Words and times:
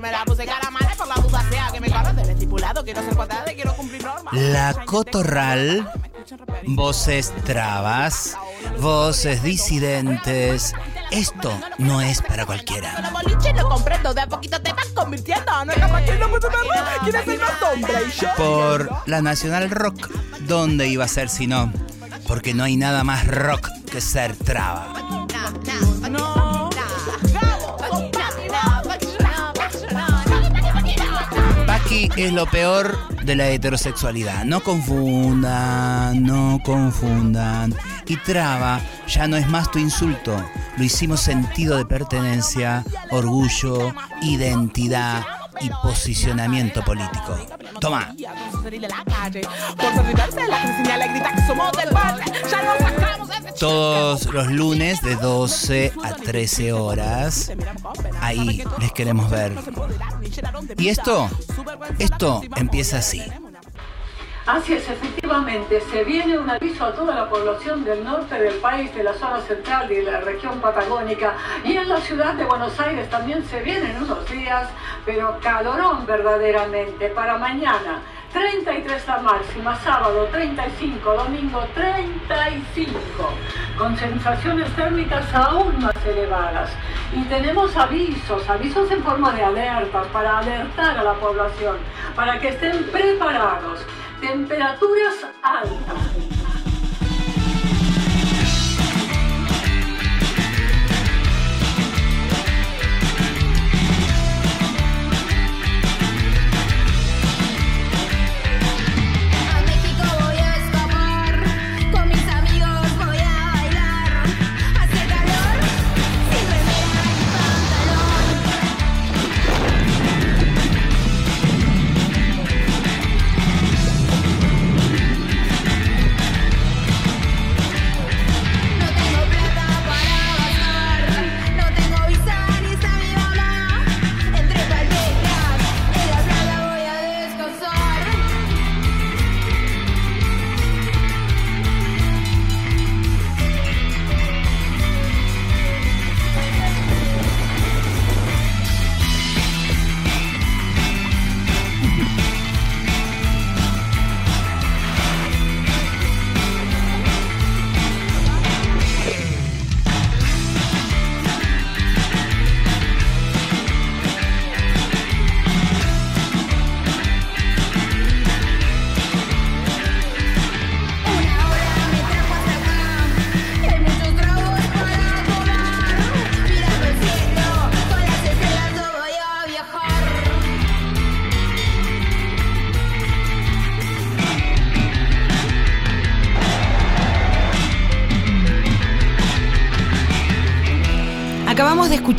Me 0.00 0.10
la 0.10 0.24
puse 0.24 0.46
cara 0.46 0.70
mala 0.70 0.94
por 0.96 1.06
la 1.06 1.14
duda 1.16 1.44
sea 1.50 1.68
que 1.72 1.80
me 1.80 1.90
corro 1.90 2.12
del 2.14 2.30
estipulado. 2.30 2.82
Quiero 2.82 3.02
ser 3.02 3.14
cuadrada 3.14 3.52
y 3.52 3.54
quiero 3.54 3.74
cumplir 3.74 4.02
normas. 4.02 4.32
La 4.32 4.72
cotorral, 4.86 5.90
voces 6.66 7.34
trabas, 7.44 8.34
voces 8.80 9.42
disidentes. 9.42 10.72
Esto 11.10 11.52
no 11.76 12.00
es 12.00 12.22
para 12.22 12.46
cualquiera. 12.46 12.98
Los 13.02 13.12
boliches 13.12 13.54
lo 13.54 13.68
comprendo, 13.68 14.14
de 14.14 14.22
a 14.22 14.26
poquito 14.26 14.62
te 14.62 14.72
vas 14.72 14.86
convirtiendo. 14.94 15.64
No 15.66 15.72
es 15.72 15.78
capaz 15.78 16.02
que 16.02 16.16
no 16.16 16.30
puede 16.30 16.48
verlo. 16.48 16.72
¿Quieres 17.02 17.24
ser 17.26 17.40
más 17.40 17.62
hombre? 17.62 17.94
Y 18.06 18.20
yo. 18.20 18.28
Por 18.36 18.90
la 19.06 19.20
Nacional 19.20 19.70
Rock, 19.70 20.08
¿dónde 20.40 20.88
iba 20.88 21.04
a 21.04 21.08
ser 21.08 21.28
si 21.28 21.46
no? 21.46 21.70
Porque 22.26 22.54
no 22.54 22.64
hay 22.64 22.76
nada 22.76 23.04
más 23.04 23.26
rock 23.26 23.68
que 23.90 24.00
ser 24.00 24.34
traba. 24.34 25.19
Es 32.16 32.32
lo 32.32 32.46
peor 32.46 32.96
de 33.24 33.36
la 33.36 33.48
heterosexualidad. 33.48 34.44
No 34.44 34.62
confundan, 34.62 36.22
no 36.22 36.58
confundan. 36.64 37.74
Y 38.06 38.16
traba 38.16 38.80
ya 39.06 39.28
no 39.28 39.36
es 39.36 39.46
más 39.48 39.70
tu 39.70 39.78
insulto. 39.78 40.42
Lo 40.78 40.84
hicimos 40.84 41.20
sentido 41.20 41.76
de 41.76 41.84
pertenencia, 41.84 42.84
orgullo, 43.10 43.92
identidad 44.22 45.26
y 45.60 45.68
posicionamiento 45.82 46.82
político. 46.82 47.36
Toma. 47.80 48.14
Todos 53.58 54.24
los 54.26 54.46
lunes 54.50 55.02
de 55.02 55.16
12 55.16 55.92
a 56.02 56.14
13 56.14 56.72
horas. 56.72 57.52
Ahí 58.20 58.62
les 58.78 58.92
queremos 58.92 59.30
ver. 59.30 59.52
Y 60.78 60.88
esto, 60.88 61.28
esto 61.98 62.42
empieza 62.56 62.98
así. 62.98 63.22
Así 64.52 64.72
es, 64.72 64.88
efectivamente, 64.88 65.80
se 65.80 66.02
viene 66.02 66.36
un 66.36 66.50
aviso 66.50 66.84
a 66.84 66.92
toda 66.92 67.14
la 67.14 67.28
población 67.28 67.84
del 67.84 68.02
norte 68.02 68.34
del 68.34 68.56
país, 68.56 68.92
de 68.96 69.04
la 69.04 69.14
zona 69.14 69.40
central 69.42 69.92
y 69.92 69.96
de 69.98 70.10
la 70.10 70.18
región 70.18 70.60
patagónica, 70.60 71.34
y 71.62 71.76
en 71.76 71.88
la 71.88 71.98
ciudad 71.98 72.34
de 72.34 72.44
Buenos 72.46 72.80
Aires 72.80 73.08
también 73.10 73.44
se 73.44 73.60
vienen 73.60 74.02
unos 74.02 74.28
días, 74.28 74.68
pero 75.06 75.38
calorón 75.40 76.04
verdaderamente, 76.04 77.10
para 77.10 77.38
mañana. 77.38 78.02
33 78.32 79.06
la 79.06 79.18
máxima, 79.18 79.76
sábado 79.76 80.28
35, 80.32 81.14
domingo 81.14 81.64
35, 81.72 82.98
con 83.78 83.96
sensaciones 83.96 84.68
térmicas 84.74 85.32
aún 85.32 85.80
más 85.80 85.94
elevadas. 86.04 86.70
Y 87.14 87.22
tenemos 87.26 87.76
avisos, 87.76 88.48
avisos 88.50 88.90
en 88.90 89.02
forma 89.04 89.32
de 89.32 89.44
alertas 89.44 90.08
para 90.08 90.38
alertar 90.38 90.98
a 90.98 91.04
la 91.04 91.14
población, 91.14 91.76
para 92.16 92.40
que 92.40 92.48
estén 92.48 92.82
preparados. 92.90 93.86
Temperaturas 94.20 95.26
altas. 95.42 96.59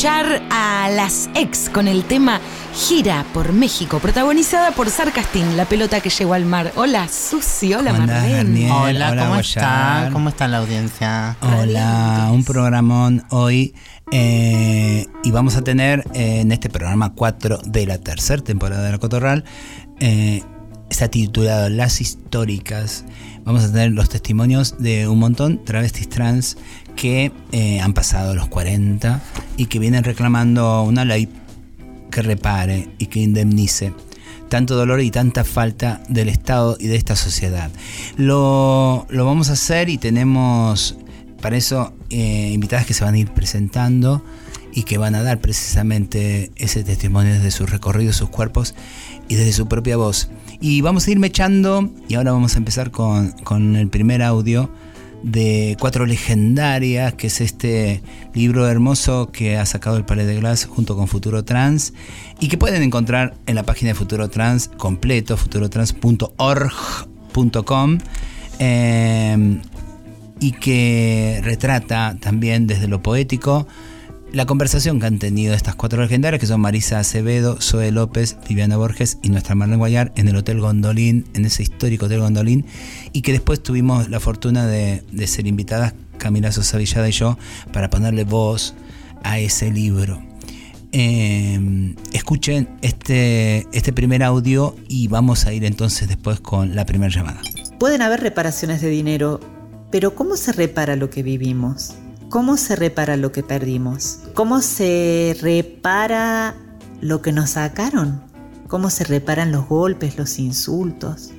Escuchar 0.01 0.41
a 0.49 0.89
las 0.89 1.29
ex 1.35 1.69
con 1.69 1.87
el 1.87 2.05
tema 2.05 2.41
Gira 2.73 3.23
por 3.35 3.53
México, 3.53 3.99
protagonizada 3.99 4.71
por 4.71 4.89
Sarcastín, 4.89 5.55
la 5.55 5.65
pelota 5.65 5.99
que 5.99 6.09
llegó 6.09 6.33
al 6.33 6.43
mar. 6.43 6.71
Hola, 6.75 7.07
Susi, 7.07 7.75
hola, 7.75 7.91
¿Cómo 7.91 8.01
andás, 8.01 8.23
Marlene. 8.23 8.71
Hola, 8.71 9.15
¿cómo 9.15 9.35
está? 9.35 10.09
¿Cómo 10.11 10.29
está 10.29 10.47
la 10.47 10.57
audiencia? 10.57 11.37
Hola, 11.41 12.29
un 12.31 12.43
programón 12.43 13.25
hoy. 13.29 13.75
eh, 14.11 15.05
y 15.23 15.29
vamos 15.29 15.55
a 15.55 15.61
tener 15.61 16.03
eh, 16.15 16.39
en 16.39 16.51
este 16.51 16.71
programa 16.71 17.13
4 17.13 17.59
de 17.63 17.85
la 17.85 17.99
tercera 17.99 18.41
temporada 18.41 18.81
de 18.81 18.93
La 18.93 18.97
Cotorral. 18.97 19.45
eh, 19.99 20.41
está 20.91 21.07
titulado 21.07 21.69
Las 21.69 22.01
Históricas. 22.01 23.05
Vamos 23.45 23.63
a 23.63 23.71
tener 23.71 23.91
los 23.91 24.09
testimonios 24.09 24.75
de 24.77 25.07
un 25.07 25.19
montón 25.19 25.63
travestis 25.63 26.09
trans 26.09 26.57
que 26.95 27.31
eh, 27.53 27.79
han 27.79 27.93
pasado 27.93 28.35
los 28.35 28.47
40 28.49 29.21
y 29.57 29.65
que 29.65 29.79
vienen 29.79 30.03
reclamando 30.03 30.83
una 30.83 31.05
ley 31.05 31.29
que 32.11 32.21
repare 32.21 32.89
y 32.99 33.07
que 33.07 33.21
indemnice 33.21 33.93
tanto 34.49 34.75
dolor 34.75 34.99
y 34.99 35.11
tanta 35.11 35.45
falta 35.45 36.03
del 36.09 36.27
Estado 36.27 36.75
y 36.77 36.87
de 36.87 36.97
esta 36.97 37.15
sociedad. 37.15 37.71
Lo, 38.17 39.07
lo 39.09 39.25
vamos 39.25 39.49
a 39.49 39.53
hacer 39.53 39.87
y 39.87 39.97
tenemos 39.97 40.97
para 41.41 41.55
eso 41.55 41.93
eh, 42.09 42.51
invitadas 42.53 42.85
que 42.85 42.93
se 42.93 43.05
van 43.05 43.13
a 43.13 43.17
ir 43.17 43.31
presentando 43.31 44.21
y 44.73 44.83
que 44.83 44.97
van 44.97 45.15
a 45.15 45.23
dar 45.23 45.39
precisamente 45.39 46.51
ese 46.57 46.83
testimonio 46.83 47.33
desde 47.33 47.51
sus 47.51 47.69
recorridos, 47.69 48.17
sus 48.17 48.29
cuerpos 48.29 48.75
y 49.29 49.35
desde 49.35 49.53
su 49.53 49.67
propia 49.67 49.95
voz. 49.95 50.29
Y 50.61 50.81
vamos 50.81 51.07
a 51.07 51.11
ir 51.11 51.19
mechando 51.19 51.89
y 52.07 52.13
ahora 52.13 52.33
vamos 52.33 52.55
a 52.55 52.59
empezar 52.59 52.91
con, 52.91 53.31
con 53.43 53.75
el 53.75 53.89
primer 53.89 54.21
audio 54.21 54.69
de 55.23 55.75
Cuatro 55.79 56.05
Legendarias, 56.05 57.13
que 57.13 57.27
es 57.27 57.39
este 57.41 58.01
libro 58.33 58.67
hermoso 58.67 59.31
que 59.31 59.57
ha 59.57 59.65
sacado 59.65 59.97
el 59.97 60.05
Palais 60.05 60.27
de 60.27 60.35
Glass 60.35 60.65
junto 60.65 60.95
con 60.95 61.07
Futuro 61.07 61.43
Trans 61.43 61.93
y 62.39 62.47
que 62.47 62.57
pueden 62.57 62.83
encontrar 62.83 63.35
en 63.45 63.55
la 63.55 63.63
página 63.63 63.89
de 63.89 63.95
Futuro 63.95 64.29
Trans 64.29 64.69
completo, 64.77 65.35
futurotrans.org.com 65.35 67.97
eh, 68.59 69.59
y 70.39 70.51
que 70.53 71.41
retrata 71.43 72.15
también 72.19 72.67
desde 72.67 72.87
lo 72.87 73.01
poético 73.01 73.67
la 74.33 74.45
conversación 74.45 74.99
que 74.99 75.05
han 75.05 75.19
tenido 75.19 75.53
estas 75.53 75.75
cuatro 75.75 76.01
legendarias, 76.01 76.39
que 76.39 76.47
son 76.47 76.61
Marisa 76.61 76.99
Acevedo, 76.99 77.57
Zoe 77.61 77.91
López, 77.91 78.37
Viviana 78.47 78.77
Borges 78.77 79.17
y 79.21 79.29
nuestra 79.29 79.55
Marlene 79.55 79.77
Guayar, 79.77 80.13
en 80.15 80.27
el 80.27 80.35
Hotel 80.35 80.61
Gondolín, 80.61 81.25
en 81.33 81.45
ese 81.45 81.63
histórico 81.63 82.05
Hotel 82.05 82.21
Gondolín, 82.21 82.65
y 83.11 83.21
que 83.21 83.33
después 83.33 83.61
tuvimos 83.61 84.09
la 84.09 84.19
fortuna 84.19 84.67
de, 84.67 85.03
ser 85.27 85.47
invitadas, 85.47 85.93
Camila 86.17 86.51
Sosa 86.51 86.77
Villada 86.77 87.09
y 87.09 87.11
yo, 87.11 87.37
para 87.73 87.89
ponerle 87.89 88.23
voz 88.23 88.73
a 89.23 89.39
ese 89.39 89.71
libro. 89.71 90.21
Eh, 90.93 91.95
escuchen 92.13 92.69
este, 92.81 93.67
este 93.71 93.93
primer 93.93 94.23
audio 94.23 94.75
y 94.87 95.07
vamos 95.07 95.45
a 95.45 95.53
ir 95.53 95.63
entonces 95.65 96.07
después 96.07 96.39
con 96.39 96.75
la 96.75 96.85
primera 96.85 97.13
llamada. 97.13 97.41
Pueden 97.79 98.01
haber 98.01 98.21
reparaciones 98.21 98.81
de 98.81 98.89
dinero, 98.89 99.39
pero 99.89 100.15
¿cómo 100.15 100.37
se 100.37 100.51
repara 100.53 100.95
lo 100.95 101.09
que 101.09 101.23
vivimos? 101.23 101.95
¿Cómo 102.31 102.55
se 102.55 102.77
repara 102.77 103.17
lo 103.17 103.33
que 103.33 103.43
perdimos? 103.43 104.19
¿Cómo 104.35 104.61
se 104.61 105.35
repara 105.41 106.55
lo 107.01 107.21
que 107.21 107.33
nos 107.33 107.51
sacaron, 107.51 108.21
cómo 108.69 108.89
se 108.89 109.03
reparan 109.03 109.51
los 109.51 109.67
golpes, 109.67 110.17
los 110.17 110.39
insultos, 110.39 111.31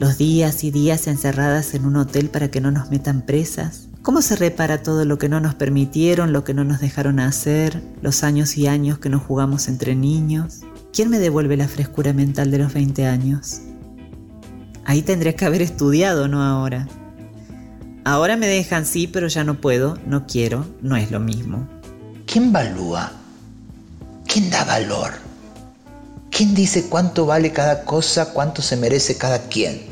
los 0.00 0.18
días 0.18 0.64
y 0.64 0.72
días 0.72 1.06
encerradas 1.06 1.72
en 1.74 1.86
un 1.86 1.94
hotel 1.94 2.30
para 2.30 2.50
que 2.50 2.60
no 2.60 2.72
nos 2.72 2.90
metan 2.90 3.22
presas, 3.22 3.90
cómo 4.02 4.20
se 4.20 4.34
repara 4.34 4.82
todo 4.82 5.04
lo 5.04 5.18
que 5.18 5.28
no 5.28 5.38
nos 5.38 5.54
permitieron, 5.54 6.32
lo 6.32 6.42
que 6.42 6.52
no 6.52 6.64
nos 6.64 6.80
dejaron 6.80 7.20
hacer, 7.20 7.80
los 8.02 8.24
años 8.24 8.58
y 8.58 8.66
años 8.66 8.98
que 8.98 9.10
nos 9.10 9.22
jugamos 9.22 9.68
entre 9.68 9.94
niños. 9.94 10.62
¿Quién 10.92 11.10
me 11.10 11.20
devuelve 11.20 11.56
la 11.56 11.68
frescura 11.68 12.12
mental 12.12 12.50
de 12.50 12.58
los 12.58 12.74
20 12.74 13.06
años? 13.06 13.60
Ahí 14.84 15.02
tendría 15.02 15.36
que 15.36 15.44
haber 15.44 15.62
estudiado, 15.62 16.26
no 16.26 16.42
ahora. 16.42 16.88
Ahora 18.08 18.38
me 18.38 18.46
dejan 18.46 18.86
sí, 18.86 19.06
pero 19.06 19.28
ya 19.28 19.44
no 19.44 19.60
puedo, 19.60 19.98
no 20.06 20.26
quiero, 20.26 20.64
no 20.80 20.96
es 20.96 21.10
lo 21.10 21.20
mismo. 21.20 21.68
¿Quién 22.24 22.54
valúa? 22.54 23.12
¿Quién 24.26 24.48
da 24.48 24.64
valor? 24.64 25.12
¿Quién 26.30 26.54
dice 26.54 26.88
cuánto 26.88 27.26
vale 27.26 27.52
cada 27.52 27.84
cosa, 27.84 28.32
cuánto 28.32 28.62
se 28.62 28.78
merece 28.78 29.18
cada 29.18 29.40
quien? 29.48 29.87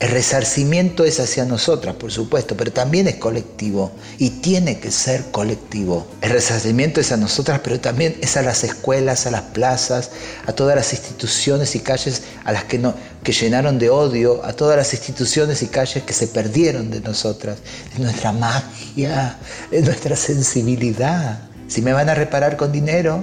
El 0.00 0.10
resarcimiento 0.10 1.04
es 1.04 1.20
hacia 1.20 1.44
nosotras, 1.44 1.94
por 1.94 2.10
supuesto, 2.10 2.56
pero 2.56 2.72
también 2.72 3.06
es 3.06 3.14
colectivo 3.14 3.92
y 4.18 4.30
tiene 4.30 4.80
que 4.80 4.90
ser 4.90 5.22
colectivo. 5.30 6.06
El 6.20 6.30
resarcimiento 6.30 7.00
es 7.00 7.12
a 7.12 7.16
nosotras, 7.16 7.60
pero 7.62 7.78
también 7.78 8.16
es 8.20 8.36
a 8.36 8.42
las 8.42 8.64
escuelas, 8.64 9.26
a 9.26 9.30
las 9.30 9.42
plazas, 9.42 10.10
a 10.46 10.52
todas 10.52 10.74
las 10.74 10.92
instituciones 10.92 11.76
y 11.76 11.80
calles 11.80 12.22
a 12.44 12.50
las 12.50 12.64
que, 12.64 12.78
no, 12.78 12.92
que 13.22 13.32
llenaron 13.32 13.78
de 13.78 13.88
odio, 13.88 14.44
a 14.44 14.52
todas 14.52 14.76
las 14.76 14.92
instituciones 14.92 15.62
y 15.62 15.68
calles 15.68 16.02
que 16.02 16.12
se 16.12 16.26
perdieron 16.26 16.90
de 16.90 17.00
nosotras, 17.00 17.58
de 17.96 18.02
nuestra 18.02 18.32
magia, 18.32 19.38
de 19.70 19.80
nuestra 19.80 20.16
sensibilidad. 20.16 21.38
Si 21.68 21.82
me 21.82 21.92
van 21.92 22.08
a 22.08 22.14
reparar 22.14 22.56
con 22.56 22.72
dinero, 22.72 23.22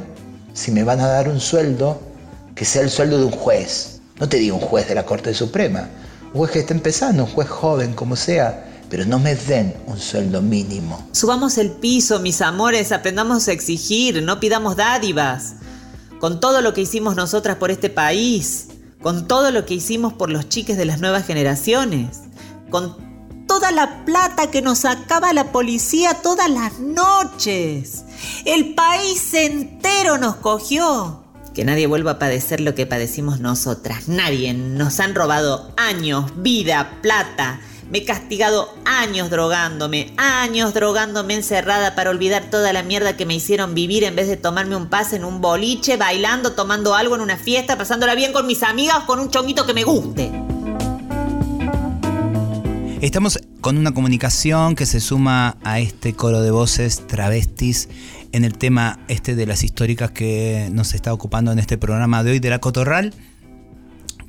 si 0.54 0.72
me 0.72 0.86
van 0.86 1.02
a 1.02 1.08
dar 1.08 1.28
un 1.28 1.42
sueldo, 1.42 2.02
que 2.56 2.64
sea 2.64 2.82
el 2.82 2.90
sueldo 2.90 3.18
de 3.18 3.26
un 3.26 3.32
juez. 3.32 4.00
No 4.22 4.30
te 4.30 4.38
digo 4.38 4.56
un 4.56 4.62
juez 4.62 4.88
de 4.88 4.96
la 4.96 5.06
Corte 5.06 5.34
Suprema, 5.34 5.90
un 6.34 6.40
juez 6.40 6.52
que 6.52 6.60
está 6.60 6.74
empezando, 6.74 7.26
un 7.26 7.30
juez 7.30 7.50
joven, 7.50 7.94
como 7.94 8.16
sea, 8.16 8.68
pero 8.90 9.06
no 9.06 9.20
me 9.20 9.36
den 9.36 9.76
un 9.88 10.00
sueldo 10.00 10.42
mínimo. 10.42 11.08
Subamos 11.12 11.58
el 11.58 11.72
piso, 11.72 12.20
mis 12.20 12.42
amores, 12.42 12.92
aprendamos 12.92 13.48
a 13.48 13.52
exigir, 13.52 14.22
no 14.24 14.40
pidamos 14.40 14.76
dádivas. 14.76 15.56
Con 16.20 16.40
todo 16.40 16.62
lo 16.62 16.74
que 16.74 16.82
hicimos 16.82 17.16
nosotras 17.16 17.58
por 17.58 17.72
este 17.72 17.90
país, 17.90 18.68
con 19.02 19.28
todo 19.28 19.52
lo 19.52 19.66
que 19.66 19.74
hicimos 19.74 20.14
por 20.14 20.30
los 20.30 20.48
chiques 20.50 20.78
de 20.78 20.86
las 20.86 21.00
nuevas 21.00 21.26
generaciones, 21.26 22.20
con 22.70 22.96
toda 23.48 23.72
la 23.72 24.06
plata 24.06 24.52
que 24.52 24.62
nos 24.62 24.80
sacaba 24.80 25.34
la 25.34 25.52
policía 25.52 26.22
todas 26.22 26.50
las 26.50 26.80
noches. 26.80 28.04
El 28.46 28.76
país 28.76 29.34
entero 29.34 30.18
nos 30.18 30.36
cogió. 30.38 31.21
Que 31.54 31.66
nadie 31.66 31.86
vuelva 31.86 32.12
a 32.12 32.20
padecer 32.20 32.62
lo 32.62 32.76
que 32.76 32.86
padecimos 32.86 33.40
nosotras. 33.42 34.08
Nadie. 34.08 34.54
Nos 34.54 35.00
han 35.00 35.16
robado 35.16 35.74
años, 35.76 36.32
vida, 36.38 37.00
plata. 37.02 37.60
Me 37.92 37.98
he 37.98 38.06
castigado 38.06 38.74
años 38.86 39.30
drogándome, 39.30 40.14
años 40.16 40.74
drogándome 40.74 41.34
encerrada 41.34 41.94
para 41.94 42.10
olvidar 42.10 42.50
toda 42.50 42.72
la 42.72 42.84
mierda 42.84 43.18
que 43.18 43.26
me 43.26 43.36
hicieron 43.36 43.74
vivir 43.74 44.06
en 44.06 44.16
vez 44.16 44.30
de 44.30 44.38
tomarme 44.38 44.78
un 44.78 44.88
pase 44.88 45.18
en 45.18 45.26
un 45.26 45.42
boliche, 45.42 45.98
bailando, 45.98 46.54
tomando 46.54 46.96
algo 46.96 47.16
en 47.16 47.22
una 47.22 47.36
fiesta, 47.36 47.78
pasándola 47.78 48.16
bien 48.16 48.32
con 48.32 48.48
mis 48.48 48.64
amigas 48.64 49.00
con 49.06 49.20
un 49.20 49.30
chonguito 49.30 49.66
que 49.66 49.74
me 49.74 49.84
guste. 49.84 50.32
Estamos 53.02 53.40
con 53.62 53.78
una 53.78 53.94
comunicación 53.94 54.76
que 54.76 54.86
se 54.86 55.02
suma 55.02 55.58
a 55.64 55.80
este 55.80 56.14
coro 56.14 56.42
de 56.42 56.52
voces 56.52 57.08
travestis 57.08 57.90
en 58.32 58.46
el 58.46 58.58
tema 58.58 59.00
este 59.08 59.36
de 59.36 59.46
las 59.46 59.64
históricas 59.64 60.12
que 60.12 60.70
nos 60.72 60.94
está 60.94 61.14
ocupando 61.14 61.52
en 61.52 61.60
este 61.60 61.78
programa 61.78 62.24
de 62.24 62.32
hoy 62.32 62.40
de 62.40 62.50
la 62.50 62.60
Cotorral. 62.60 63.14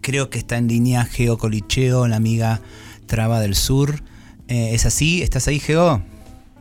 Creo 0.00 0.30
que 0.30 0.38
está 0.38 0.56
en 0.56 0.68
línea 0.68 1.04
Geo 1.04 1.38
Colicheo, 1.38 2.08
la 2.08 2.16
amiga 2.16 2.60
Traba 3.06 3.40
del 3.40 3.54
Sur. 3.54 4.02
Eh, 4.48 4.70
¿Es 4.74 4.86
así? 4.86 5.22
¿Estás 5.22 5.46
ahí, 5.48 5.60
Geo? 5.60 6.02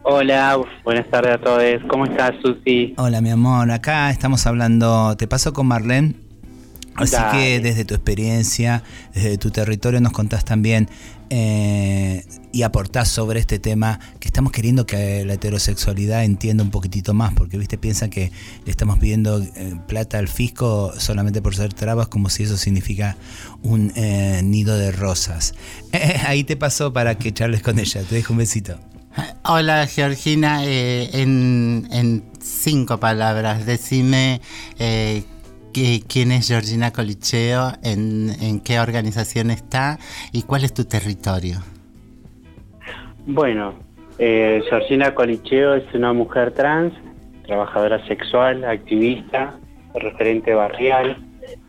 Hola, 0.04 0.60
buenas 0.84 1.10
tardes 1.10 1.36
a 1.36 1.38
todos. 1.40 1.64
¿Cómo 1.88 2.06
estás, 2.06 2.34
Susi? 2.44 2.94
Hola, 2.98 3.22
mi 3.22 3.30
amor. 3.30 3.72
Acá 3.72 4.10
estamos 4.12 4.46
hablando. 4.48 5.16
Te 5.18 5.28
paso 5.28 5.54
con 5.54 5.68
Marlene. 5.68 6.16
Así 6.96 7.16
Dale. 7.16 7.38
que 7.38 7.60
desde 7.60 7.86
tu 7.86 7.96
experiencia, 7.96 8.84
desde 9.14 9.38
tu 9.38 9.50
territorio, 9.50 10.02
nos 10.02 10.12
contás 10.12 10.44
también 10.44 10.90
eh, 11.34 12.26
y 12.52 12.64
aportás 12.64 13.08
sobre 13.08 13.40
este 13.40 13.58
tema 13.58 14.02
que 14.20 14.28
estamos 14.28 14.52
queriendo 14.52 14.86
que 14.86 15.24
la 15.24 15.36
heterosexualidad 15.36 16.26
entienda 16.26 16.62
un 16.62 16.72
poquitito 16.72 17.14
más, 17.14 17.34
porque 17.34 17.58
viste, 17.58 17.78
piensan 17.78 18.10
que 18.10 18.34
le 18.66 18.70
estamos 18.70 19.00
pidiendo 19.00 19.42
eh, 19.42 19.76
plata 19.88 20.18
al 20.18 20.28
fisco 20.28 20.92
solamente 20.98 21.42
por 21.42 21.56
ser 21.56 21.74
trabas, 21.74 22.10
como 22.10 22.30
si 22.30 22.44
eso 22.44 22.58
significa 22.58 23.16
un 23.64 23.94
eh, 23.96 24.42
nido 24.44 24.76
de 24.76 24.92
rosas. 24.92 25.54
Ahí 26.28 26.44
te 26.44 26.58
paso 26.58 26.92
para 26.92 27.18
que 27.18 27.32
charles 27.32 27.62
con 27.62 27.80
ella. 27.80 28.04
Te 28.04 28.16
dejo 28.16 28.34
un 28.34 28.40
besito. 28.40 28.78
Hola 29.46 29.88
Georgina, 29.88 30.66
en, 30.66 31.88
en 31.92 32.24
cinco 32.42 33.00
palabras, 33.00 33.66
decime 33.66 34.42
que- 35.72 36.02
quién 36.08 36.32
es 36.32 36.48
Georgina 36.48 36.92
Colicheo, 36.92 37.72
en, 37.84 38.30
en 38.42 38.60
qué 38.60 38.80
organización 38.80 39.52
está 39.52 39.98
y 40.32 40.44
cuál 40.44 40.64
es 40.64 40.74
tu 40.74 40.86
territorio. 40.86 41.60
Bueno, 43.26 43.74
eh, 44.18 44.62
Georgina 44.70 45.14
Colicheo 45.14 45.76
es 45.76 45.94
una 45.94 46.14
mujer 46.14 46.54
trans, 46.54 46.94
trabajadora 47.46 48.06
sexual, 48.08 48.64
activista, 48.66 49.56
referente 49.94 50.54
barrial, 50.54 51.18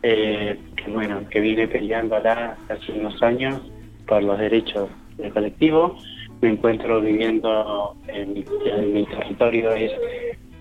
eh, 0.01 0.59
que 0.75 0.91
bueno, 0.91 1.21
que 1.29 1.39
viene 1.39 1.67
peleándola 1.67 2.57
hace 2.69 2.91
unos 2.93 3.21
años 3.21 3.61
por 4.07 4.23
los 4.23 4.37
derechos 4.39 4.89
del 5.17 5.31
colectivo. 5.33 5.97
Me 6.41 6.49
encuentro 6.49 6.99
viviendo 7.01 7.95
en 8.07 8.43
en 8.65 8.93
mi 8.93 9.05
territorio 9.05 9.71
es 9.73 9.91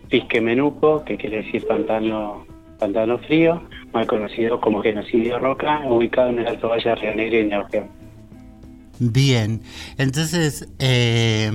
Pisque 0.09 0.41
Menuco, 0.41 1.05
que 1.05 1.17
quiere 1.17 1.39
decir 1.43 1.67
pantano, 1.67 2.47
pantano 2.83 3.19
frío, 3.19 3.63
mal 3.93 4.07
conocido 4.09 4.61
como 4.61 4.83
genocidio 4.83 5.39
roca, 5.39 5.83
ubicado 5.89 6.31
en 6.31 6.41
el 6.41 6.49
Alto 6.49 6.69
Valle 6.69 6.89
de 6.91 6.95
Río 6.97 7.15
Negro 7.15 7.39
y 7.39 7.45
Neuquén. 7.47 8.03
Bien, 8.99 9.63
entonces, 9.99 10.69
eh, 10.79 11.51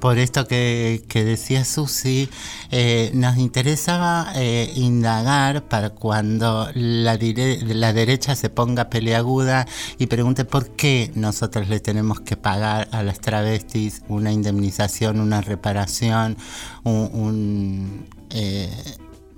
por 0.00 0.18
esto 0.18 0.46
que, 0.46 1.02
que 1.08 1.24
decía 1.24 1.64
Susi, 1.64 2.28
eh, 2.70 3.10
nos 3.14 3.36
interesaba 3.38 4.32
eh, 4.36 4.70
indagar 4.76 5.64
para 5.64 5.90
cuando 5.90 6.68
la, 6.74 7.18
dire- 7.18 7.58
la 7.62 7.92
derecha 7.92 8.34
se 8.34 8.48
ponga 8.50 8.88
peleaguda 8.88 9.66
y 9.98 10.06
pregunte 10.06 10.44
por 10.44 10.76
qué 10.76 11.10
nosotros 11.14 11.68
le 11.68 11.80
tenemos 11.80 12.20
que 12.20 12.36
pagar 12.36 12.88
a 12.92 13.02
las 13.02 13.20
travestis 13.20 14.02
una 14.08 14.30
indemnización, 14.30 15.20
una 15.20 15.40
reparación, 15.40 16.36
un... 16.84 17.10
un, 17.14 18.06
eh, 18.30 18.70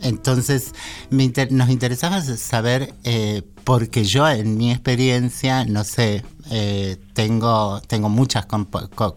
entonces, 0.01 0.73
me 1.11 1.25
inter- 1.25 1.53
nos 1.53 1.71
interesaba 1.71 2.21
saber, 2.23 2.95
eh, 3.05 3.43
porque 3.65 4.05
yo 4.05 4.29
en 4.29 4.57
mi 4.57 4.71
experiencia, 4.71 5.65
no 5.65 5.85
sé, 5.85 6.25
eh, 6.51 6.97
tengo, 7.15 7.81
tengo 7.87 8.09
muchas 8.09 8.47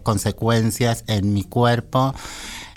consecuencias 0.02 1.04
en 1.06 1.32
mi 1.32 1.44
cuerpo, 1.44 2.14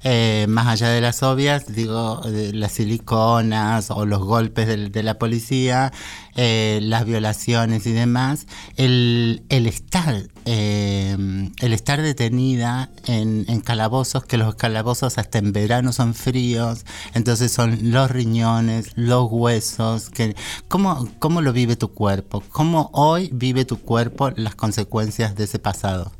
eh, 0.08 0.46
más 0.48 0.68
allá 0.68 0.90
de 0.90 1.02
las 1.02 1.24
obvias, 1.24 1.66
digo, 1.74 2.22
de 2.22 2.54
las 2.54 2.74
siliconas 2.74 3.90
o 3.90 4.06
los 4.06 4.20
golpes 4.20 4.68
del- 4.68 4.92
de, 4.92 5.02
la 5.02 5.18
policía, 5.18 5.92
eh, 6.36 6.78
las 6.84 7.06
violaciones 7.06 7.88
y 7.88 7.92
demás, 7.92 8.46
el, 8.78 9.42
el 9.50 9.66
estar, 9.66 10.16
eh, 10.46 11.18
el 11.60 11.74
estar 11.74 12.04
detenida 12.04 12.92
en, 13.08 13.46
en 13.48 13.62
calabozos, 13.62 14.26
que 14.26 14.38
los 14.38 14.54
calabozos 14.54 15.18
hasta 15.18 15.40
en 15.40 15.52
verano 15.54 15.92
son 15.92 16.14
fríos, 16.14 16.86
entonces 17.16 17.52
son 17.52 17.92
los 17.92 18.12
riñones, 18.12 18.92
los 18.96 19.28
huesos, 19.32 20.12
que, 20.12 20.36
¿cómo, 20.68 21.08
¿cómo 21.18 21.42
lo 21.42 21.52
vive 21.52 21.78
tu 21.78 21.88
cuerpo? 21.88 22.44
¿Cómo 22.52 22.92
hoy 22.94 23.32
vive 23.34 23.66
tu 23.66 23.78
cuerpo 23.80 24.30
las 24.36 24.54
consecuencias 24.54 25.36
de 25.36 25.46
ese 25.46 25.58
pasado? 25.58 26.12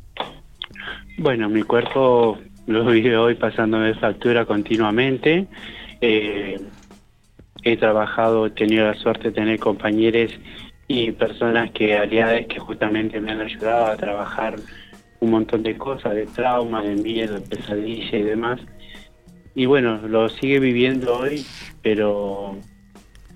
Bueno, 1.18 1.48
mi 1.48 1.62
cuerpo 1.62 2.36
lo 2.66 2.84
vive 2.84 3.16
hoy 3.16 3.34
pasándome 3.34 3.94
factura 3.94 4.44
continuamente. 4.44 5.46
Eh, 6.00 6.60
he 7.62 7.76
trabajado, 7.76 8.46
he 8.46 8.50
tenido 8.50 8.86
la 8.86 8.94
suerte 8.94 9.28
de 9.28 9.32
tener 9.32 9.58
compañeros 9.58 10.32
y 10.88 11.10
personas 11.12 11.70
que, 11.72 11.96
aliadas 11.96 12.46
que 12.46 12.58
justamente 12.58 13.20
me 13.20 13.32
han 13.32 13.40
ayudado 13.40 13.86
a 13.86 13.96
trabajar 13.96 14.56
un 15.20 15.30
montón 15.30 15.62
de 15.62 15.76
cosas, 15.76 16.14
de 16.14 16.26
trauma, 16.26 16.82
de 16.82 16.96
miedo, 16.96 17.34
de 17.34 17.40
pesadilla 17.40 18.18
y 18.18 18.22
demás. 18.22 18.60
Y 19.54 19.66
bueno, 19.66 20.00
lo 20.06 20.28
sigue 20.28 20.60
viviendo 20.60 21.18
hoy, 21.18 21.44
pero 21.82 22.56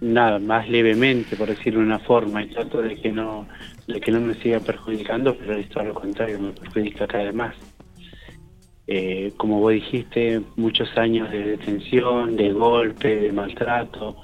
nada, 0.01 0.39
más 0.39 0.69
levemente, 0.69 1.37
por 1.37 1.49
decirlo 1.49 1.81
de 1.81 1.87
una 1.87 1.99
forma, 1.99 2.43
y 2.43 2.49
trato 2.49 2.83
de 2.83 2.95
que 2.97 3.11
no, 3.11 3.49
de 3.87 4.01
que 4.01 4.13
no 4.13 4.21
me 4.21 4.35
siga 4.35 4.61
perjudicando, 4.61 5.35
pero 5.35 5.55
esto 5.55 5.81
al 5.81 5.95
contrario, 5.95 6.39
me 6.39 6.51
perjudica 6.53 7.07
cada 7.07 7.25
vez 7.25 7.35
más. 7.35 7.70
Eh, 8.87 9.33
como 9.37 9.61
vos 9.61 9.73
dijiste, 9.73 10.41
muchos 10.57 10.89
años 10.97 11.31
de 11.31 11.45
detención, 11.57 12.37
de 12.37 12.53
golpe, 12.53 13.17
de 13.17 13.33
maltrato, 13.33 14.17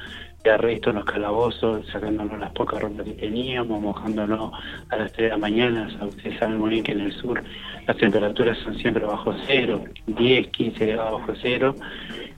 de 0.42 0.50
arresto 0.50 0.90
en 0.90 0.96
los 0.96 1.04
calabozos, 1.04 1.86
sacándonos 1.92 2.38
las 2.38 2.52
pocas 2.52 2.80
ropas 2.80 3.04
que 3.04 3.12
teníamos, 3.12 3.80
mojándonos 3.80 4.52
a 4.90 4.96
las 4.96 5.12
3 5.12 5.24
de 5.26 5.28
la 5.30 5.38
mañana. 5.38 5.86
O 5.88 5.90
sea, 5.98 6.06
ustedes 6.06 6.38
saben 6.38 6.58
muy 6.58 6.70
bien 6.70 6.84
que 6.84 6.92
en 6.92 7.00
el 7.00 7.12
sur 7.12 7.42
las 7.86 7.96
temperaturas 7.96 8.58
son 8.58 8.76
siempre 8.78 9.04
bajo 9.04 9.34
cero, 9.46 9.84
10, 10.06 10.48
15 10.48 10.86
grados 10.86 11.20
bajo 11.20 11.32
cero. 11.42 11.74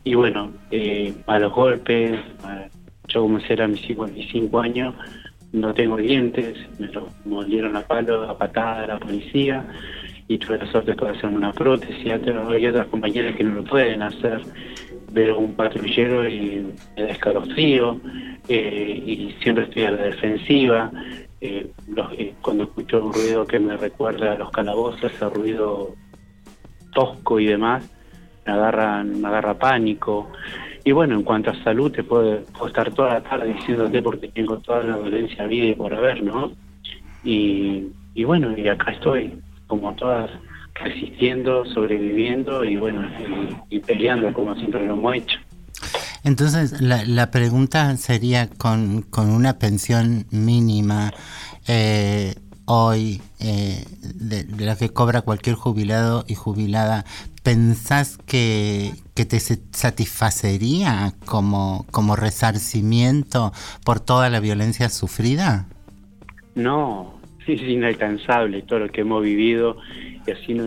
Y 0.04 0.14
bueno, 0.14 0.52
eh, 0.70 1.14
a 1.26 1.38
los 1.38 1.52
golpes, 1.52 2.18
a- 2.42 2.68
yo 3.08 3.26
era 3.48 3.64
a 3.64 3.68
mis 3.68 3.80
55 3.86 4.60
años, 4.60 4.94
no 5.52 5.72
tengo 5.72 5.96
dientes, 5.96 6.58
me 6.78 6.88
los 6.88 7.04
mordieron 7.24 7.74
a 7.76 7.80
palo, 7.82 8.22
a 8.28 8.36
patada 8.36 8.86
la 8.86 8.98
policía, 8.98 9.66
y 10.28 10.36
tuve 10.38 10.58
la 10.58 10.70
suerte 10.70 10.94
de 10.94 11.08
hacerme 11.08 11.38
una 11.38 11.52
prótesis. 11.52 12.06
Hay 12.06 12.66
otras 12.66 12.86
compañeras 12.88 13.34
que 13.34 13.44
no 13.44 13.54
lo 13.54 13.64
pueden 13.64 14.02
hacer. 14.02 14.42
Veo 15.10 15.38
un 15.38 15.54
patrullero 15.54 16.28
y 16.28 16.66
me 16.94 17.02
da 17.02 17.08
escalofrío, 17.08 17.98
eh, 18.46 19.02
y 19.06 19.34
siempre 19.42 19.64
estoy 19.64 19.84
a 19.84 19.90
la 19.92 20.02
defensiva. 20.02 20.92
Eh, 21.40 21.70
eh, 22.18 22.34
cuando 22.42 22.64
escucho 22.64 23.02
un 23.02 23.12
ruido 23.12 23.46
que 23.46 23.58
me 23.58 23.76
recuerda 23.78 24.32
a 24.32 24.38
los 24.38 24.50
calabozos, 24.50 25.10
ese 25.10 25.28
ruido 25.30 25.94
tosco 26.92 27.40
y 27.40 27.46
demás, 27.46 27.90
me 28.44 28.52
agarra, 28.52 29.02
me 29.02 29.26
agarra 29.28 29.54
pánico. 29.58 30.30
Y 30.84 30.92
bueno, 30.92 31.14
en 31.14 31.22
cuanto 31.22 31.50
a 31.50 31.64
salud, 31.64 31.90
te 31.90 32.02
puedo, 32.02 32.42
puedo 32.52 32.66
estar 32.66 32.92
toda 32.92 33.14
la 33.14 33.22
tarde 33.22 33.54
diciéndote 33.54 34.02
porque 34.02 34.28
tengo 34.28 34.58
toda 34.58 34.82
la 34.82 34.96
dolencia 34.96 35.46
vida 35.46 35.66
y 35.68 35.74
por 35.74 35.94
haber, 35.94 36.22
¿no? 36.22 36.52
Y, 37.24 37.88
y 38.14 38.24
bueno, 38.24 38.56
y 38.56 38.68
acá 38.68 38.92
estoy, 38.92 39.38
como 39.68 39.94
todas, 39.94 40.28
resistiendo, 40.74 41.64
sobreviviendo 41.66 42.64
y 42.64 42.76
bueno, 42.76 43.08
y, 43.70 43.76
y 43.76 43.78
peleando 43.78 44.32
como 44.32 44.56
siempre 44.56 44.84
lo 44.84 44.94
hemos 44.94 45.14
hecho. 45.14 45.38
Entonces, 46.24 46.80
la, 46.80 47.04
la 47.04 47.30
pregunta 47.30 47.96
sería, 47.96 48.48
con, 48.48 49.02
con 49.02 49.30
una 49.30 49.58
pensión 49.58 50.26
mínima 50.30 51.12
eh, 51.68 52.34
hoy, 52.64 53.22
eh, 53.38 53.84
de, 54.02 54.44
de 54.44 54.66
la 54.66 54.76
que 54.76 54.90
cobra 54.90 55.22
cualquier 55.22 55.54
jubilado 55.54 56.24
y 56.26 56.34
jubilada, 56.34 57.04
¿pensás 57.42 58.18
que, 58.26 58.92
que 59.14 59.24
te 59.24 59.40
satisfacería 59.40 61.14
como, 61.24 61.86
como 61.90 62.16
resarcimiento 62.16 63.52
por 63.84 64.00
toda 64.00 64.28
la 64.28 64.40
violencia 64.40 64.90
sufrida? 64.90 65.66
No, 66.54 67.17
es 67.54 67.62
inalcanzable 67.62 68.62
todo 68.62 68.80
lo 68.80 68.88
que 68.88 69.02
hemos 69.02 69.22
vivido 69.22 69.76
y 70.26 70.30
así 70.30 70.54
no, 70.54 70.66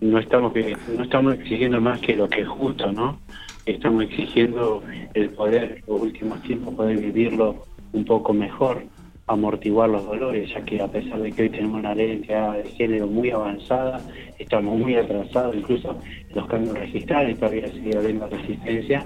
no 0.00 0.18
estamos 0.18 0.52
no 0.96 1.04
estamos 1.04 1.34
exigiendo 1.34 1.80
más 1.80 2.00
que 2.00 2.16
lo 2.16 2.28
que 2.28 2.42
es 2.42 2.48
justo, 2.48 2.92
¿no? 2.92 3.20
Estamos 3.66 4.04
exigiendo 4.04 4.82
el 5.14 5.30
poder, 5.30 5.82
los 5.86 6.00
últimos 6.00 6.42
tiempos, 6.42 6.74
poder 6.74 6.98
vivirlo 6.98 7.66
un 7.92 8.04
poco 8.04 8.32
mejor, 8.32 8.84
amortiguar 9.26 9.90
los 9.90 10.06
dolores, 10.06 10.50
ya 10.50 10.64
que 10.64 10.80
a 10.80 10.88
pesar 10.88 11.20
de 11.20 11.32
que 11.32 11.42
hoy 11.42 11.50
tenemos 11.50 11.80
una 11.80 11.94
ley 11.94 12.18
de 12.18 12.70
género 12.76 13.06
muy 13.06 13.30
avanzada, 13.30 14.00
estamos 14.38 14.78
muy 14.78 14.94
atrasados, 14.94 15.54
incluso 15.54 16.00
los 16.34 16.46
cambios 16.46 16.78
registrales 16.78 17.38
todavía 17.38 17.68
sigue 17.68 17.96
habiendo 17.96 18.26
resistencia 18.26 19.04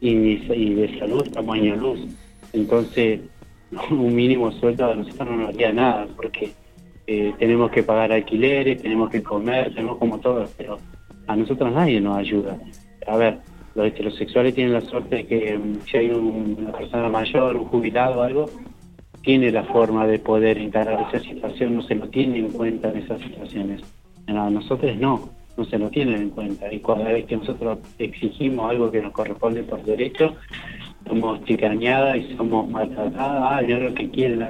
y, 0.00 0.10
y 0.10 0.74
de 0.74 0.98
salud 0.98 1.22
estamos 1.24 1.54
año 1.56 1.76
luz. 1.76 2.00
Entonces, 2.52 3.20
un 3.90 4.14
mínimo 4.14 4.50
sueldo 4.52 4.90
a 4.90 4.94
nosotros 4.94 5.28
no 5.28 5.36
nos 5.36 5.48
haría 5.50 5.72
nada, 5.72 6.06
porque 6.16 6.52
eh, 7.06 7.32
tenemos 7.38 7.70
que 7.70 7.82
pagar 7.82 8.12
alquileres, 8.12 8.82
tenemos 8.82 9.10
que 9.10 9.22
comer, 9.22 9.74
tenemos 9.74 9.98
como 9.98 10.18
todo, 10.18 10.46
pero 10.56 10.78
a 11.26 11.36
nosotros 11.36 11.72
nadie 11.72 12.00
nos 12.00 12.18
ayuda. 12.18 12.58
A 13.06 13.16
ver, 13.16 13.38
los 13.74 13.86
heterosexuales 13.86 14.54
tienen 14.54 14.72
la 14.74 14.80
suerte 14.80 15.16
de 15.16 15.26
que 15.26 15.58
mm, 15.58 15.80
si 15.90 15.96
hay 15.96 16.10
un- 16.10 16.56
una 16.58 16.72
persona 16.72 17.08
mayor, 17.08 17.56
un 17.56 17.64
jubilado 17.66 18.20
o 18.20 18.22
algo, 18.22 18.46
tiene 19.22 19.50
la 19.52 19.64
forma 19.64 20.06
de 20.06 20.18
poder 20.18 20.58
encarar 20.58 21.06
esa 21.08 21.22
situación, 21.24 21.76
no 21.76 21.82
se 21.82 21.94
lo 21.94 22.08
tiene 22.08 22.38
en 22.38 22.48
cuenta 22.50 22.90
en 22.90 22.98
esas 22.98 23.20
situaciones. 23.20 23.82
A 24.26 24.48
nosotros 24.48 24.96
no, 24.96 25.28
no 25.56 25.64
se 25.64 25.78
lo 25.78 25.90
tienen 25.90 26.22
en 26.22 26.30
cuenta. 26.30 26.72
Y 26.72 26.78
cada 26.80 27.04
vez 27.04 27.26
que 27.26 27.36
nosotros 27.36 27.78
exigimos 27.98 28.70
algo 28.70 28.90
que 28.90 29.02
nos 29.02 29.12
corresponde 29.12 29.62
por 29.64 29.82
derecho, 29.84 30.34
somos 31.06 31.44
chicañadas 31.44 32.16
y 32.16 32.36
somos 32.36 32.68
maltratadas, 32.68 33.42
ah, 33.52 33.60
es 33.62 33.82
lo 33.82 33.94
que 33.94 34.10
quieren, 34.10 34.46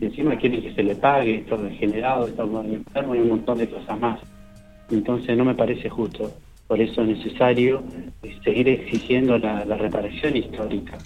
encima 0.00 0.36
quieren 0.36 0.62
que 0.62 0.74
se 0.74 0.82
le 0.82 0.94
pague, 0.94 1.36
esto 1.36 1.56
degenerado, 1.56 2.26
estamos 2.28 2.64
enfermos 2.66 3.16
y 3.16 3.20
un 3.20 3.28
montón 3.28 3.58
de 3.58 3.68
cosas 3.68 3.98
más. 4.00 4.20
Entonces 4.90 5.36
no 5.36 5.44
me 5.44 5.54
parece 5.54 5.88
justo. 5.88 6.30
Por 6.66 6.80
eso 6.80 7.02
es 7.02 7.08
necesario 7.08 7.82
eh, 8.22 8.36
seguir 8.44 8.68
exigiendo 8.68 9.38
la 9.38 9.64
reparación 9.64 10.36
histórica. 10.36 10.98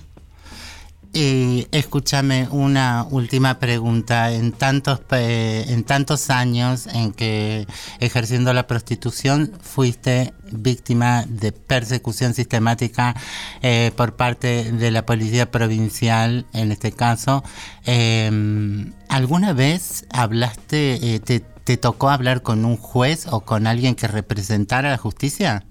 Y 1.18 1.66
escúchame 1.72 2.46
una 2.50 3.06
última 3.10 3.58
pregunta. 3.58 4.32
En 4.32 4.52
tantos 4.52 5.00
en 5.10 5.82
tantos 5.84 6.28
años 6.28 6.86
en 6.88 7.12
que 7.12 7.66
ejerciendo 8.00 8.52
la 8.52 8.66
prostitución 8.66 9.50
fuiste 9.62 10.34
víctima 10.52 11.24
de 11.26 11.52
persecución 11.52 12.34
sistemática 12.34 13.14
eh, 13.62 13.92
por 13.96 14.16
parte 14.16 14.70
de 14.72 14.90
la 14.90 15.06
policía 15.06 15.50
provincial, 15.50 16.44
en 16.52 16.70
este 16.70 16.92
caso, 16.92 17.42
eh, 17.86 18.92
¿alguna 19.08 19.54
vez 19.54 20.04
hablaste, 20.10 21.14
eh, 21.14 21.20
te, 21.20 21.40
te 21.40 21.78
tocó 21.78 22.10
hablar 22.10 22.42
con 22.42 22.66
un 22.66 22.76
juez 22.76 23.26
o 23.30 23.40
con 23.40 23.66
alguien 23.66 23.94
que 23.94 24.06
representara 24.06 24.90
la 24.90 24.98
justicia? 24.98 25.64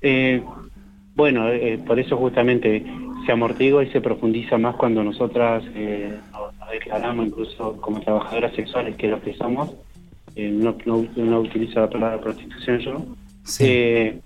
Eh, 0.00 0.42
bueno, 1.16 1.48
eh, 1.48 1.78
por 1.84 1.98
eso 1.98 2.16
justamente 2.16 2.84
se 3.26 3.32
amortigua 3.32 3.82
y 3.82 3.90
se 3.90 4.00
profundiza 4.00 4.56
más 4.56 4.76
cuando 4.76 5.02
nosotras 5.02 5.64
eh, 5.74 6.14
nos, 6.32 6.70
declaramos 6.70 7.26
incluso 7.26 7.76
como 7.80 8.00
trabajadoras 8.00 8.54
sexuales, 8.54 8.96
que 8.96 9.06
es 9.06 9.12
lo 9.12 9.20
que 9.20 9.34
somos. 9.34 9.74
Eh, 10.36 10.50
no, 10.50 10.76
no, 10.84 11.06
no 11.16 11.40
utilizo 11.40 11.80
la 11.80 11.90
palabra 11.90 12.20
prostitución 12.20 12.78
yo. 12.78 13.02
Eh, 13.60 14.20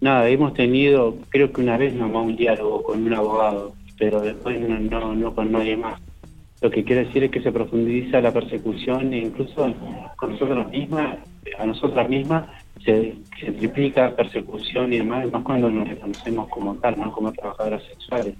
nada, 0.00 0.28
hemos 0.28 0.54
tenido, 0.54 1.16
creo 1.30 1.52
que 1.52 1.60
una 1.60 1.76
vez 1.76 1.94
nomás 1.94 2.26
un 2.26 2.36
diálogo 2.36 2.82
con 2.82 3.06
un 3.06 3.14
abogado, 3.14 3.74
pero 3.98 4.20
después 4.20 4.60
no, 4.60 4.78
no, 4.78 5.14
no 5.14 5.34
con 5.34 5.52
nadie 5.52 5.76
más. 5.76 6.00
Lo 6.60 6.70
que 6.70 6.84
quiere 6.84 7.06
decir 7.06 7.24
es 7.24 7.30
que 7.30 7.42
se 7.42 7.52
profundiza 7.52 8.20
la 8.20 8.32
persecución 8.32 9.12
e 9.12 9.18
incluso 9.18 9.72
con 10.16 10.32
nosotras 10.32 10.68
mismas, 10.70 11.18
a 11.58 11.66
nosotras 11.66 12.08
mismas 12.08 12.44
se, 12.84 13.14
se 13.40 13.52
triplica 13.52 14.14
persecución 14.16 14.92
y 14.92 14.98
demás, 14.98 15.30
más 15.32 15.42
cuando 15.44 15.70
nos 15.70 15.88
reconocemos 15.88 16.48
como 16.48 16.74
tal, 16.76 16.98
no 16.98 17.12
como 17.12 17.32
trabajadoras 17.32 17.82
sexuales, 17.84 18.34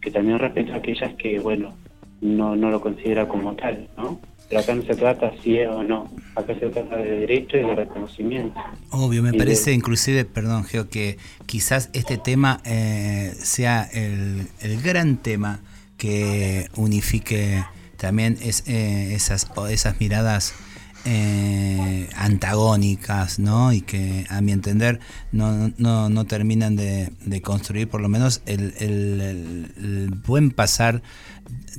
que 0.00 0.10
también 0.10 0.38
respeto 0.38 0.72
a 0.72 0.76
aquellas 0.76 1.14
que, 1.14 1.38
bueno, 1.38 1.74
no, 2.20 2.56
no 2.56 2.70
lo 2.70 2.80
considera 2.80 3.26
como 3.28 3.54
tal, 3.54 3.88
¿no? 3.96 4.20
Pero 4.48 4.60
acá 4.60 4.74
no 4.74 4.82
se 4.82 4.94
trata 4.94 5.32
si 5.42 5.58
es 5.58 5.68
o 5.68 5.82
no, 5.82 6.10
acá 6.36 6.54
se 6.58 6.68
trata 6.68 6.96
de 6.96 7.20
derecho 7.20 7.56
y 7.56 7.60
de 7.62 7.74
reconocimiento. 7.74 8.60
Obvio, 8.90 9.22
me 9.22 9.30
Y 9.30 9.32
de- 9.32 9.38
parece 9.38 9.72
inclusive, 9.72 10.24
perdón 10.26 10.64
Geo, 10.64 10.88
que 10.90 11.16
quizás 11.46 11.88
este 11.94 12.18
tema 12.18 12.60
eh, 12.66 13.32
sea 13.34 13.88
el, 13.92 14.48
el 14.60 14.82
gran 14.82 15.16
tema 15.16 15.60
que 15.96 16.66
unifique 16.76 17.64
también 17.96 18.36
es, 18.42 18.68
eh, 18.68 19.14
esas, 19.14 19.50
esas 19.70 20.00
miradas 20.00 20.54
eh, 21.04 22.08
antagónicas, 22.14 23.38
¿no? 23.38 23.72
Y 23.72 23.80
que 23.80 24.26
a 24.28 24.40
mi 24.40 24.52
entender 24.52 25.00
no, 25.32 25.72
no, 25.78 26.08
no 26.08 26.24
terminan 26.26 26.76
de, 26.76 27.12
construir 27.42 27.88
por 27.88 28.00
lo 28.00 28.08
menos 28.08 28.42
el- 28.46 28.74
el 28.78 30.10
buen 30.26 30.50
pasar 30.50 31.02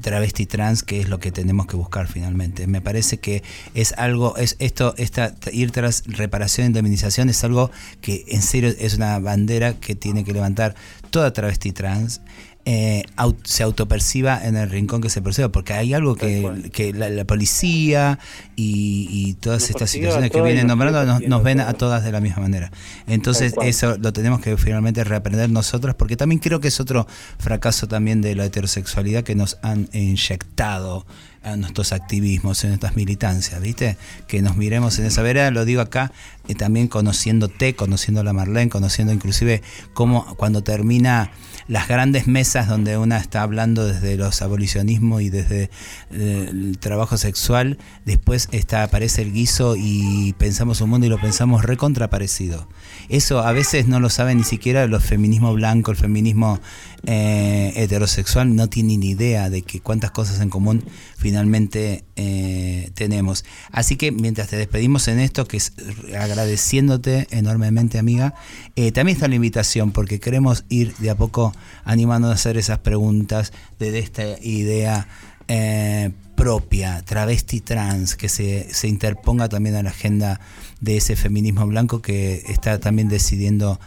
travesti 0.01 0.45
trans 0.45 0.83
que 0.83 0.99
es 0.99 1.09
lo 1.09 1.19
que 1.19 1.31
tenemos 1.31 1.67
que 1.67 1.75
buscar 1.75 2.07
finalmente. 2.07 2.67
Me 2.67 2.81
parece 2.81 3.17
que 3.17 3.43
es 3.73 3.93
algo, 3.97 4.35
es 4.37 4.55
esto, 4.59 4.93
esta 4.97 5.33
ir 5.51 5.71
tras 5.71 6.03
reparación 6.07 6.65
e 6.65 6.67
indemnización 6.67 7.29
es 7.29 7.43
algo 7.43 7.71
que 8.01 8.25
en 8.27 8.41
serio 8.41 8.73
es 8.77 8.95
una 8.95 9.19
bandera 9.19 9.73
que 9.79 9.95
tiene 9.95 10.23
que 10.23 10.33
levantar 10.33 10.75
toda 11.11 11.31
travesti 11.33 11.71
trans. 11.71 12.21
Eh, 12.65 13.03
au- 13.17 13.35
se 13.43 13.63
autoperciba 13.63 14.39
en 14.45 14.55
el 14.55 14.69
rincón 14.69 15.01
que 15.01 15.09
se 15.09 15.21
perciba, 15.21 15.49
porque 15.49 15.73
hay 15.73 15.93
algo 15.93 16.15
que, 16.15 16.69
que 16.71 16.93
la, 16.93 17.09
la 17.09 17.25
policía 17.25 18.19
y, 18.55 19.07
y 19.11 19.33
todas 19.33 19.63
Nos 19.63 19.69
estas 19.71 19.89
situaciones 19.89 20.31
que 20.31 20.41
vienen 20.41 20.67
nombrando 20.67 21.19
nos, 21.27 21.43
ven 21.43 21.59
a 21.59 21.73
todas 21.73 22.03
de 22.05 22.11
la 22.11 22.21
misma 22.21 22.41
manera. 22.43 22.71
Entonces 23.07 23.53
eso 23.61 23.97
lo 23.97 24.13
tenemos 24.13 24.39
que 24.39 24.55
finalmente 24.55 25.03
reaprender 25.03 25.49
nosotros, 25.49 25.95
porque 25.95 26.15
también 26.15 26.39
creo 26.39 26.59
que 26.61 26.69
es 26.69 26.79
otro 26.79 27.05
fracaso 27.37 27.87
también 27.87 28.21
de 28.21 28.35
la 28.35 28.45
heterosexualidad 28.45 29.23
que 29.23 29.35
nos 29.35 29.57
han 29.61 29.89
inyectado 29.91 31.05
a 31.43 31.57
nuestros 31.57 31.91
activismos, 31.91 32.63
en 32.63 32.69
nuestras 32.69 32.95
militancias, 32.95 33.59
¿viste? 33.61 33.97
Que 34.27 34.41
nos 34.41 34.55
miremos 34.55 34.97
en 34.99 35.05
esa 35.05 35.21
vereda, 35.21 35.51
lo 35.51 35.65
digo 35.65 35.81
acá, 35.81 36.13
eh, 36.47 36.55
también 36.55 36.87
conociéndote, 36.87 37.75
conociendo 37.75 38.21
a 38.21 38.23
la 38.23 38.31
Marlene, 38.31 38.69
conociendo 38.69 39.11
inclusive 39.11 39.61
cómo 39.93 40.25
cuando 40.37 40.63
termina 40.63 41.31
las 41.67 41.87
grandes 41.87 42.27
mesas 42.27 42.67
donde 42.67 42.97
una 42.97 43.17
está 43.17 43.41
hablando 43.41 43.85
desde 43.85 44.17
los 44.17 44.41
abolicionismos 44.41 45.21
y 45.21 45.29
desde 45.29 45.69
eh, 46.11 46.47
el 46.49 46.77
trabajo 46.79 47.17
sexual, 47.17 47.77
después 48.05 48.49
está, 48.51 48.83
aparece 48.83 49.21
el 49.21 49.33
guiso 49.33 49.75
y 49.77 50.33
pensamos 50.37 50.81
un 50.81 50.89
mundo 50.89 51.07
y 51.07 51.09
lo 51.09 51.19
pensamos 51.19 51.63
recontra 51.63 52.09
parecido. 52.09 52.67
Eso 53.09 53.39
a 53.39 53.51
veces 53.51 53.87
no 53.87 53.99
lo 53.99 54.09
saben 54.09 54.37
ni 54.37 54.43
siquiera 54.43 54.87
los 54.87 55.03
feminismos 55.03 55.55
blancos, 55.55 55.97
el 55.97 56.01
feminismo 56.01 56.59
eh, 57.05 57.73
heterosexual, 57.75 58.55
no 58.55 58.69
tienen 58.69 59.01
ni 59.01 59.09
idea 59.09 59.49
de 59.49 59.61
que 59.61 59.81
cuántas 59.81 60.11
cosas 60.11 60.39
en 60.39 60.49
común 60.49 60.83
finalmente 61.17 62.05
eh, 62.15 62.91
tenemos. 62.93 63.43
Así 63.71 63.97
que 63.97 64.11
mientras 64.11 64.47
te 64.47 64.55
despedimos 64.55 65.07
en 65.07 65.19
esto, 65.19 65.45
que 65.45 65.57
es 65.57 65.73
agradeciéndote 66.17 67.27
enormemente, 67.31 67.99
amiga, 67.99 68.35
eh, 68.75 68.91
también 68.91 69.17
está 69.17 69.27
la 69.27 69.35
invitación, 69.35 69.91
porque 69.91 70.19
queremos 70.19 70.65
ir 70.69 70.95
de 70.97 71.09
a 71.09 71.15
poco 71.15 71.53
animando 71.83 72.29
a 72.29 72.33
hacer 72.33 72.57
esas 72.57 72.79
preguntas 72.79 73.51
de, 73.79 73.99
esta 73.99 74.23
idea 74.41 75.07
eh, 75.47 76.11
propia, 76.35 77.03
travesti 77.03 77.61
trans, 77.61 78.15
que 78.15 78.29
se, 78.29 78.73
se 78.73 78.87
interponga 78.87 79.49
también 79.49 79.75
a 79.75 79.83
la 79.83 79.89
agenda 79.89 80.39
de 80.81 80.97
ese 80.97 81.15
feminismo 81.15 81.65
blanco 81.67 82.01
que 82.01 82.43
está 82.47 82.79
también 82.79 83.07
decidiendo 83.07 83.79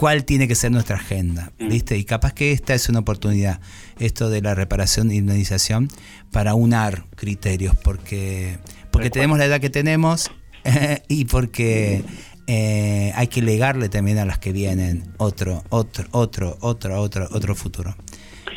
cuál 0.00 0.24
tiene 0.24 0.48
que 0.48 0.54
ser 0.54 0.72
nuestra 0.72 0.96
agenda, 0.96 1.52
¿viste? 1.58 1.98
Y 1.98 2.04
capaz 2.04 2.32
que 2.32 2.52
esta 2.52 2.72
es 2.72 2.88
una 2.88 3.00
oportunidad, 3.00 3.60
esto 3.98 4.30
de 4.30 4.40
la 4.40 4.54
reparación 4.54 5.10
e 5.10 5.16
indemnización, 5.16 5.88
para 6.32 6.54
unar 6.54 7.02
criterios, 7.16 7.76
porque, 7.76 8.56
porque 8.90 9.10
tenemos 9.10 9.36
la 9.36 9.44
edad 9.44 9.60
que 9.60 9.68
tenemos 9.68 10.30
y 11.08 11.26
porque 11.26 12.02
eh, 12.46 13.12
hay 13.14 13.26
que 13.26 13.42
legarle 13.42 13.90
también 13.90 14.16
a 14.16 14.24
las 14.24 14.38
que 14.38 14.52
vienen 14.52 15.02
otro, 15.18 15.64
otro, 15.68 16.06
otro, 16.12 16.56
otro, 16.62 16.98
otro, 16.98 17.28
otro 17.30 17.54
futuro. 17.54 17.94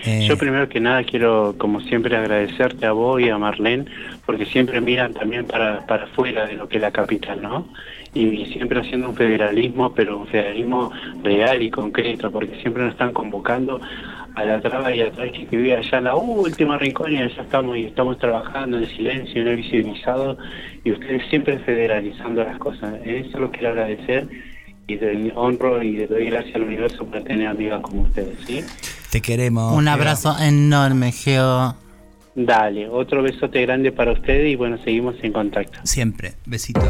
Eh, 0.05 0.25
Yo 0.25 0.37
primero 0.37 0.69
que 0.69 0.79
nada 0.79 1.03
quiero, 1.03 1.55
como 1.57 1.81
siempre, 1.81 2.15
agradecerte 2.15 2.85
a 2.85 2.93
vos 2.93 3.19
y 3.19 3.27
a 3.27 3.37
Marlene, 3.37 3.83
porque 4.25 4.45
siempre 4.45 4.79
miran 4.79 5.13
también 5.13 5.45
para, 5.45 5.85
para 5.87 6.05
afuera 6.05 6.45
de 6.45 6.53
lo 6.53 6.69
que 6.69 6.77
es 6.77 6.81
la 6.81 6.91
capital, 6.91 7.41
¿no? 7.41 7.67
Y 8.13 8.45
siempre 8.53 8.79
haciendo 8.79 9.09
un 9.09 9.15
federalismo, 9.15 9.93
pero 9.93 10.19
un 10.19 10.27
federalismo 10.27 10.91
real 11.23 11.61
y 11.61 11.71
concreto, 11.71 12.31
porque 12.31 12.59
siempre 12.61 12.83
nos 12.83 12.91
están 12.91 13.11
convocando 13.11 13.81
a 14.35 14.45
la 14.45 14.61
traba 14.61 14.93
y 14.93 15.01
atrás 15.01 15.31
que 15.31 15.45
vive 15.45 15.75
allá 15.75 15.97
en 15.97 16.03
la 16.05 16.15
última 16.15 16.77
rincón 16.77 17.11
y 17.11 17.17
allá 17.17 17.41
estamos 17.41 17.77
y 17.77 17.85
estamos 17.85 18.17
trabajando 18.17 18.77
en 18.77 18.87
silencio, 18.87 19.43
no 19.43 19.55
visibilizado, 19.55 20.37
y 20.83 20.91
ustedes 20.91 21.23
siempre 21.29 21.59
federalizando 21.59 22.43
las 22.43 22.57
cosas. 22.57 22.95
En 23.03 23.25
eso 23.25 23.39
lo 23.39 23.51
quiero 23.51 23.69
agradecer 23.69 24.27
y 24.87 24.97
te 24.97 25.31
honro 25.35 25.81
y 25.81 25.93
le 25.93 26.07
doy 26.07 26.25
gracias 26.25 26.55
al 26.55 26.63
universo 26.63 27.05
por 27.05 27.23
tener 27.23 27.47
amigas 27.47 27.81
como 27.81 28.01
ustedes, 28.03 28.37
¿sí? 28.45 28.63
te 29.11 29.21
queremos. 29.21 29.73
Un 29.73 29.85
Geo. 29.85 29.93
abrazo 29.93 30.35
enorme, 30.39 31.11
Geo. 31.11 31.75
Dale, 32.35 32.89
otro 32.89 33.21
besote 33.21 33.61
grande 33.61 33.91
para 33.91 34.11
ustedes 34.11 34.51
y 34.51 34.55
bueno, 34.55 34.77
seguimos 34.83 35.15
en 35.21 35.31
contacto. 35.31 35.79
Siempre. 35.83 36.33
Besito. 36.45 36.81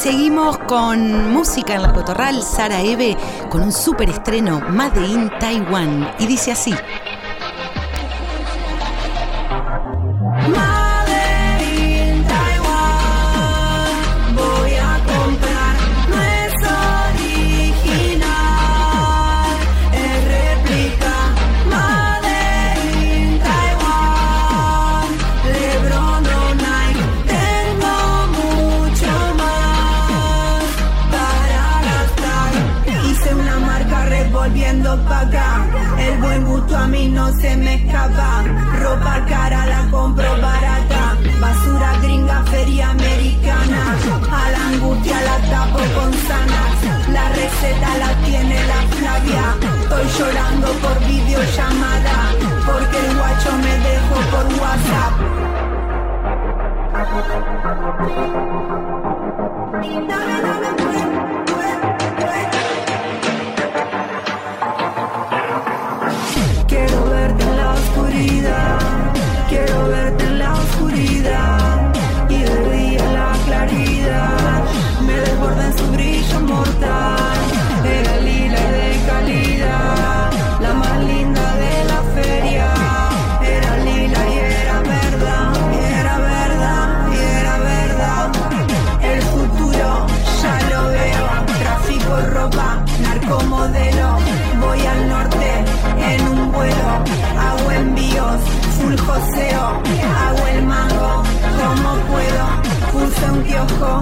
Seguimos 0.00 0.56
con 0.60 1.30
música 1.30 1.74
en 1.74 1.82
la 1.82 1.92
cotorral, 1.92 2.42
Sara 2.42 2.80
Eve, 2.80 3.18
con 3.50 3.60
un 3.60 3.70
super 3.70 4.08
estreno, 4.08 4.58
Made 4.70 5.06
in 5.06 5.30
Taiwan. 5.38 6.14
Y 6.18 6.26
dice 6.26 6.52
así. 6.52 6.74
Revolviendo 34.90 35.08
pa' 35.08 35.20
acá, 35.20 35.66
el 35.98 36.18
buen 36.18 36.44
gusto 36.44 36.76
a 36.76 36.86
mí 36.86 37.08
no 37.08 37.32
se 37.32 37.56
me 37.56 37.74
escapa. 37.74 38.42
Ropa 38.80 39.24
cara 39.28 39.66
la 39.66 39.90
compro 39.90 40.40
barata, 40.40 41.16
basura 41.40 41.98
gringa, 42.02 42.42
feria 42.44 42.90
americana. 42.90 43.96
A 44.30 44.50
la 44.50 44.68
angustia 44.68 45.20
la 45.22 45.38
tapo 45.50 45.78
con 45.94 46.12
sanas, 46.12 47.08
la 47.12 47.28
receta 47.28 47.98
la 47.98 48.14
tiene 48.24 48.66
la 48.66 48.80
Flavia. 48.96 49.56
Estoy 49.82 50.06
llorando 50.18 50.68
por 50.82 50.98
videollamada, 51.06 52.16
porque 52.66 52.98
el 52.98 53.16
guacho 53.16 53.52
me 53.64 53.74
dejó 53.88 54.16
por 54.30 54.46
WhatsApp. 54.60 55.14
Quiero 59.82 60.79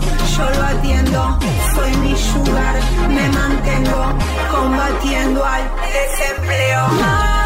yo 0.01 0.51
lo 0.51 0.63
atiendo, 0.65 1.39
soy 1.75 1.97
mi 1.99 2.17
sugar, 2.17 2.77
me 3.09 3.29
mantengo 3.29 4.13
combatiendo 4.51 5.45
al 5.45 5.63
desempleo. 5.93 7.38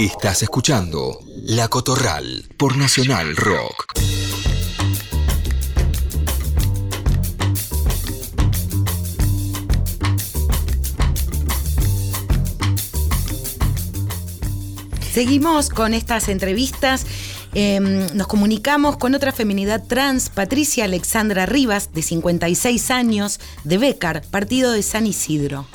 Estás 0.00 0.42
escuchando 0.42 1.20
La 1.42 1.68
Cotorral 1.68 2.48
por 2.56 2.78
Nacional 2.78 3.36
Rock. 3.36 3.84
Seguimos 15.12 15.68
con 15.68 15.92
estas 15.92 16.30
entrevistas 16.30 17.04
Em, 17.52 18.06
nos 18.14 18.28
comunicamos 18.28 18.96
con 18.96 19.14
otra 19.14 19.32
feminidad 19.32 19.82
trans, 19.84 20.28
Patricia 20.28 20.84
Alexandra 20.84 21.46
Rivas, 21.46 21.92
de 21.92 22.02
56 22.02 22.90
años, 22.92 23.40
de 23.64 23.76
Becar, 23.76 24.22
partido 24.30 24.70
de 24.70 24.82
San 24.82 25.06
Isidro. 25.06 25.66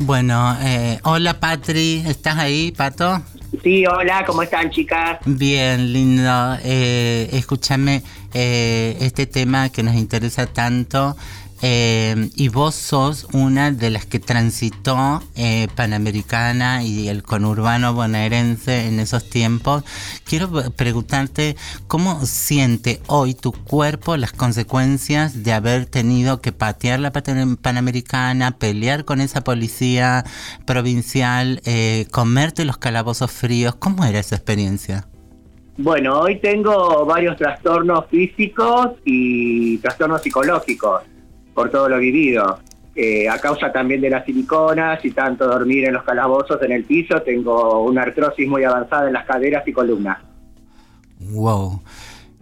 Bueno, 0.00 0.56
eh, 0.62 1.00
hola 1.02 1.40
Patri, 1.40 2.04
¿estás 2.06 2.38
ahí, 2.38 2.70
Pato? 2.70 3.20
Sí, 3.64 3.84
hola, 3.84 4.24
¿cómo 4.24 4.42
están 4.42 4.70
chicas? 4.70 5.18
Bien, 5.24 5.92
lindo. 5.92 6.56
Eh, 6.62 7.28
escúchame, 7.32 8.04
eh, 8.32 8.96
este 9.00 9.26
tema 9.26 9.70
que 9.70 9.82
nos 9.82 9.96
interesa 9.96 10.46
tanto 10.46 11.16
eh, 11.60 12.30
y 12.36 12.48
vos 12.48 12.74
sos 12.74 13.26
una 13.32 13.72
de 13.72 13.90
las 13.90 14.06
que 14.06 14.20
transitó 14.20 15.22
eh, 15.36 15.68
Panamericana 15.74 16.84
y 16.84 17.08
el 17.08 17.22
conurbano 17.22 17.94
bonaerense 17.94 18.86
en 18.86 19.00
esos 19.00 19.28
tiempos. 19.28 19.84
Quiero 20.24 20.50
preguntarte 20.76 21.56
cómo 21.86 22.24
siente 22.24 23.00
hoy 23.08 23.34
tu 23.34 23.52
cuerpo 23.52 24.16
las 24.16 24.32
consecuencias 24.32 25.42
de 25.42 25.52
haber 25.52 25.86
tenido 25.86 26.40
que 26.40 26.52
patear 26.52 27.00
la 27.00 27.12
Panamericana, 27.12 28.58
pelear 28.58 29.04
con 29.04 29.20
esa 29.20 29.42
policía 29.42 30.24
provincial, 30.64 31.60
eh, 31.64 32.06
comerte 32.10 32.64
los 32.64 32.78
calabozos 32.78 33.32
fríos. 33.32 33.74
¿Cómo 33.74 34.04
era 34.04 34.20
esa 34.20 34.36
experiencia? 34.36 35.08
Bueno, 35.76 36.20
hoy 36.20 36.40
tengo 36.40 37.04
varios 37.06 37.36
trastornos 37.36 38.06
físicos 38.10 38.90
y 39.04 39.78
trastornos 39.78 40.22
psicológicos 40.22 41.02
por 41.58 41.70
todo 41.70 41.88
lo 41.88 41.98
vivido. 41.98 42.60
Eh, 42.94 43.28
a 43.28 43.36
causa 43.40 43.72
también 43.72 44.00
de 44.00 44.10
las 44.10 44.24
siliconas 44.24 45.04
y 45.04 45.10
tanto 45.10 45.44
dormir 45.48 45.86
en 45.86 45.94
los 45.94 46.04
calabozos 46.04 46.62
en 46.62 46.70
el 46.70 46.84
piso, 46.84 47.20
tengo 47.22 47.82
una 47.82 48.02
artrosis 48.02 48.46
muy 48.46 48.62
avanzada 48.62 49.08
en 49.08 49.14
las 49.14 49.26
caderas 49.26 49.66
y 49.66 49.72
columnas. 49.72 50.18
Wow. 51.18 51.82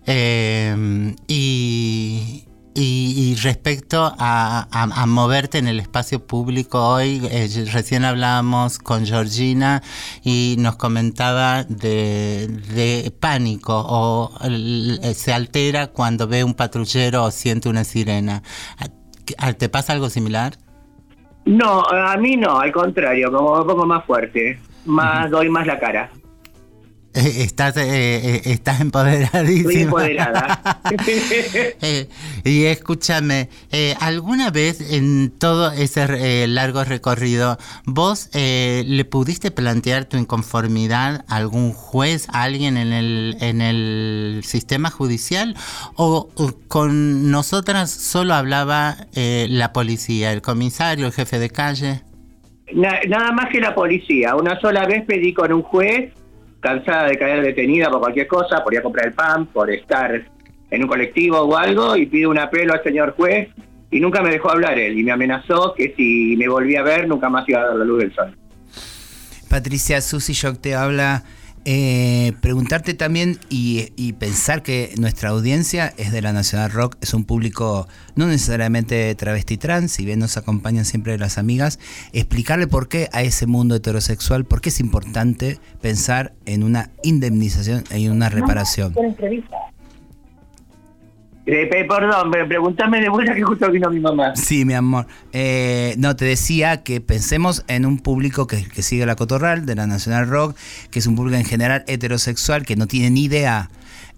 Eh, 0.06 1.14
y, 1.28 2.44
respecto 3.42 4.14
a, 4.18 5.06
moverte 5.06 5.56
en 5.56 5.68
el 5.68 5.80
espacio 5.80 6.26
público 6.26 6.86
hoy, 6.86 7.26
eh, 7.30 7.48
recién 7.72 8.04
hablábamos 8.04 8.78
con 8.78 9.06
Georgina 9.06 9.82
y 10.22 10.56
nos 10.58 10.76
comentaba 10.76 11.64
de 11.64 13.10
pánico 13.18 13.82
o 13.88 14.30
se 15.14 15.32
altera 15.32 15.86
cuando 15.86 16.28
ve 16.28 16.44
un 16.44 16.52
patrullero 16.52 17.24
o 17.24 17.30
siente 17.30 17.70
una 17.70 17.84
sirena. 17.84 18.42
¿Te 19.54 19.68
pasa 19.68 19.92
algo 19.92 20.08
similar? 20.10 20.54
No, 21.44 21.82
a 21.82 22.16
mí 22.16 22.36
no, 22.36 22.58
al 22.58 22.72
contrario, 22.72 23.30
como 23.30 23.58
me 23.58 23.64
pongo 23.64 23.86
más 23.86 24.04
fuerte, 24.04 24.58
más 24.84 25.30
doy 25.30 25.48
más 25.48 25.66
la 25.66 25.78
cara. 25.78 26.10
Estás, 27.38 27.78
eh, 27.78 27.82
eh, 27.86 28.42
estás 28.44 28.78
empoderadísima. 28.82 29.70
Estoy 29.70 29.82
empoderada. 29.82 30.80
eh, 31.80 32.08
y 32.44 32.64
escúchame, 32.64 33.48
eh, 33.72 33.94
¿alguna 34.00 34.50
vez 34.50 34.92
en 34.92 35.30
todo 35.30 35.72
ese 35.72 36.46
largo 36.46 36.84
recorrido 36.84 37.56
vos 37.86 38.28
le 38.34 39.04
pudiste 39.06 39.50
plantear 39.50 40.04
tu 40.04 40.18
inconformidad 40.18 41.24
a 41.26 41.36
algún 41.36 41.72
juez, 41.72 42.28
a 42.28 42.42
alguien 42.42 42.76
en 42.76 42.92
el, 42.92 43.36
en 43.40 43.62
el 43.62 44.42
sistema 44.44 44.90
judicial? 44.90 45.56
¿O 45.94 46.28
con 46.68 47.30
nosotras 47.30 47.90
solo 47.90 48.34
hablaba 48.34 48.96
la 49.14 49.72
policía, 49.72 50.32
el 50.32 50.42
comisario, 50.42 51.06
el 51.06 51.12
jefe 51.12 51.38
de 51.38 51.48
calle? 51.48 52.02
nada 52.74 53.32
más 53.32 53.48
que 53.50 53.60
la 53.60 53.74
policía. 53.74 54.34
Una 54.34 54.60
sola 54.60 54.84
vez 54.86 55.04
pedí 55.06 55.32
con 55.32 55.52
un 55.52 55.62
juez 55.62 56.12
cansada 56.66 57.04
de 57.06 57.16
caer 57.16 57.42
detenida 57.42 57.88
por 57.88 58.00
cualquier 58.00 58.26
cosa, 58.26 58.64
por 58.64 58.72
ir 58.74 58.80
a 58.80 58.82
comprar 58.82 59.06
el 59.06 59.12
pan, 59.12 59.46
por 59.46 59.70
estar 59.70 60.20
en 60.68 60.82
un 60.82 60.88
colectivo 60.88 61.38
o 61.38 61.56
algo, 61.56 61.96
y 61.96 62.06
pido 62.06 62.28
un 62.28 62.38
apelo 62.40 62.72
al 62.72 62.82
señor 62.82 63.14
juez, 63.16 63.48
y 63.88 64.00
nunca 64.00 64.20
me 64.20 64.30
dejó 64.30 64.50
hablar 64.50 64.76
él, 64.76 64.98
y 64.98 65.04
me 65.04 65.12
amenazó 65.12 65.74
que 65.76 65.94
si 65.96 66.34
me 66.36 66.48
volvía 66.48 66.80
a 66.80 66.82
ver, 66.82 67.06
nunca 67.06 67.28
más 67.28 67.48
iba 67.48 67.60
a 67.60 67.66
dar 67.68 67.76
la 67.76 67.84
luz 67.84 68.00
del 68.00 68.14
sol. 68.14 68.36
Patricia, 69.48 70.00
Susi 70.00 70.32
Shock 70.32 70.60
te 70.60 70.74
habla 70.74 71.22
eh, 71.68 72.32
preguntarte 72.40 72.94
también 72.94 73.40
y, 73.48 74.12
pensar 74.20 74.62
que 74.62 74.94
nuestra 74.98 75.30
audiencia 75.30 75.92
es 75.96 76.12
de 76.12 76.22
la 76.22 76.32
Nacional 76.32 76.70
Rock, 76.70 76.96
es 77.00 77.12
un 77.12 77.24
público 77.24 77.88
no 78.14 78.28
necesariamente 78.28 79.12
travesti 79.16 79.56
trans, 79.56 79.90
si 79.90 80.04
bien 80.04 80.20
nos 80.20 80.36
acompañan 80.36 80.84
siempre 80.84 81.18
las 81.18 81.38
amigas, 81.38 81.80
explicarle 82.12 82.68
por 82.68 82.88
qué 82.88 83.08
a 83.12 83.22
ese 83.22 83.48
mundo 83.48 83.74
heterosexual, 83.74 84.44
por 84.44 84.60
qué 84.60 84.68
es 84.68 84.78
importante 84.78 85.58
pensar 85.80 86.34
en 86.44 86.62
una 86.62 86.92
indemnización 87.02 87.82
y 87.92 88.06
una 88.06 88.28
reparación. 88.28 88.94
Eh, 91.46 91.86
perdón, 91.88 92.32
pregúntame 92.48 93.00
de 93.00 93.08
vuelta 93.08 93.32
que 93.32 93.42
justo 93.42 93.70
vino 93.70 93.88
mi 93.88 94.00
mamá. 94.00 94.34
Sí, 94.34 94.64
mi 94.64 94.74
amor. 94.74 95.06
Eh, 95.32 95.94
no, 95.96 96.16
te 96.16 96.24
decía 96.24 96.82
que 96.82 97.00
pensemos 97.00 97.64
en 97.68 97.86
un 97.86 97.98
público 97.98 98.48
que, 98.48 98.64
que 98.64 98.82
sigue 98.82 99.06
la 99.06 99.14
Cotorral 99.14 99.64
de 99.64 99.76
la 99.76 99.86
Nacional 99.86 100.28
Rock, 100.28 100.56
que 100.90 100.98
es 100.98 101.06
un 101.06 101.14
público 101.14 101.38
en 101.38 101.44
general 101.44 101.84
heterosexual 101.86 102.66
que 102.66 102.74
no 102.74 102.88
tiene 102.88 103.10
ni 103.10 103.24
idea 103.24 103.70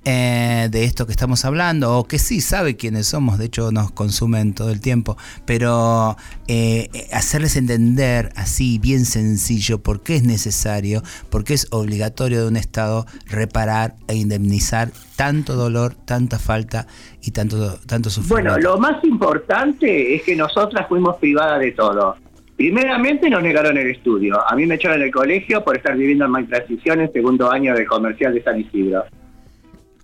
eh, 0.05 0.69
de 0.71 0.85
esto 0.85 1.07
que 1.07 1.13
estamos 1.13 1.45
hablando, 1.45 1.99
o 1.99 2.05
que 2.05 2.19
sí 2.19 2.41
sabe 2.41 2.77
quiénes 2.77 3.07
somos, 3.07 3.39
de 3.39 3.47
hecho 3.47 3.73
nos 3.73 3.91
consumen 3.91 4.55
todo 4.55 4.71
el 4.71 4.81
tiempo, 4.81 5.17
pero 5.45 6.17
eh, 6.47 6.89
hacerles 7.13 7.57
entender 7.57 8.31
así, 8.37 8.79
bien 8.79 9.05
sencillo, 9.05 9.83
por 9.83 10.03
qué 10.03 10.17
es 10.17 10.23
necesario, 10.23 11.03
por 11.31 11.45
qué 11.45 11.55
es 11.55 11.69
obligatorio 11.71 12.43
de 12.43 12.49
un 12.49 12.57
Estado 12.57 13.07
reparar 13.27 13.97
e 14.07 14.17
indemnizar 14.17 14.91
tanto 15.17 15.55
dolor, 15.55 15.95
tanta 15.95 16.39
falta 16.39 16.87
y 17.23 17.33
tanto, 17.33 17.79
tanto 17.87 18.09
sufrimiento. 18.09 18.53
Bueno, 18.53 18.59
lo 18.59 18.79
más 18.79 19.03
importante 19.05 20.15
es 20.15 20.23
que 20.23 20.37
nosotras 20.37 20.87
fuimos 20.89 21.17
privadas 21.17 21.61
de 21.61 21.73
todo. 21.73 22.17
Primeramente 22.57 23.31
nos 23.31 23.43
negaron 23.43 23.77
el 23.79 23.89
estudio. 23.89 24.41
A 24.49 24.57
mí 24.57 24.67
me 24.67 24.75
echaron 24.75 24.99
del 24.99 25.13
colegio 25.13 25.63
por 25.63 25.77
estar 25.77 25.97
viviendo 25.97 26.27
en 26.27 26.49
transición 26.49 27.01
en 27.01 27.13
segundo 27.13 27.51
año 27.51 27.73
del 27.75 27.87
comercial 27.87 28.35
de 28.35 28.43
San 28.43 28.59
Isidro. 28.59 29.05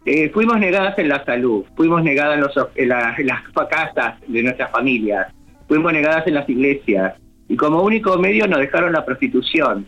Eh, 0.07 0.29
fuimos 0.31 0.59
negadas 0.59 0.99
en 0.99 1.09
la 1.09 1.25
salud, 1.25 1.65
fuimos 1.77 2.03
negadas 2.03 2.37
en, 2.75 2.89
las 2.89 3.43
casas 3.71 4.21
de 4.27 4.43
nuestras 4.43 4.71
familias, 4.71 5.33
fuimos 5.67 5.93
negadas 5.93 6.27
en 6.27 6.35
las 6.35 6.49
iglesias 6.49 7.15
y 7.49 7.57
como 7.57 7.83
único 7.83 8.19
medio 8.19 8.47
nos 8.47 8.59
dejaron 8.59 8.93
la 8.93 9.05
prostitución. 9.05 9.87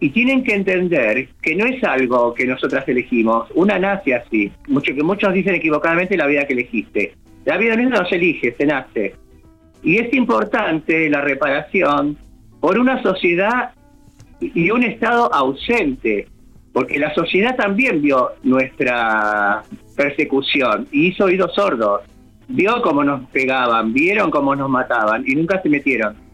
Y 0.00 0.10
tienen 0.10 0.44
que 0.44 0.54
entender 0.54 1.28
que 1.42 1.56
no 1.56 1.64
es 1.64 1.82
algo 1.82 2.32
que 2.34 2.46
nosotras 2.46 2.86
elegimos, 2.86 3.48
una 3.54 3.78
nace 3.78 4.14
así, 4.14 4.52
mucho 4.68 4.94
que 4.94 5.02
muchos 5.02 5.32
dicen 5.32 5.54
equivocadamente 5.54 6.16
la 6.16 6.26
vida 6.26 6.46
que 6.46 6.52
elegiste. 6.52 7.14
La 7.44 7.56
vida 7.56 7.76
no 7.76 8.06
se 8.06 8.14
elige, 8.14 8.54
se 8.56 8.66
nace. 8.66 9.14
Y 9.82 9.96
es 9.96 10.12
importante 10.12 11.08
la 11.08 11.22
reparación 11.22 12.16
por 12.60 12.78
una 12.78 13.02
sociedad 13.02 13.70
y 14.40 14.70
un 14.70 14.84
Estado 14.84 15.32
ausente, 15.32 16.28
porque 16.72 16.98
la 16.98 17.14
sociedad 17.14 17.56
también 17.56 18.02
vio 18.02 18.32
nuestra 18.42 19.62
persecución 19.96 20.88
y 20.92 21.08
hizo 21.08 21.24
oídos 21.24 21.54
sordos. 21.54 22.02
Vio 22.48 22.80
cómo 22.82 23.04
nos 23.04 23.28
pegaban, 23.30 23.92
vieron 23.92 24.30
cómo 24.30 24.54
nos 24.56 24.70
mataban 24.70 25.24
y 25.26 25.34
nunca 25.34 25.60
se 25.62 25.68
metieron. 25.68 26.28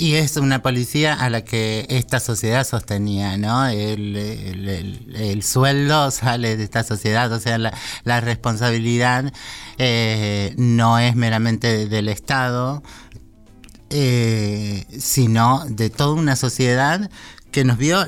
Y 0.00 0.14
es 0.14 0.38
una 0.38 0.62
policía 0.62 1.12
a 1.12 1.28
la 1.28 1.44
que 1.44 1.84
esta 1.90 2.20
sociedad 2.20 2.64
sostenía, 2.66 3.36
¿no? 3.36 3.66
El, 3.66 5.42
sueldo 5.42 6.10
sale 6.10 6.56
de 6.56 6.64
esta 6.64 6.82
sociedad, 6.84 7.30
o 7.30 7.38
sea, 7.38 7.58
la, 7.58 8.20
responsabilidad 8.22 9.30
eh, 9.76 10.54
no 10.56 10.98
es 10.98 11.14
meramente 11.16 11.86
del 11.86 12.08
Estado, 12.08 12.82
eh, 13.90 14.86
sino 14.98 15.64
de 15.68 15.90
toda 15.90 16.14
una 16.14 16.34
sociedad 16.34 17.10
que 17.52 17.64
nos 17.64 17.78
vio 17.78 17.98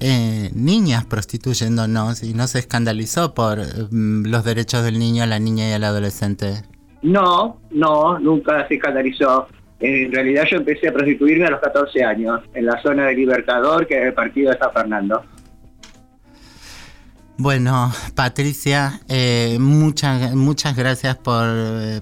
eh, 0.00 0.50
niñas 0.54 1.04
prostituyéndonos 1.04 2.22
y 2.22 2.34
no 2.34 2.46
se 2.46 2.58
escandalizó 2.58 3.34
por 3.34 3.58
mm, 3.90 4.26
los 4.26 4.44
derechos 4.44 4.84
del 4.84 4.98
niño, 4.98 5.24
la 5.26 5.38
niña 5.38 5.68
y 5.68 5.72
el 5.72 5.84
adolescente. 5.84 6.62
No, 7.02 7.60
no, 7.70 8.18
nunca 8.18 8.66
se 8.68 8.74
escandalizó. 8.74 9.46
En 9.80 10.12
realidad 10.12 10.44
yo 10.50 10.58
empecé 10.58 10.88
a 10.88 10.92
prostituirme 10.92 11.46
a 11.46 11.50
los 11.50 11.60
14 11.60 12.04
años, 12.04 12.40
en 12.52 12.66
la 12.66 12.80
zona 12.82 13.06
de 13.06 13.14
Libertador, 13.14 13.86
que 13.86 13.98
es 13.98 14.06
el 14.08 14.12
partido 14.12 14.52
de 14.52 14.58
San 14.58 14.72
Fernando. 14.72 15.22
Bueno, 17.42 17.90
Patricia, 18.14 19.00
eh, 19.08 19.56
muchas, 19.58 20.34
muchas 20.34 20.76
gracias 20.76 21.16
por, 21.16 21.46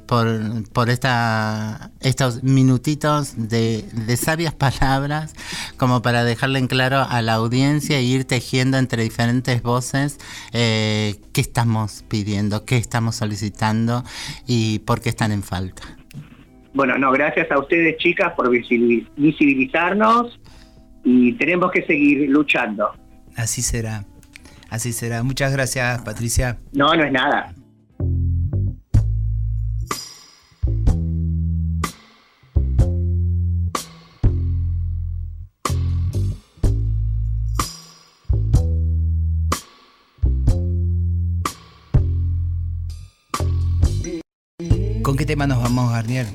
por, 0.05 0.91
esta, 0.91 1.93
estos 2.01 2.43
minutitos 2.43 3.49
de, 3.49 3.85
sabias 4.17 4.53
palabras, 4.57 5.37
como 5.77 6.03
para 6.03 6.25
dejarle 6.25 6.59
en 6.59 6.67
claro 6.67 7.07
a 7.09 7.23
la 7.23 7.35
audiencia 7.35 7.99
e 7.99 8.03
ir 8.03 8.25
tejiendo 8.25 8.79
entre 8.79 9.05
diferentes 9.05 9.63
voces 9.63 10.19
eh, 10.53 11.15
qué 11.33 11.41
estamos 11.41 12.05
pidiendo, 12.09 12.65
qué 12.65 12.77
estamos 12.77 13.15
solicitando 13.15 14.03
y 14.45 14.81
por 14.81 15.01
qué 15.01 15.11
están 15.11 15.31
en 15.31 15.45
falta. 15.45 15.85
Bueno, 16.75 16.99
no, 16.99 17.13
gracias 17.13 17.49
a 17.53 17.61
ustedes 17.61 17.97
chicas 17.99 18.33
por 18.33 18.51
visibilizarnos 18.51 20.41
y 21.05 21.35
tenemos 21.35 21.71
que 21.71 21.87
seguir 21.87 22.29
luchando. 22.29 22.91
Así 23.37 23.63
será. 23.63 24.05
Así 24.69 24.93
será. 24.93 25.23
Muchas 25.23 25.53
gracias, 25.53 26.03
Patricia. 26.03 26.59
No, 26.73 26.95
no 26.95 27.05
es 27.05 27.13
nada. 27.13 27.55
¿Con 45.03 45.17
qué 45.17 45.25
tema 45.25 45.47
nos 45.47 45.63
vamos, 45.63 45.91
Garnier? 45.91 46.27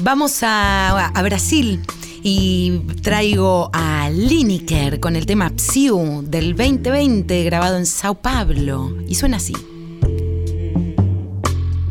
Vamos 0.00 0.42
a, 0.44 1.08
a 1.08 1.22
Brasil 1.22 1.80
y 2.22 2.80
traigo 3.02 3.70
a 3.72 4.08
Lineker 4.10 5.00
con 5.00 5.16
el 5.16 5.26
tema 5.26 5.50
Psiu 5.50 6.22
del 6.22 6.54
2020 6.54 7.44
grabado 7.44 7.76
en 7.76 7.86
Sao 7.86 8.14
Paulo 8.14 8.96
y 9.08 9.14
suena 9.14 9.38
así. 9.38 9.54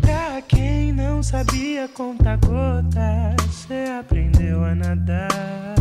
Pra 0.01 0.41
quem 0.47 0.93
não 0.93 1.21
sabia 1.21 1.89
contar 1.89 2.37
gotas, 2.37 3.35
você 3.49 3.85
aprendeu 3.99 4.63
a 4.63 4.73
nadar. 4.73 5.75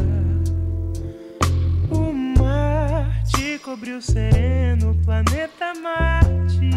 O 1.90 2.12
mar 2.12 3.22
te 3.32 3.58
cobriu 3.58 4.02
sereno, 4.02 4.96
planeta 5.04 5.72
Marte. 5.80 6.70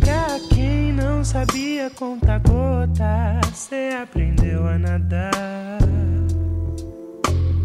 Pra 0.00 0.38
quem 0.50 0.87
não 1.18 1.24
sabia 1.24 1.90
contar 1.90 2.38
gotas, 2.38 3.50
você 3.52 3.90
aprendeu 4.00 4.64
a 4.68 4.78
nadar. 4.78 5.80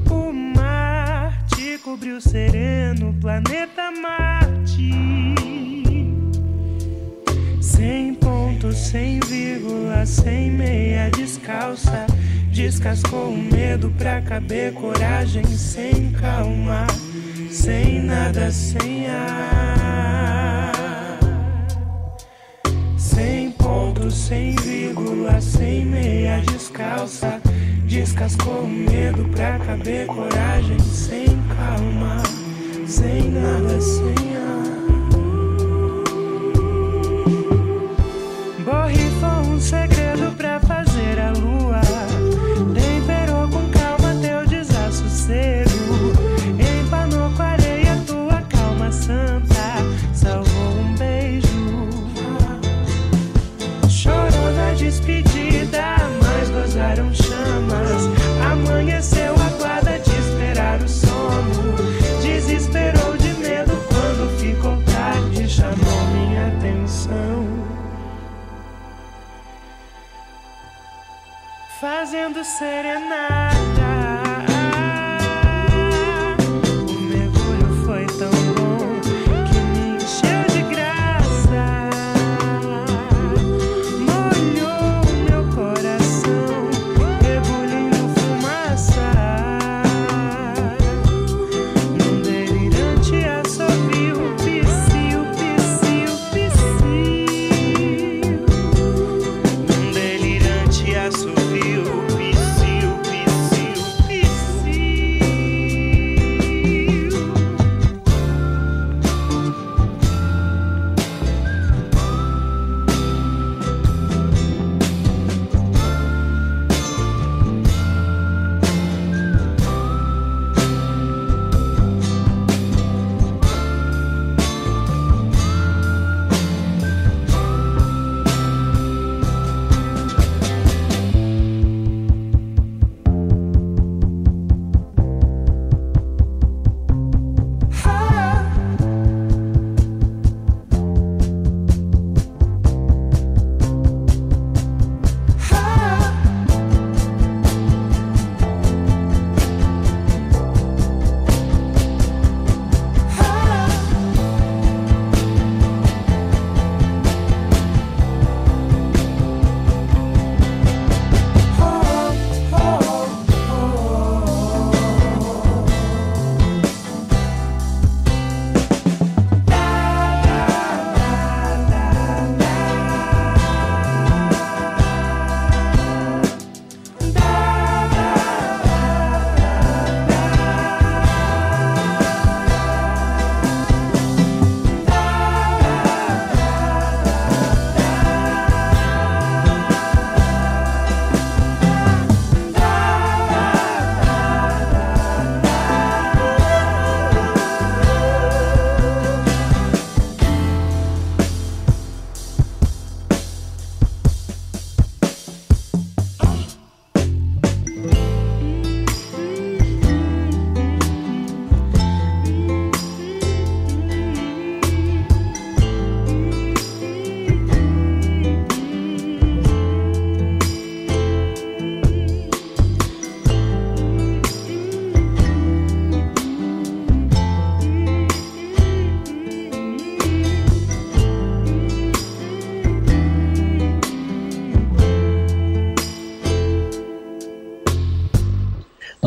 O 0.09 0.33
mar 0.33 1.45
te 1.53 1.77
cobriu 1.77 2.19
sereno, 2.19 3.13
planeta 3.21 3.91
Marte. 3.91 4.91
Sem 7.61 8.15
ponto, 8.15 8.73
sem 8.73 9.19
vírgula, 9.19 10.03
sem 10.03 10.49
meia 10.49 11.11
descalça. 11.11 12.07
Descascou 12.51 13.33
o 13.33 13.37
medo 13.37 13.91
pra 13.99 14.19
caber 14.23 14.73
coragem, 14.73 15.45
sem 15.45 16.11
calma, 16.13 16.87
sem 17.51 18.01
nada, 18.01 18.49
sem 18.49 19.07
ar. 19.07 19.82
Ponto, 23.63 24.11
sem 24.11 24.55
vírgula, 24.57 25.39
sem 25.39 25.85
meia 25.85 26.41
descalça. 26.41 27.41
Descascou 27.85 28.63
o 28.63 28.67
medo 28.67 29.23
pra 29.29 29.57
caber 29.59 30.05
coragem, 30.07 30.79
sem 30.79 31.27
calma, 31.55 32.21
sem 32.85 33.29
nada, 33.31 33.79
sem 33.79 34.35
ar. 34.37 34.83
Borrifou 38.65 39.53
um 39.53 39.59
segredo 39.59 40.12
fazendo 72.13 72.43
serenar. 72.43 73.72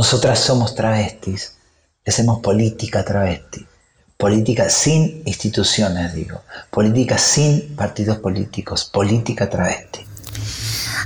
Nosotras 0.07 0.38
somos 0.38 0.77
travestis, 0.77 1.55
hacemos 2.07 2.38
política 2.38 3.05
travesti. 3.05 3.66
Política 4.16 4.71
sin 4.71 5.25
instituciones, 5.27 6.14
digo. 6.14 6.42
Política 6.71 7.19
sin 7.19 7.75
partidos 7.75 8.19
políticos. 8.19 8.85
Política 8.85 9.51
travesti. 9.51 10.07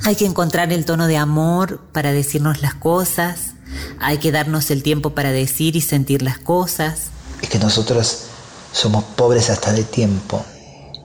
Hay 0.04 0.16
que 0.16 0.26
encontrar 0.26 0.70
el 0.70 0.84
tono 0.84 1.06
de 1.06 1.16
amor 1.16 1.80
para 1.94 2.12
decirnos 2.12 2.60
las 2.60 2.74
cosas. 2.74 3.54
Hay 4.00 4.18
que 4.18 4.32
darnos 4.32 4.70
el 4.70 4.82
tiempo 4.82 5.14
para 5.14 5.32
decir 5.32 5.76
y 5.76 5.80
sentir 5.80 6.20
las 6.20 6.36
cosas. 6.36 7.04
Es 7.40 7.48
que 7.48 7.58
nosotros 7.58 8.26
somos 8.70 9.02
pobres 9.16 9.48
hasta 9.48 9.72
de 9.72 9.84
tiempo. 9.84 10.44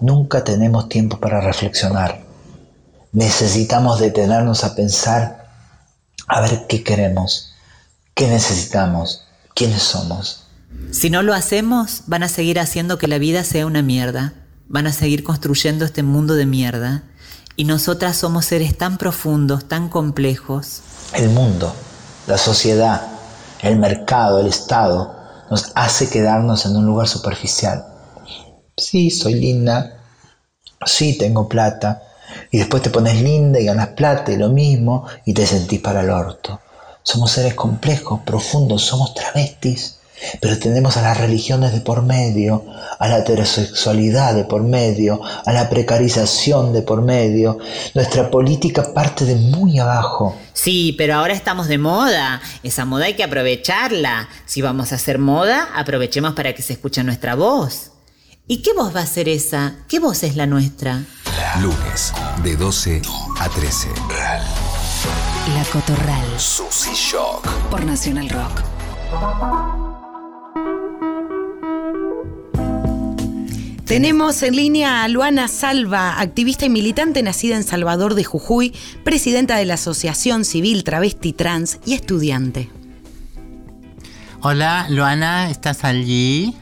Nunca 0.01 0.43
tenemos 0.43 0.89
tiempo 0.89 1.21
para 1.21 1.39
reflexionar. 1.39 2.21
Necesitamos 3.13 4.01
detenernos 4.01 4.65
a 4.65 4.75
pensar, 4.75 5.47
a 6.27 6.41
ver 6.41 6.65
qué 6.67 6.84
queremos, 6.84 7.54
qué 8.15 8.28
necesitamos, 8.28 9.25
quiénes 9.54 9.84
somos. 9.84 10.47
Si 10.91 11.10
no 11.10 11.21
lo 11.21 11.34
hacemos, 11.34 12.04
van 12.08 12.23
a 12.23 12.30
seguir 12.30 12.60
haciendo 12.60 12.97
que 12.97 13.08
la 13.08 13.17
vida 13.17 13.43
sea 13.43 13.65
una 13.65 13.82
mierda. 13.82 14.34
Van 14.67 14.88
a 14.88 14.93
seguir 14.93 15.23
construyendo 15.23 15.86
este 15.86 16.01
mundo 16.01 16.34
de 16.36 16.45
mierda. 16.45 17.04
Y 17.56 17.65
nosotras 17.65 18.17
somos 18.17 18.45
seres 18.45 18.78
tan 18.78 18.97
profundos, 18.97 19.67
tan 19.67 19.89
complejos. 19.89 20.82
El 21.13 21.30
mundo, 21.30 21.73
la 22.28 22.38
sociedad, 22.38 23.01
el 23.62 23.78
mercado, 23.78 24.39
el 24.39 24.47
Estado, 24.47 25.15
nos 25.49 25.71
hace 25.75 26.10
quedarnos 26.10 26.65
en 26.65 26.75
un 26.75 26.86
lugar 26.86 27.08
superficial. 27.08 27.86
Sí, 28.75 29.12
soy 29.12 29.36
linda, 29.36 29.99
sí, 30.86 31.17
tengo 31.17 31.47
plata, 31.47 32.01
y 32.51 32.58
después 32.58 32.84
te 32.84 32.89
pones 32.89 33.21
linda 33.21 33.60
y 33.60 33.65
ganas 33.65 33.89
plata 33.89 34.32
y 34.32 34.38
lo 34.38 34.49
mismo, 34.49 35.06
y 35.25 35.34
te 35.34 35.45
sentís 35.45 35.80
para 35.80 36.01
el 36.01 36.10
orto. 36.10 36.60
Somos 37.05 37.33
seres 37.33 37.53
complejos, 37.53 38.21
profundos, 38.25 38.81
somos 38.81 39.13
travestis, 39.13 39.99
pero 40.41 40.57
tenemos 40.57 40.97
a 40.97 41.03
las 41.03 41.19
religiones 41.19 41.71
de 41.71 41.79
por 41.79 42.01
medio, 42.01 42.65
a 42.97 43.07
la 43.07 43.19
heterosexualidad 43.19 44.33
de 44.33 44.43
por 44.43 44.63
medio, 44.63 45.21
a 45.45 45.53
la 45.53 45.69
precarización 45.69 46.73
de 46.73 46.81
por 46.81 47.03
medio. 47.03 47.59
Nuestra 47.93 48.31
política 48.31 48.91
parte 48.91 49.23
de 49.23 49.35
muy 49.35 49.77
abajo. 49.77 50.35
Sí, 50.53 50.95
pero 50.97 51.13
ahora 51.13 51.35
estamos 51.35 51.67
de 51.67 51.77
moda. 51.77 52.41
Esa 52.63 52.85
moda 52.85 53.05
hay 53.05 53.13
que 53.13 53.23
aprovecharla. 53.23 54.27
Si 54.47 54.63
vamos 54.63 54.91
a 54.91 54.95
hacer 54.95 55.19
moda, 55.19 55.69
aprovechemos 55.75 56.33
para 56.33 56.53
que 56.53 56.63
se 56.63 56.73
escuche 56.73 57.03
nuestra 57.03 57.35
voz. 57.35 57.91
¿Y 58.47 58.63
qué 58.63 58.73
voz 58.73 58.95
va 58.95 59.01
a 59.01 59.05
ser 59.05 59.29
esa? 59.29 59.75
¿Qué 59.87 59.99
voz 59.99 60.23
es 60.23 60.35
la 60.35 60.47
nuestra? 60.47 61.03
Lunes, 61.61 62.13
de 62.43 62.55
12 62.55 63.01
a 63.39 63.47
13. 63.47 63.89
La 65.53 65.63
Cotorral. 65.65 66.39
Susy 66.39 66.89
Shock. 66.95 67.47
Por 67.69 67.86
Nacional 67.86 68.29
Rock. 68.29 68.63
Tenemos 73.86 74.41
en 74.41 74.55
línea 74.55 75.03
a 75.03 75.08
Luana 75.08 75.47
Salva, 75.47 76.19
activista 76.19 76.65
y 76.65 76.69
militante 76.69 77.21
nacida 77.21 77.58
en 77.58 77.63
Salvador 77.63 78.15
de 78.15 78.23
Jujuy, 78.23 78.73
presidenta 79.03 79.58
de 79.58 79.65
la 79.65 79.75
Asociación 79.75 80.45
Civil 80.45 80.84
Travesti 80.84 81.31
Trans 81.31 81.79
y 81.86 81.93
estudiante. 81.93 82.71
Hola, 84.41 84.88
Luana, 84.89 85.51
¿estás 85.51 85.84
allí? 85.84 86.55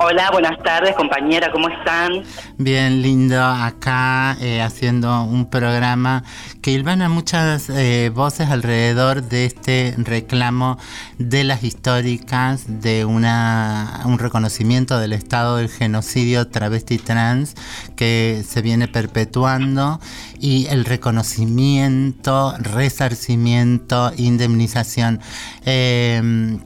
Hola, 0.00 0.30
buenas 0.30 0.62
tardes 0.62 0.94
compañera, 0.94 1.50
¿cómo 1.50 1.68
están? 1.68 2.22
Bien 2.56 3.02
lindo 3.02 3.42
acá 3.42 4.36
eh, 4.40 4.62
haciendo 4.62 5.24
un 5.24 5.50
programa 5.50 6.22
que 6.62 6.70
ilvana 6.70 7.08
muchas 7.08 7.68
eh, 7.68 8.12
voces 8.14 8.48
alrededor 8.48 9.22
de 9.22 9.46
este 9.46 9.96
reclamo 9.98 10.78
de 11.18 11.42
las 11.42 11.64
históricas 11.64 12.80
de 12.80 13.04
una, 13.04 14.02
un 14.04 14.20
reconocimiento 14.20 15.00
del 15.00 15.14
estado 15.14 15.56
del 15.56 15.68
genocidio 15.68 16.46
travesti 16.46 16.98
trans 16.98 17.56
que 17.96 18.44
se 18.46 18.62
viene 18.62 18.86
perpetuando 18.86 19.98
y 20.38 20.66
el 20.66 20.84
reconocimiento, 20.84 22.54
resarcimiento, 22.60 24.12
indemnización. 24.16 25.20
Eh, 25.66 26.60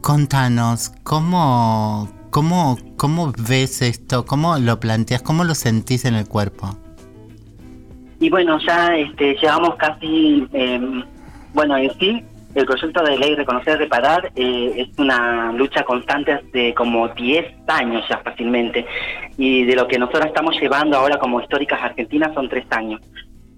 contanos, 0.00 0.92
¿cómo, 1.02 2.19
¿Cómo, 2.30 2.78
¿Cómo 2.96 3.32
ves 3.48 3.82
esto? 3.82 4.24
¿Cómo 4.24 4.56
lo 4.58 4.78
planteas? 4.78 5.20
¿Cómo 5.20 5.42
lo 5.42 5.56
sentís 5.56 6.04
en 6.04 6.14
el 6.14 6.28
cuerpo? 6.28 6.68
Y 8.20 8.30
bueno, 8.30 8.58
ya 8.64 8.96
este, 8.96 9.34
llevamos 9.34 9.74
casi, 9.76 10.46
eh, 10.52 10.80
bueno, 11.52 11.76
en 11.76 11.90
sí, 11.98 12.22
el 12.54 12.66
proyecto 12.66 13.02
de 13.02 13.18
ley 13.18 13.34
Reconocer 13.34 13.74
y 13.74 13.78
Reparar 13.78 14.30
eh, 14.36 14.74
es 14.76 14.98
una 14.98 15.52
lucha 15.52 15.82
constante 15.82 16.38
de 16.52 16.72
como 16.74 17.08
10 17.08 17.46
años 17.66 18.04
ya 18.08 18.18
fácilmente. 18.18 18.86
Y 19.36 19.64
de 19.64 19.74
lo 19.74 19.88
que 19.88 19.98
nosotros 19.98 20.26
estamos 20.26 20.54
llevando 20.60 20.98
ahora 20.98 21.18
como 21.18 21.40
históricas 21.40 21.82
argentinas 21.82 22.32
son 22.34 22.48
3 22.48 22.64
años. 22.70 23.00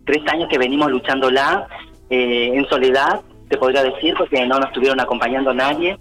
3 0.07 0.23
años 0.29 0.49
que 0.49 0.57
venimos 0.57 0.91
luchándola 0.91 1.67
eh, 2.09 2.53
en 2.55 2.67
soledad, 2.69 3.21
te 3.51 3.59
podría 3.59 3.83
decir, 3.83 4.15
porque 4.17 4.47
no 4.47 4.59
nos 4.59 4.69
estuvieron 4.69 4.99
acompañando 4.99 5.53
nadie 5.53 5.99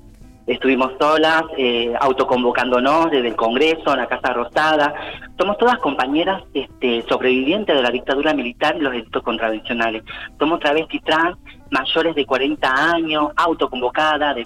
estuvimos 0.54 0.92
solas, 1.00 1.44
eh, 1.58 1.94
autoconvocándonos 2.00 3.12
desde 3.12 3.30
el 3.30 3.36
Congreso, 3.36 3.92
en 3.92 3.98
la 3.98 4.08
Casa 4.08 4.34
Rosada. 4.34 4.94
Somos 5.38 5.58
todas 5.58 5.78
compañeras 5.78 6.44
este, 6.54 7.04
sobrevivientes 7.08 7.76
de 7.76 7.82
la 7.82 7.90
dictadura 7.90 8.34
militar 8.34 8.76
y 8.78 8.82
los 8.82 8.92
delitos 8.92 9.24
contravencionales. 9.24 10.04
Somos 10.38 10.60
travestis 10.60 11.02
trans 11.04 11.38
mayores 11.72 12.14
de 12.16 12.26
40 12.26 12.92
años, 12.94 13.32
autoconvocadas 13.36 14.36
de, 14.36 14.46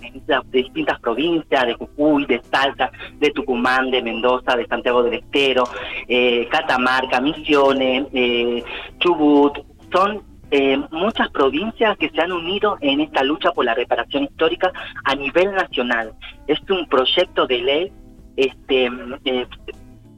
distintas 0.52 1.00
provincias, 1.00 1.66
de 1.66 1.74
Jujuy, 1.74 2.26
de 2.26 2.42
Salta, 2.44 2.92
de 3.18 3.32
Tucumán, 3.32 3.90
de 3.90 4.02
Mendoza, 4.02 4.56
de 4.56 4.68
Santiago 4.68 5.04
del 5.04 5.16
Estero, 5.16 5.64
eh, 6.08 6.48
Catamarca, 6.50 7.20
Misiones, 7.20 8.06
eh, 8.14 8.64
Chubut. 9.00 9.58
Son 9.92 10.22
eh, 10.52 10.78
muchas 10.92 11.30
provincias 11.30 11.98
que 11.98 12.10
se 12.10 12.22
han 12.22 12.32
unido 12.32 12.78
en 12.82 13.02
esta 13.02 13.24
lucha 13.24 13.52
por 13.52 13.66
la 13.66 13.74
reparación 13.74 14.26
histórica 14.26 14.72
a 15.04 15.16
nivel 15.16 15.52
nacional. 15.54 16.14
Es 16.48 16.60
un 16.70 16.88
proyecto 16.88 17.48
de 17.48 17.58
ley 17.60 17.92
este, 18.38 18.90
eh, 19.26 19.48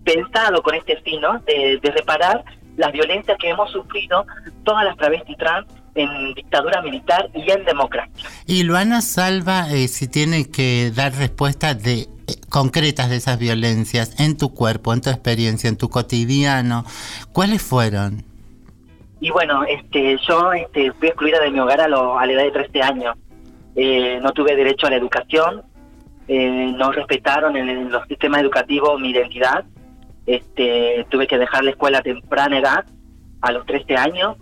pensado 0.04 0.62
con 0.62 0.76
este 0.76 0.98
fin 1.02 1.22
de, 1.46 1.92
reparar 1.92 2.44
las 2.76 2.92
violencias 2.92 3.38
que 3.40 3.50
hemos 3.50 3.72
sufrido 3.72 4.26
todas 4.64 4.86
las 4.86 4.98
travestis 4.98 5.38
trans 5.38 5.68
en 5.96 6.34
dictadura 6.34 6.82
militar 6.82 7.30
y 7.34 7.50
en 7.50 7.66
democracia. 7.66 8.30
Y 8.46 8.64
Luana 8.64 9.02
Salva, 9.02 9.72
eh, 9.72 9.88
si 9.88 10.08
tiene 10.08 10.50
que 10.50 10.92
dar 10.96 11.14
respuestas 11.14 11.82
de 11.82 12.02
eh, 12.02 12.08
concretas 12.50 13.10
de 13.10 13.16
esas 13.16 13.40
violencias 13.40 14.20
en 14.20 14.38
tu 14.38 14.54
cuerpo, 14.54 14.94
en 14.94 15.02
tu 15.02 15.10
experiencia, 15.10 15.68
en 15.68 15.78
tu 15.78 15.90
cotidiano, 15.90 16.86
¿cuáles 17.34 17.62
fueron? 17.62 18.24
Y 19.20 19.32
bueno, 19.32 19.64
este, 19.64 20.18
yo 20.28 20.54
este, 20.54 20.92
fui 20.94 21.08
excluida 21.08 21.40
de 21.40 21.50
mi 21.50 21.60
hogar 21.60 21.82
a, 21.82 21.88
lo, 21.88 22.18
a 22.18 22.26
la 22.26 22.34
edad 22.34 22.44
de 22.44 22.52
13 22.52 22.82
años. 22.82 23.16
Eh, 23.76 24.20
no 24.22 24.32
tuve 24.32 24.56
derecho 24.56 24.88
a 24.88 24.90
la 24.90 24.96
educación, 24.96 25.64
eh, 26.28 26.74
no 26.76 26.92
respetaron 26.92 27.56
en, 27.56 27.92
los 27.92 28.06
sistemas 28.08 28.42
educativos 28.42 29.00
mi 29.00 29.12
identidad. 29.12 29.66
Este, 30.26 31.06
tuve 31.10 31.26
que 31.26 31.38
dejar 31.38 31.64
la 31.64 31.72
escuela 31.72 32.00
a 32.00 32.02
temprana 32.02 32.60
edad, 32.60 32.86
a 33.42 33.52
los 33.52 33.66
13 33.66 33.96
años. 33.96 34.36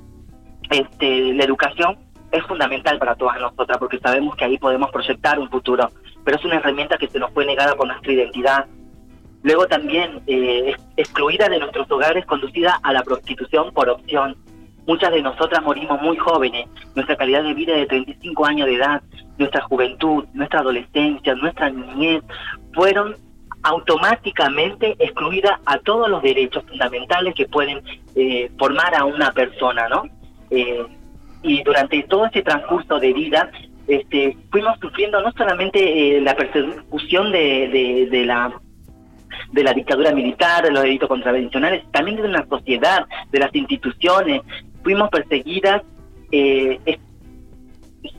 Este, 0.69 1.33
la 1.33 1.43
educación 1.43 1.97
es 2.31 2.43
fundamental 2.45 2.97
para 2.97 3.15
todas 3.15 3.39
nosotras 3.39 3.77
porque 3.77 3.99
sabemos 3.99 4.35
que 4.35 4.45
ahí 4.45 4.57
podemos 4.57 4.91
proyectar 4.91 5.39
un 5.39 5.49
futuro, 5.49 5.89
pero 6.23 6.37
es 6.37 6.45
una 6.45 6.55
herramienta 6.55 6.97
que 6.97 7.07
se 7.07 7.19
nos 7.19 7.31
fue 7.31 7.45
negada 7.45 7.75
por 7.75 7.87
nuestra 7.87 8.11
identidad. 8.11 8.65
Luego 9.43 9.67
también 9.67 10.21
eh, 10.25 10.75
excluida 10.97 11.47
de 11.47 11.59
nuestros 11.59 11.89
hogares, 11.91 12.25
conducida 12.25 12.79
a 12.81 12.91
la 12.93 13.03
prostitución 13.03 13.71
por 13.73 13.89
opción. 13.89 14.35
Muchas 14.87 15.11
de 15.11 15.21
nosotras 15.21 15.63
morimos 15.63 15.99
muy 16.01 16.15
jóvenes. 16.17 16.67
Nuestra 16.93 17.15
calidad 17.15 17.43
de 17.43 17.53
vida 17.53 17.73
de 17.75 17.87
35 17.87 18.45
años 18.45 18.67
de 18.67 18.75
edad, 18.75 19.01
nuestra 19.37 19.61
juventud, 19.61 20.25
nuestra 20.33 20.59
adolescencia, 20.59 21.33
nuestra 21.35 21.69
niñez, 21.69 22.23
fueron 22.73 23.15
automáticamente 23.63 24.95
excluidas 24.99 25.59
a 25.65 25.79
todos 25.79 26.07
los 26.07 26.21
derechos 26.21 26.63
fundamentales 26.67 27.33
que 27.33 27.47
pueden 27.47 27.81
eh, 28.15 28.51
formar 28.59 28.93
a 28.95 29.05
una 29.05 29.31
persona, 29.31 29.89
¿no? 29.89 30.03
Eh, 30.51 30.85
y 31.41 31.63
durante 31.63 32.03
todo 32.03 32.27
este 32.27 32.43
transcurso 32.43 32.99
de 32.99 33.13
vida, 33.13 33.49
este, 33.87 34.37
fuimos 34.51 34.79
sufriendo 34.79 35.19
no 35.21 35.31
solamente 35.31 36.17
eh, 36.17 36.21
la 36.21 36.35
persecución 36.35 37.31
de, 37.31 38.07
de 38.11 38.25
la 38.25 38.51
de 39.51 39.63
la 39.63 39.73
dictadura 39.73 40.11
militar, 40.11 40.63
de 40.63 40.71
los 40.71 40.83
delitos 40.83 41.07
contravencionales, 41.07 41.83
también 41.91 42.17
de 42.17 42.23
una 42.23 42.45
sociedad, 42.47 43.05
de 43.31 43.39
las 43.39 43.53
instituciones, 43.55 44.41
fuimos 44.85 45.09
perseguidas, 45.09 45.81
eh, 46.31 46.79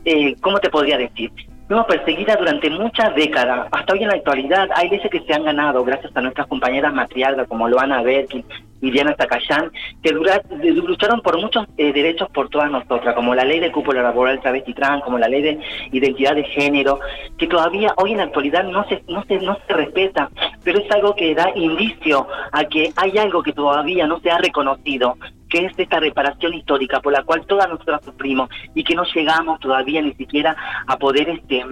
eh, 0.04 0.34
¿cómo 0.40 0.58
te 0.58 0.68
podría 0.68 0.98
decir? 0.98 1.30
Fuimos 1.68 1.86
perseguidas 1.86 2.38
durante 2.38 2.68
muchas 2.70 3.14
décadas. 3.14 3.68
Hasta 3.70 3.92
hoy 3.92 4.02
en 4.02 4.08
la 4.08 4.14
actualidad 4.14 4.68
hay 4.74 4.90
leyes 4.90 5.08
que 5.08 5.20
se 5.20 5.32
han 5.32 5.44
ganado 5.44 5.84
gracias 5.84 6.10
a 6.16 6.20
nuestras 6.20 6.48
compañeras 6.48 6.92
matriarcas 6.92 7.46
como 7.46 7.68
Loana 7.68 8.02
Berkin 8.02 8.44
y 8.80 8.90
Diana 8.90 9.14
Zacayán, 9.18 9.70
que 10.02 10.12
dura- 10.12 10.42
lucharon 10.60 11.20
por 11.20 11.38
muchos 11.40 11.66
eh, 11.78 11.92
derechos 11.92 12.28
por 12.30 12.48
todas 12.48 12.70
nosotras, 12.70 13.14
como 13.14 13.34
la 13.34 13.44
ley 13.44 13.60
de 13.60 13.72
cupo 13.72 13.92
laboral 13.92 14.40
travesti 14.40 14.74
trans, 14.74 15.02
como 15.02 15.18
la 15.18 15.28
ley 15.28 15.42
de 15.42 15.58
identidad 15.92 16.34
de 16.34 16.44
género, 16.44 17.00
que 17.38 17.46
todavía 17.46 17.92
hoy 17.96 18.12
en 18.12 18.18
la 18.18 18.24
actualidad 18.24 18.64
no 18.64 18.86
se, 18.88 19.02
no 19.08 19.24
se, 19.24 19.38
no 19.40 19.56
se 19.66 19.72
respeta, 19.72 20.30
pero 20.62 20.78
es 20.78 20.90
algo 20.90 21.14
que 21.14 21.34
da 21.34 21.50
indicio 21.54 22.26
a 22.52 22.64
que 22.64 22.92
hay 22.96 23.16
algo 23.18 23.42
que 23.42 23.52
todavía 23.52 24.06
no 24.06 24.20
se 24.20 24.30
ha 24.30 24.38
reconocido, 24.38 25.16
que 25.48 25.66
es 25.66 25.78
esta 25.78 26.00
reparación 26.00 26.54
histórica 26.54 27.00
por 27.00 27.12
la 27.12 27.22
cual 27.22 27.46
todas 27.46 27.68
nosotras 27.68 28.00
sufrimos 28.04 28.50
y 28.74 28.82
que 28.84 28.94
no 28.94 29.04
llegamos 29.14 29.60
todavía 29.60 30.02
ni 30.02 30.12
siquiera 30.14 30.56
a 30.86 30.96
poder 30.98 31.28
este 31.30 31.64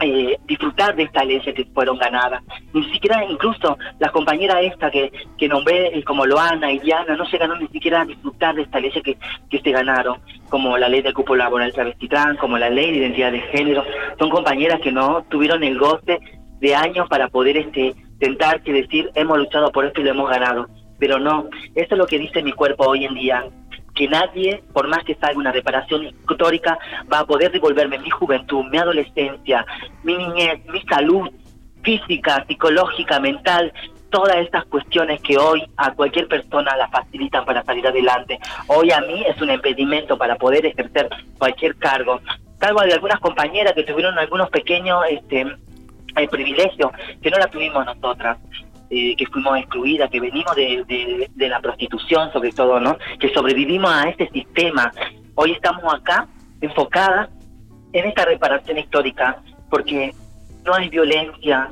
eh, 0.00 0.38
disfrutar 0.46 0.94
de 0.96 1.04
estas 1.04 1.26
leyes 1.26 1.54
que 1.54 1.64
fueron 1.74 1.98
ganadas. 1.98 2.42
Ni 2.72 2.84
siquiera 2.92 3.24
incluso 3.24 3.76
las 3.98 4.10
compañeras 4.12 4.58
esta 4.62 4.90
que, 4.90 5.12
que 5.36 5.48
nombré 5.48 5.98
eh, 5.98 6.04
como 6.04 6.26
Loana 6.26 6.72
y 6.72 6.78
Diana 6.78 7.16
no 7.16 7.24
llegaron 7.24 7.60
ni 7.60 7.68
siquiera 7.68 8.02
a 8.02 8.04
disfrutar 8.04 8.54
de 8.54 8.62
estas 8.62 8.82
leyes 8.82 9.02
que, 9.02 9.16
que 9.50 9.60
se 9.60 9.70
ganaron, 9.70 10.20
como 10.48 10.76
la 10.78 10.88
ley 10.88 11.02
de 11.02 11.12
cupo 11.12 11.36
laboral 11.36 11.72
travesti 11.72 12.08
trans, 12.08 12.38
como 12.38 12.58
la 12.58 12.70
ley 12.70 12.92
de 12.92 12.98
identidad 12.98 13.32
de 13.32 13.40
género. 13.40 13.84
Son 14.18 14.30
compañeras 14.30 14.80
que 14.80 14.92
no 14.92 15.24
tuvieron 15.28 15.62
el 15.62 15.78
goce 15.78 16.18
de 16.60 16.74
años 16.74 17.08
para 17.08 17.28
poder 17.28 17.56
este 17.56 17.94
tentarse 18.18 18.70
y 18.70 18.72
decir 18.82 19.10
hemos 19.14 19.38
luchado 19.38 19.72
por 19.72 19.86
esto 19.86 20.00
y 20.00 20.04
lo 20.04 20.10
hemos 20.10 20.30
ganado. 20.30 20.68
Pero 20.98 21.18
no, 21.18 21.48
eso 21.74 21.94
es 21.94 21.98
lo 21.98 22.06
que 22.06 22.18
dice 22.18 22.42
mi 22.42 22.52
cuerpo 22.52 22.84
hoy 22.84 23.06
en 23.06 23.14
día 23.14 23.44
que 23.94 24.08
nadie, 24.08 24.62
por 24.72 24.88
más 24.88 25.04
que 25.04 25.14
salga 25.14 25.38
una 25.38 25.52
reparación 25.52 26.04
histórica, 26.04 26.78
va 27.12 27.20
a 27.20 27.26
poder 27.26 27.52
devolverme 27.52 27.98
mi 27.98 28.10
juventud, 28.10 28.64
mi 28.64 28.78
adolescencia, 28.78 29.64
mi 30.02 30.16
niñez, 30.16 30.64
mi 30.66 30.82
salud 30.82 31.30
física, 31.82 32.44
psicológica, 32.46 33.20
mental, 33.20 33.72
todas 34.10 34.36
estas 34.36 34.64
cuestiones 34.66 35.20
que 35.22 35.38
hoy 35.38 35.62
a 35.76 35.92
cualquier 35.92 36.28
persona 36.28 36.76
la 36.76 36.88
facilitan 36.88 37.44
para 37.44 37.64
salir 37.64 37.86
adelante. 37.86 38.38
Hoy 38.66 38.90
a 38.90 39.00
mí 39.00 39.24
es 39.26 39.40
un 39.40 39.50
impedimento 39.50 40.18
para 40.18 40.36
poder 40.36 40.66
ejercer 40.66 41.08
cualquier 41.38 41.76
cargo. 41.76 42.20
Salvo 42.58 42.82
de 42.82 42.92
algunas 42.92 43.20
compañeras 43.20 43.72
que 43.72 43.84
tuvieron 43.84 44.18
algunos 44.18 44.50
pequeños 44.50 45.02
este, 45.08 45.46
eh, 46.16 46.28
privilegios 46.28 46.90
que 47.22 47.30
no 47.30 47.38
la 47.38 47.46
tuvimos 47.46 47.86
nosotras 47.86 48.38
eh, 48.92 49.14
que 49.16 49.24
fuimos 49.26 49.56
excluidas, 49.56 50.10
que 50.10 50.18
venimos 50.18 50.52
de, 50.56 51.30
la 51.36 51.60
prostitución 51.60 52.32
sobre 52.32 52.50
todo, 52.50 52.80
¿no? 52.80 52.98
Que 53.20 53.32
sobrevivimos 53.32 53.88
a 53.88 54.08
este 54.08 54.28
sistema. 54.30 54.92
Hoy 55.36 55.52
estamos 55.52 55.94
acá 55.94 56.26
enfocadas 56.60 57.30
en 57.92 58.06
esta 58.06 58.24
reparación 58.24 58.78
histórica, 58.78 59.40
porque 59.70 60.12
no 60.64 60.74
hay 60.74 60.88
violencia 60.88 61.70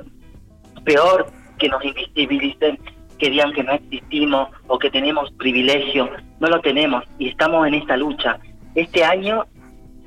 peor 0.84 1.26
que 1.58 1.68
nos 1.68 1.84
invisibilicen, 1.84 2.78
que 3.18 3.30
digan 3.30 3.52
que 3.52 3.64
no 3.64 3.72
existimos 3.72 4.50
o 4.68 4.78
que 4.78 4.88
tenemos 4.88 5.30
privilegio. 5.32 6.08
No 6.38 6.48
lo 6.48 6.60
tenemos 6.60 7.02
y 7.18 7.30
estamos 7.30 7.66
en 7.66 7.74
esta 7.74 7.96
lucha. 7.96 8.38
Este 8.76 9.04
año 9.04 9.44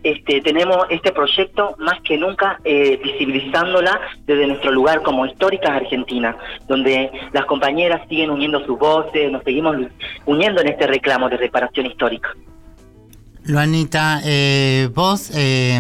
este, 0.03 0.41
tenemos 0.41 0.77
este 0.89 1.11
proyecto 1.11 1.75
más 1.79 2.01
que 2.01 2.17
nunca 2.17 2.59
eh, 2.63 2.99
visibilizándola 3.03 3.99
desde 4.25 4.47
nuestro 4.47 4.71
lugar 4.71 5.01
como 5.01 5.25
históricas 5.25 5.71
argentinas, 5.71 6.35
donde 6.67 7.11
las 7.33 7.45
compañeras 7.45 8.07
siguen 8.09 8.31
uniendo 8.31 8.65
sus 8.65 8.77
voces, 8.77 9.31
nos 9.31 9.43
seguimos 9.43 9.75
uniendo 10.25 10.61
en 10.61 10.67
este 10.69 10.87
reclamo 10.87 11.29
de 11.29 11.37
reparación 11.37 11.85
histórica. 11.85 12.29
Luanita, 13.43 14.21
eh, 14.23 14.89
vos, 14.93 15.31
eh, 15.33 15.79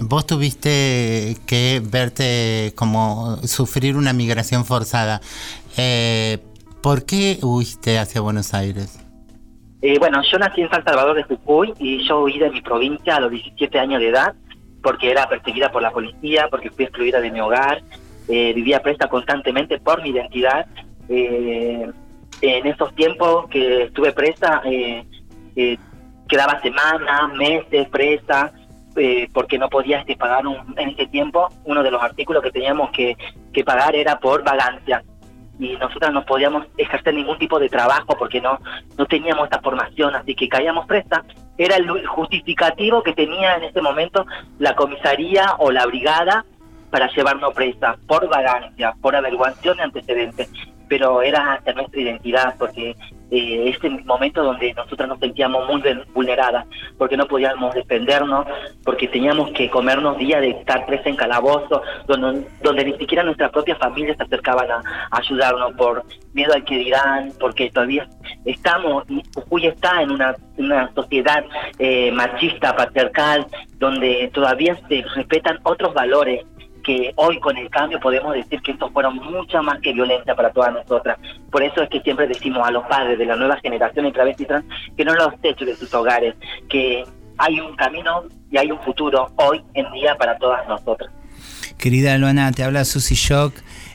vos 0.00 0.26
tuviste 0.26 1.36
que 1.46 1.82
verte 1.84 2.72
como 2.76 3.36
sufrir 3.46 3.96
una 3.96 4.14
migración 4.14 4.64
forzada. 4.64 5.20
Eh, 5.76 6.38
¿Por 6.80 7.04
qué 7.04 7.38
huiste 7.42 7.98
hacia 7.98 8.22
Buenos 8.22 8.54
Aires? 8.54 9.03
Eh, 9.86 9.98
bueno, 9.98 10.22
yo 10.22 10.38
nací 10.38 10.62
en 10.62 10.70
San 10.70 10.82
Salvador 10.82 11.14
de 11.14 11.24
Jujuy 11.24 11.74
y 11.78 12.02
yo 12.08 12.22
huí 12.22 12.38
de 12.38 12.48
mi 12.48 12.62
provincia 12.62 13.16
a 13.16 13.20
los 13.20 13.30
17 13.30 13.78
años 13.78 14.00
de 14.00 14.08
edad 14.08 14.34
porque 14.82 15.10
era 15.10 15.28
perseguida 15.28 15.70
por 15.70 15.82
la 15.82 15.90
policía, 15.90 16.48
porque 16.50 16.70
fui 16.70 16.86
excluida 16.86 17.20
de 17.20 17.30
mi 17.30 17.38
hogar, 17.42 17.82
eh, 18.26 18.54
vivía 18.54 18.80
presa 18.80 19.08
constantemente 19.08 19.78
por 19.78 20.02
mi 20.02 20.08
identidad. 20.08 20.64
Eh, 21.10 21.86
en 22.40 22.66
esos 22.66 22.94
tiempos 22.94 23.46
que 23.50 23.82
estuve 23.82 24.12
presa, 24.12 24.62
eh, 24.64 25.04
quedaba 26.30 26.62
semanas, 26.62 27.34
meses 27.34 27.86
presa, 27.90 28.54
porque 29.34 29.58
no 29.58 29.68
podía 29.68 29.98
este, 29.98 30.16
pagar 30.16 30.46
un, 30.46 30.56
en 30.78 30.90
ese 30.90 31.08
tiempo, 31.08 31.48
uno 31.64 31.82
de 31.82 31.90
los 31.90 32.02
artículos 32.02 32.42
que 32.42 32.50
teníamos 32.50 32.90
que, 32.92 33.18
que 33.52 33.64
pagar 33.64 33.94
era 33.94 34.18
por 34.18 34.42
vagancia 34.44 35.04
y 35.58 35.76
nosotras 35.76 36.12
no 36.12 36.24
podíamos 36.24 36.66
ejercer 36.76 37.14
ningún 37.14 37.38
tipo 37.38 37.58
de 37.58 37.68
trabajo 37.68 38.16
porque 38.18 38.40
no 38.40 38.58
no 38.98 39.06
teníamos 39.06 39.44
esta 39.44 39.60
formación, 39.60 40.14
así 40.14 40.34
que 40.34 40.48
caíamos 40.48 40.86
presa. 40.86 41.24
Era 41.56 41.76
el 41.76 42.06
justificativo 42.06 43.02
que 43.02 43.12
tenía 43.12 43.56
en 43.56 43.64
ese 43.64 43.80
momento 43.80 44.26
la 44.58 44.74
comisaría 44.74 45.54
o 45.58 45.70
la 45.70 45.86
brigada 45.86 46.44
para 46.90 47.08
llevarnos 47.08 47.54
presa 47.54 47.96
por 48.06 48.28
vagancia, 48.28 48.94
por 49.00 49.16
averiguación 49.16 49.76
de 49.76 49.82
antecedentes, 49.84 50.50
pero 50.88 51.22
era 51.22 51.54
hasta 51.54 51.72
nuestra 51.72 52.00
identidad 52.00 52.54
porque 52.58 52.96
eh, 53.30 53.70
es 53.70 53.82
el 53.84 54.04
momento 54.04 54.42
donde 54.42 54.72
nosotras 54.74 55.08
nos 55.08 55.18
sentíamos 55.18 55.68
muy 55.68 55.82
vulneradas, 56.12 56.66
porque 56.98 57.16
no 57.16 57.26
podíamos 57.26 57.74
defendernos, 57.74 58.46
porque 58.84 59.08
teníamos 59.08 59.50
que 59.52 59.70
comernos 59.70 60.18
días 60.18 60.40
de 60.40 60.50
estar 60.50 60.86
presa 60.86 61.08
en 61.08 61.16
calabozo, 61.16 61.82
donde, 62.06 62.46
donde 62.62 62.84
ni 62.84 62.92
siquiera 62.98 63.22
nuestra 63.22 63.50
propia 63.50 63.76
familia 63.76 64.14
se 64.16 64.22
acercaban 64.22 64.70
a, 64.70 64.82
ayudarnos 65.10 65.72
por 65.74 66.04
miedo 66.32 66.52
al 66.52 66.64
que 66.64 66.78
dirán, 66.78 67.32
porque 67.40 67.70
todavía 67.70 68.08
estamos, 68.44 69.04
Jujuy 69.34 69.66
está 69.66 70.02
en 70.02 70.10
una, 70.10 70.34
una 70.56 70.92
sociedad 70.94 71.44
eh, 71.78 72.10
machista, 72.12 72.76
patriarcal, 72.76 73.46
donde 73.78 74.30
todavía 74.32 74.76
se 74.88 75.02
respetan 75.14 75.58
otros 75.62 75.94
valores 75.94 76.44
que 76.84 77.12
hoy 77.16 77.40
con 77.40 77.56
el 77.56 77.68
cambio 77.70 77.98
podemos 77.98 78.34
decir 78.34 78.60
que 78.60 78.72
estos 78.72 78.92
fueron 78.92 79.16
mucho 79.16 79.62
más 79.62 79.80
que 79.80 79.92
violencia 79.92 80.34
para 80.34 80.52
todas 80.52 80.72
nosotras. 80.72 81.18
Por 81.50 81.62
eso 81.62 81.82
es 81.82 81.88
que 81.88 82.00
siempre 82.00 82.28
decimos 82.28 82.66
a 82.66 82.70
los 82.70 82.84
padres 82.84 83.18
de 83.18 83.26
la 83.26 83.34
nueva 83.34 83.56
generación 83.56 84.06
y 84.06 84.12
travesti 84.12 84.44
trans 84.44 84.64
que 84.96 85.04
no 85.04 85.14
los 85.14 85.34
echen 85.42 85.66
de 85.66 85.76
sus 85.76 85.92
hogares, 85.94 86.34
que 86.68 87.04
hay 87.38 87.58
un 87.58 87.74
camino 87.74 88.24
y 88.50 88.58
hay 88.58 88.70
un 88.70 88.78
futuro 88.80 89.32
hoy 89.36 89.62
en 89.74 89.90
día 89.92 90.14
para 90.16 90.38
todas 90.38 90.66
nosotras. 90.68 91.10
Querida 91.78 92.16
Luana, 92.18 92.52
te 92.52 92.62
habla 92.62 92.84
Susy 92.84 93.14
Shock, 93.14 93.54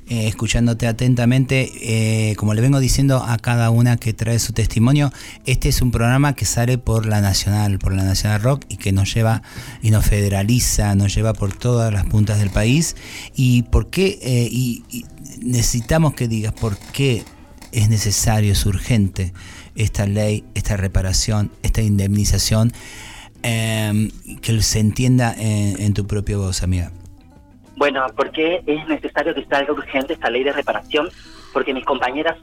eh, 0.10 0.28
escuchándote 0.28 0.88
atentamente. 0.88 1.72
Eh, 1.84 2.36
como 2.36 2.56
le 2.56 2.62
vengo 2.62 2.80
diciendo 2.80 3.24
a 3.24 3.38
cada 3.38 3.70
una 3.70 3.98
que 3.98 4.12
trae 4.12 4.40
su 4.40 4.54
testimonio, 4.54 5.14
este 5.46 5.70
es 5.70 5.84
un 5.84 5.92
programa 5.92 6.34
que 6.34 6.46
sale 6.46 6.80
por 6.80 7.06
la 7.06 7.22
Nacional, 7.22 7.78
por 7.78 7.94
la 7.94 8.04
Nacional 8.04 8.42
Rock 8.42 8.66
y 8.70 8.78
que 8.78 8.92
nos 8.92 9.14
lleva 9.14 9.44
y 9.84 9.92
nos 9.92 10.08
federaliza, 10.08 10.96
nos 10.96 11.14
lleva 11.14 11.34
por 11.34 11.54
todas 11.54 11.94
las 11.94 12.08
puntas 12.08 12.40
del 12.40 12.50
país. 12.50 12.96
¿Y 13.36 13.62
por 13.64 13.92
qué? 13.92 14.18
Eh, 14.24 14.50
y, 14.52 15.06
necesitamos 15.44 16.16
que 16.16 16.28
digas 16.28 16.54
por 16.54 16.76
qué 16.92 17.24
es 17.72 17.88
necesario, 17.88 18.54
es 18.54 18.66
urgente 18.66 19.32
esta 19.76 20.08
ley, 20.08 20.44
esta 20.56 20.76
reparación, 20.76 21.52
esta 21.62 21.84
indemnización, 21.84 22.74
que 23.44 24.62
se 24.62 24.80
entienda 24.80 25.34
en, 25.38 25.80
en 25.80 25.94
tu 25.94 26.08
propia 26.08 26.38
voz, 26.38 26.64
amiga. 26.64 26.92
Bueno, 27.80 28.06
porque 28.14 28.62
es 28.68 28.88
necesario 28.90 29.34
que 29.34 29.46
salga 29.46 29.72
urgente 29.72 30.12
esta 30.12 30.30
ley 30.30 30.44
de 30.44 30.52
reparación, 30.52 31.08
porque 31.54 31.74
mis 31.74 31.86
compañeras 31.86 32.36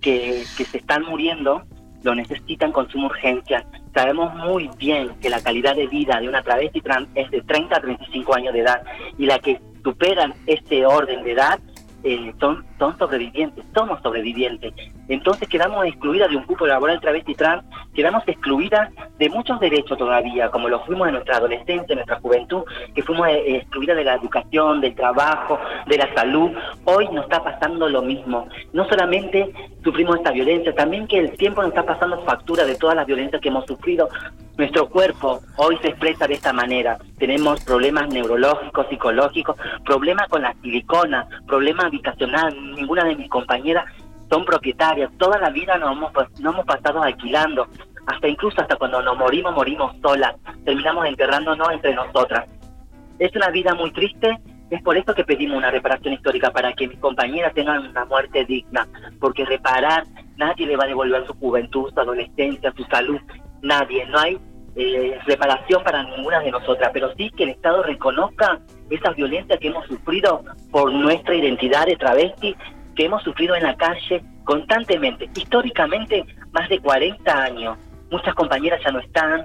que, 0.00 0.44
que 0.56 0.64
se 0.64 0.78
están 0.78 1.02
muriendo 1.02 1.62
lo 2.02 2.14
necesitan 2.14 2.72
con 2.72 2.88
suma 2.88 3.08
urgencia. 3.08 3.66
Sabemos 3.94 4.34
muy 4.34 4.70
bien 4.78 5.10
que 5.20 5.28
la 5.28 5.42
calidad 5.42 5.76
de 5.76 5.88
vida 5.88 6.18
de 6.18 6.26
una 6.26 6.42
travesti 6.42 6.80
trans 6.80 7.06
es 7.14 7.30
de 7.30 7.42
30 7.42 7.76
a 7.76 7.80
35 7.82 8.34
años 8.34 8.54
de 8.54 8.60
edad 8.60 8.82
y 9.18 9.26
la 9.26 9.38
que 9.40 9.60
superan 9.84 10.32
este 10.46 10.86
orden 10.86 11.22
de 11.22 11.32
edad 11.32 11.60
eh, 12.04 12.34
son, 12.40 12.64
son 12.78 12.98
sobrevivientes, 12.98 13.64
somos 13.74 14.00
sobrevivientes. 14.02 14.72
Entonces 15.08 15.48
quedamos 15.48 15.86
excluidas 15.86 16.30
de 16.30 16.36
un 16.36 16.44
cupo 16.44 16.66
laboral 16.66 17.00
travesti 17.00 17.34
trans, 17.34 17.64
quedamos 17.94 18.22
excluidas 18.26 18.90
de 19.18 19.28
muchos 19.30 19.60
derechos 19.60 19.98
todavía, 19.98 20.50
como 20.50 20.68
lo 20.68 20.80
fuimos 20.84 21.08
en 21.08 21.14
nuestra 21.14 21.36
adolescencia, 21.36 21.92
en 21.92 21.96
nuestra 21.96 22.20
juventud, 22.20 22.62
que 22.94 23.02
fuimos 23.02 23.28
eh, 23.28 23.56
excluidas 23.56 23.96
de 23.96 24.04
la 24.04 24.14
educación, 24.14 24.80
del 24.80 24.94
trabajo, 24.94 25.58
de 25.86 25.98
la 25.98 26.12
salud. 26.14 26.50
Hoy 26.84 27.08
nos 27.12 27.24
está 27.24 27.42
pasando 27.42 27.88
lo 27.88 28.02
mismo. 28.02 28.48
No 28.72 28.88
solamente 28.88 29.52
sufrimos 29.84 30.16
esta 30.16 30.32
violencia, 30.32 30.74
también 30.74 31.06
que 31.06 31.18
el 31.18 31.36
tiempo 31.36 31.62
nos 31.62 31.70
está 31.70 31.84
pasando 31.84 32.22
factura 32.24 32.64
de 32.64 32.74
todas 32.74 32.96
las 32.96 33.06
violencias 33.06 33.40
que 33.40 33.48
hemos 33.48 33.66
sufrido. 33.66 34.08
Nuestro 34.58 34.88
cuerpo 34.88 35.40
hoy 35.56 35.78
se 35.80 35.88
expresa 35.88 36.26
de 36.26 36.34
esta 36.34 36.52
manera. 36.52 36.98
Tenemos 37.18 37.64
problemas 37.64 38.08
neurológicos, 38.08 38.86
psicológicos, 38.88 39.56
problemas 39.84 40.28
con 40.28 40.42
la 40.42 40.54
silicona, 40.62 41.26
problemas 41.46 41.90
habitacional. 41.92 42.74
Ninguna 42.74 43.04
de 43.04 43.16
mis 43.16 43.28
compañeras 43.28 43.84
son 44.30 44.44
propietarias. 44.44 45.10
Toda 45.18 45.38
la 45.38 45.50
vida 45.50 45.76
nos 45.76 45.92
hemos, 45.92 46.12
nos 46.40 46.54
hemos 46.54 46.66
pasado 46.66 47.02
alquilando. 47.02 47.68
Hasta 48.06 48.28
incluso 48.28 48.60
hasta 48.60 48.76
cuando 48.76 49.02
nos 49.02 49.16
morimos, 49.16 49.54
morimos 49.54 49.94
solas. 50.02 50.34
Terminamos 50.64 51.06
enterrándonos 51.06 51.70
entre 51.70 51.94
nosotras. 51.94 52.48
Es 53.18 53.34
una 53.36 53.50
vida 53.50 53.74
muy 53.74 53.92
triste, 53.92 54.40
es 54.70 54.82
por 54.82 54.96
eso 54.96 55.14
que 55.14 55.22
pedimos 55.22 55.58
una 55.58 55.70
reparación 55.70 56.14
histórica, 56.14 56.50
para 56.50 56.72
que 56.72 56.88
mis 56.88 56.98
compañeras 56.98 57.54
tengan 57.54 57.86
una 57.86 58.04
muerte 58.06 58.44
digna, 58.44 58.88
porque 59.20 59.44
reparar, 59.44 60.04
nadie 60.36 60.66
le 60.66 60.76
va 60.76 60.84
a 60.84 60.88
devolver 60.88 61.26
su 61.26 61.34
juventud, 61.34 61.92
su 61.92 62.00
adolescencia, 62.00 62.72
su 62.74 62.82
salud, 62.84 63.20
nadie, 63.60 64.06
no 64.06 64.18
hay 64.18 64.40
eh, 64.74 65.18
reparación 65.26 65.82
para 65.84 66.02
ninguna 66.02 66.40
de 66.40 66.50
nosotras, 66.50 66.90
pero 66.92 67.12
sí 67.16 67.30
que 67.30 67.44
el 67.44 67.50
Estado 67.50 67.82
reconozca 67.82 68.60
esa 68.88 69.10
violencia 69.10 69.58
que 69.58 69.68
hemos 69.68 69.86
sufrido 69.86 70.42
por 70.70 70.92
nuestra 70.92 71.34
identidad 71.34 71.86
de 71.86 71.96
travesti, 71.96 72.56
que 72.94 73.04
hemos 73.04 73.22
sufrido 73.22 73.54
en 73.54 73.64
la 73.64 73.76
calle 73.76 74.22
constantemente, 74.44 75.28
históricamente 75.34 76.24
más 76.52 76.68
de 76.68 76.78
40 76.78 77.42
años. 77.42 77.78
Muchas 78.10 78.34
compañeras 78.34 78.80
ya 78.84 78.92
no 78.92 79.00
están, 79.00 79.44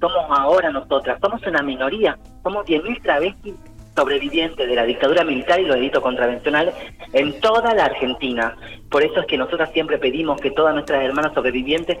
somos 0.00 0.24
ahora 0.30 0.70
nosotras, 0.70 1.18
somos 1.20 1.44
una 1.46 1.62
minoría, 1.62 2.18
somos 2.42 2.64
10.000 2.66 3.02
travestis 3.02 3.54
sobrevivientes 3.94 4.68
de 4.68 4.74
la 4.74 4.84
dictadura 4.84 5.24
militar 5.24 5.60
y 5.60 5.66
los 5.66 5.76
delitos 5.76 6.02
contravencionales 6.02 6.74
en 7.12 7.38
toda 7.40 7.74
la 7.74 7.84
Argentina. 7.84 8.56
Por 8.90 9.02
eso 9.02 9.20
es 9.20 9.26
que 9.26 9.36
nosotras 9.36 9.70
siempre 9.72 9.98
pedimos 9.98 10.40
que 10.40 10.50
todas 10.50 10.74
nuestras 10.74 11.04
hermanas 11.04 11.34
sobrevivientes 11.34 11.98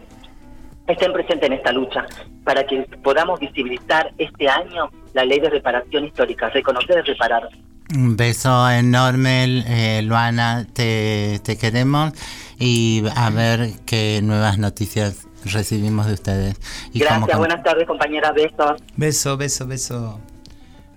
estén 0.92 1.12
presentes 1.12 1.46
en 1.46 1.52
esta 1.54 1.72
lucha, 1.72 2.06
para 2.44 2.64
que 2.66 2.82
podamos 3.02 3.40
visibilizar 3.40 4.12
este 4.18 4.48
año 4.48 4.90
la 5.14 5.24
ley 5.24 5.40
de 5.40 5.50
reparación 5.50 6.04
histórica, 6.06 6.48
reconocer 6.50 7.02
y 7.04 7.08
reparar. 7.10 7.48
Un 7.94 8.16
beso 8.16 8.70
enorme, 8.70 9.64
eh, 9.66 10.02
Luana, 10.02 10.66
te, 10.72 11.40
te 11.42 11.58
queremos 11.58 12.12
y 12.58 13.02
a 13.16 13.30
ver 13.30 13.70
qué 13.84 14.20
nuevas 14.22 14.58
noticias 14.58 15.26
recibimos 15.44 16.06
de 16.06 16.14
ustedes. 16.14 16.56
Y 16.92 17.00
Gracias, 17.00 17.26
cómo- 17.26 17.38
buenas 17.38 17.62
tardes 17.64 17.86
compañeras, 17.88 18.32
besos. 18.34 18.80
Beso, 18.96 19.36
beso, 19.36 19.66
beso. 19.66 20.20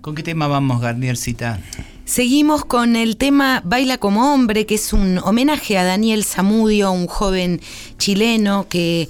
¿Con 0.01 0.13
qué 0.15 0.21
tema 0.21 0.47
vamos, 0.47 0.81
Garniercita? 0.81 1.59
Seguimos 2.05 2.65
con 2.65 2.95
el 2.97 3.15
tema 3.17 3.61
Baila 3.63 3.97
como 3.97 4.33
hombre, 4.33 4.65
que 4.65 4.75
es 4.75 4.91
un 4.91 5.17
homenaje 5.19 5.77
a 5.77 5.85
Daniel 5.85 6.25
Zamudio, 6.25 6.91
un 6.91 7.07
joven 7.07 7.61
chileno 7.97 8.67
que 8.67 9.07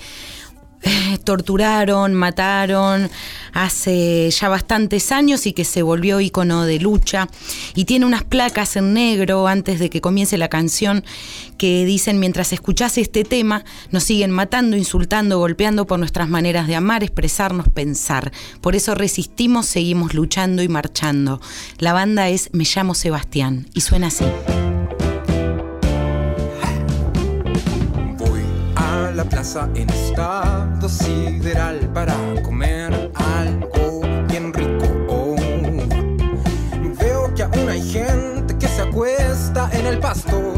torturaron, 1.23 2.13
mataron 2.13 3.09
hace 3.53 4.29
ya 4.31 4.49
bastantes 4.49 5.11
años 5.11 5.45
y 5.45 5.53
que 5.53 5.65
se 5.65 5.81
volvió 5.81 6.19
ícono 6.19 6.65
de 6.65 6.79
lucha. 6.79 7.27
Y 7.75 7.85
tiene 7.85 8.05
unas 8.05 8.23
placas 8.23 8.75
en 8.75 8.93
negro 8.93 9.47
antes 9.47 9.79
de 9.79 9.89
que 9.89 10.01
comience 10.01 10.37
la 10.37 10.49
canción 10.49 11.03
que 11.57 11.85
dicen, 11.85 12.19
mientras 12.19 12.51
escuchás 12.53 12.97
este 12.97 13.23
tema, 13.23 13.63
nos 13.91 14.03
siguen 14.03 14.31
matando, 14.31 14.75
insultando, 14.75 15.37
golpeando 15.37 15.85
por 15.85 15.99
nuestras 15.99 16.27
maneras 16.27 16.67
de 16.67 16.75
amar, 16.75 17.03
expresarnos, 17.03 17.69
pensar. 17.69 18.31
Por 18.61 18.75
eso 18.75 18.95
resistimos, 18.95 19.65
seguimos 19.65 20.13
luchando 20.13 20.63
y 20.63 20.67
marchando. 20.67 21.39
La 21.77 21.93
banda 21.93 22.29
es 22.29 22.49
Me 22.53 22.65
llamo 22.65 22.95
Sebastián 22.95 23.67
y 23.73 23.81
suena 23.81 24.07
así. 24.07 24.25
La 29.23 29.29
plaza 29.29 29.69
en 29.75 29.89
estado 29.89 30.89
sideral 30.89 31.79
para 31.93 32.13
comer 32.41 33.11
algo 33.15 34.01
bien 34.27 34.53
rico. 34.53 35.35
Veo 36.99 37.33
que 37.33 37.43
aún 37.43 37.69
hay 37.69 37.81
gente 37.81 38.57
que 38.57 38.67
se 38.67 38.81
acuesta 38.81 39.69
en 39.73 39.85
el 39.85 39.99
pasto. 39.99 40.53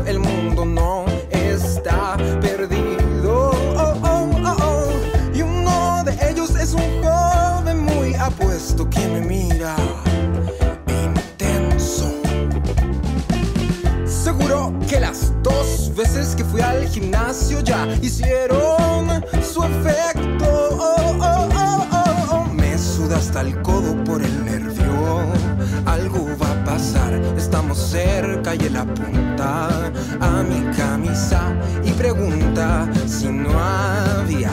Veces 15.95 16.35
que 16.35 16.43
fui 16.43 16.59
al 16.59 16.87
gimnasio 16.87 17.61
ya 17.61 17.87
hicieron 18.01 19.23
su 19.41 19.63
efecto. 19.63 20.45
Oh, 20.77 21.15
oh, 21.21 21.87
oh. 22.31 22.53
Me 22.53 22.77
suda 22.77 23.17
hasta 23.17 23.41
el 23.41 23.61
codo 23.61 24.03
por 24.03 24.21
el 24.21 24.45
nervio. 24.45 25.25
Algo 25.85 26.27
va 26.41 26.51
a 26.51 26.63
pasar, 26.65 27.13
estamos 27.37 27.77
cerca 27.77 28.55
y 28.55 28.65
él 28.65 28.75
apunta 28.75 29.91
a 30.19 30.43
mi 30.43 30.75
camisa 30.75 31.53
y 31.83 31.91
pregunta 31.91 32.89
si 33.07 33.27
no 33.27 33.57
había 33.57 34.51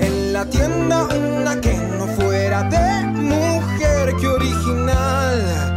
en 0.00 0.32
la 0.32 0.44
tienda 0.44 1.04
una 1.04 1.60
que 1.60 1.74
no 1.98 2.06
fuera 2.08 2.62
de 2.64 3.06
mujer 3.06 4.16
que 4.16 4.26
original. 4.26 5.73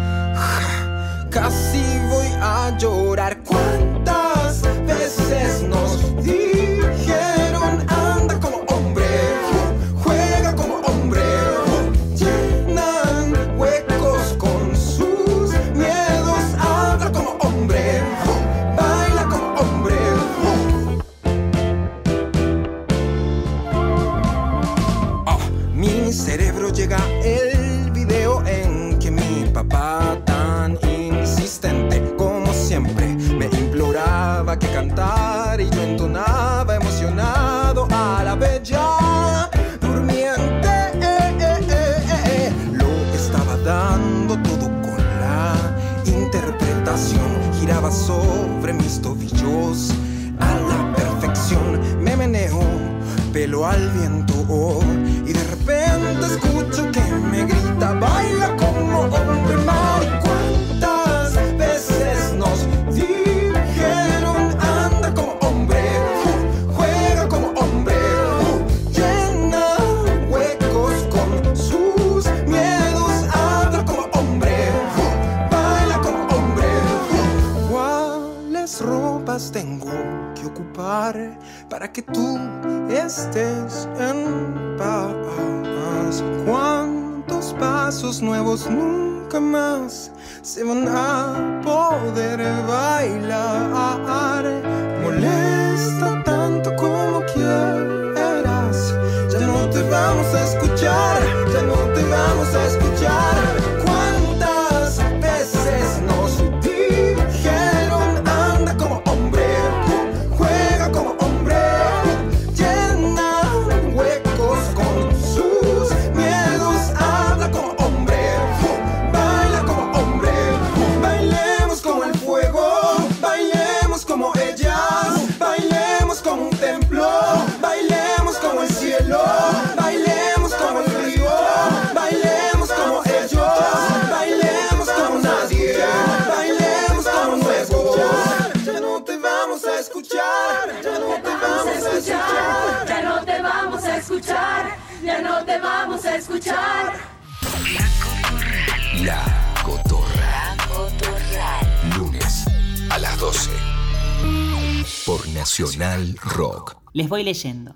Nacional 155.59 156.15
Rock. 156.21 156.77
Les 156.93 157.09
voy 157.09 157.23
leyendo. 157.23 157.75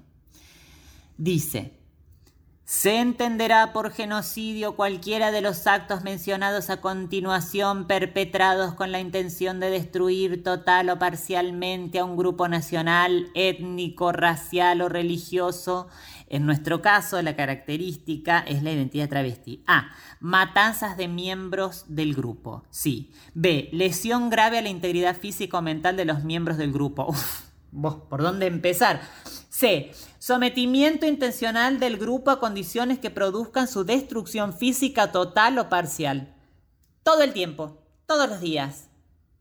Dice, 1.17 1.79
se 2.63 2.99
entenderá 2.99 3.73
por 3.73 3.91
genocidio 3.91 4.75
cualquiera 4.75 5.32
de 5.32 5.41
los 5.41 5.65
actos 5.65 6.03
mencionados 6.03 6.69
a 6.69 6.79
continuación 6.79 7.88
perpetrados 7.88 8.75
con 8.75 8.91
la 8.91 8.99
intención 8.99 9.59
de 9.59 9.71
destruir 9.71 10.43
total 10.43 10.91
o 10.91 10.99
parcialmente 10.99 11.97
a 11.97 12.05
un 12.05 12.17
grupo 12.17 12.47
nacional, 12.47 13.32
étnico, 13.34 14.11
racial 14.11 14.82
o 14.82 14.89
religioso. 14.89 15.88
En 16.27 16.45
nuestro 16.45 16.84
caso, 16.84 17.19
la 17.23 17.36
característica 17.36 18.41
es 18.41 18.61
la 18.61 18.71
identidad 18.71 19.09
travesti. 19.09 19.63
A. 19.65 19.89
Matanzas 20.19 20.97
de 20.97 21.07
miembros 21.07 21.86
del 21.88 22.13
grupo. 22.13 22.63
Sí. 22.69 23.11
B. 23.34 23.69
Lesión 23.71 24.29
grave 24.29 24.59
a 24.59 24.61
la 24.61 24.69
integridad 24.69 25.17
física 25.17 25.57
o 25.57 25.61
mental 25.63 25.97
de 25.97 26.05
los 26.05 26.23
miembros 26.23 26.57
del 26.57 26.71
grupo. 26.71 27.07
Uf, 27.09 27.51
vos, 27.72 27.95
¿por 28.09 28.22
dónde 28.22 28.47
empezar? 28.47 29.01
C. 29.49 29.91
Sometimiento 30.19 31.05
intencional 31.05 31.80
del 31.80 31.97
grupo 31.97 32.32
a 32.32 32.39
condiciones 32.39 32.99
que 32.99 33.09
produzcan 33.09 33.67
su 33.67 33.84
destrucción 33.84 34.53
física 34.53 35.11
total 35.11 35.57
o 35.57 35.69
parcial. 35.69 36.36
Todo 37.03 37.24
el 37.24 37.34
tiempo, 37.34 37.84
todos 38.05 38.30
los 38.30 38.39
días. 38.39 38.89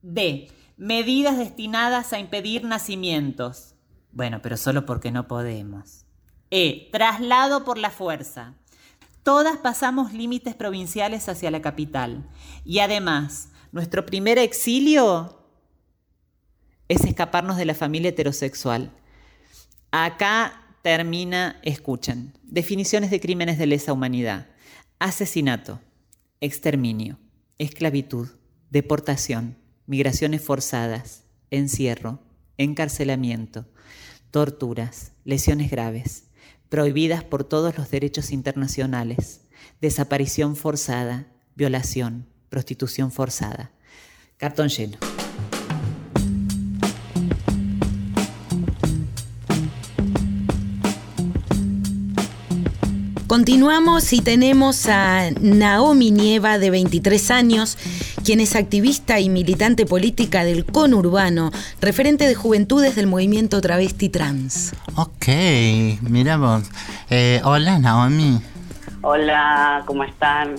D. 0.03 0.51
Medidas 0.76 1.37
destinadas 1.37 2.12
a 2.12 2.18
impedir 2.18 2.64
nacimientos. 2.64 3.74
Bueno, 4.12 4.41
pero 4.43 4.57
solo 4.57 4.87
porque 4.87 5.11
no 5.11 5.28
podemos. 5.28 6.07
E. 6.51 6.89
Traslado 6.91 7.64
por 7.64 7.78
la 7.78 7.91
fuerza. 7.91 8.55
Todas 9.22 9.59
pasamos 9.59 10.12
límites 10.14 10.55
provinciales 10.55 11.28
hacia 11.28 11.51
la 11.51 11.61
capital. 11.61 12.26
Y 12.64 12.78
además, 12.78 13.51
nuestro 13.70 14.07
primer 14.07 14.39
exilio 14.39 15.39
es 16.91 17.05
escaparnos 17.05 17.57
de 17.57 17.64
la 17.64 17.74
familia 17.76 18.09
heterosexual. 18.09 18.91
Acá 19.93 20.74
termina, 20.82 21.61
escuchen, 21.62 22.36
definiciones 22.43 23.12
de 23.12 23.20
crímenes 23.20 23.59
de 23.59 23.66
lesa 23.68 23.93
humanidad. 23.93 24.49
Asesinato, 24.99 25.80
exterminio, 26.41 27.20
esclavitud, 27.59 28.28
deportación, 28.70 29.57
migraciones 29.86 30.43
forzadas, 30.43 31.22
encierro, 31.53 32.24
encarcelamiento, 32.59 33.66
torturas, 34.32 35.12
lesiones 35.24 35.70
graves, 35.70 36.24
prohibidas 36.68 37.22
por 37.22 37.45
todos 37.45 37.78
los 37.78 37.88
derechos 37.88 38.32
internacionales, 38.32 39.43
desaparición 39.80 40.57
forzada, 40.57 41.28
violación, 41.55 42.26
prostitución 42.49 43.12
forzada. 43.12 43.70
Cartón 44.38 44.70
lleno. 44.70 44.99
Continuamos 53.31 54.12
y 54.12 54.22
tenemos 54.22 54.89
a 54.89 55.31
Naomi 55.41 56.11
Nieva, 56.11 56.59
de 56.59 56.68
23 56.68 57.31
años, 57.31 57.78
quien 58.24 58.41
es 58.41 58.57
activista 58.57 59.20
y 59.20 59.28
militante 59.28 59.87
política 59.87 60.43
del 60.43 60.64
conurbano, 60.64 61.53
referente 61.81 62.26
de 62.26 62.35
juventudes 62.35 62.97
del 62.97 63.07
movimiento 63.07 63.61
travesti 63.61 64.09
trans. 64.09 64.72
Ok, 64.97 65.28
mira 66.09 66.39
vos. 66.39 66.64
Eh, 67.09 67.41
hola 67.45 67.78
Naomi. 67.78 68.41
Hola, 69.03 69.85
¿cómo 69.87 70.03
están? 70.03 70.57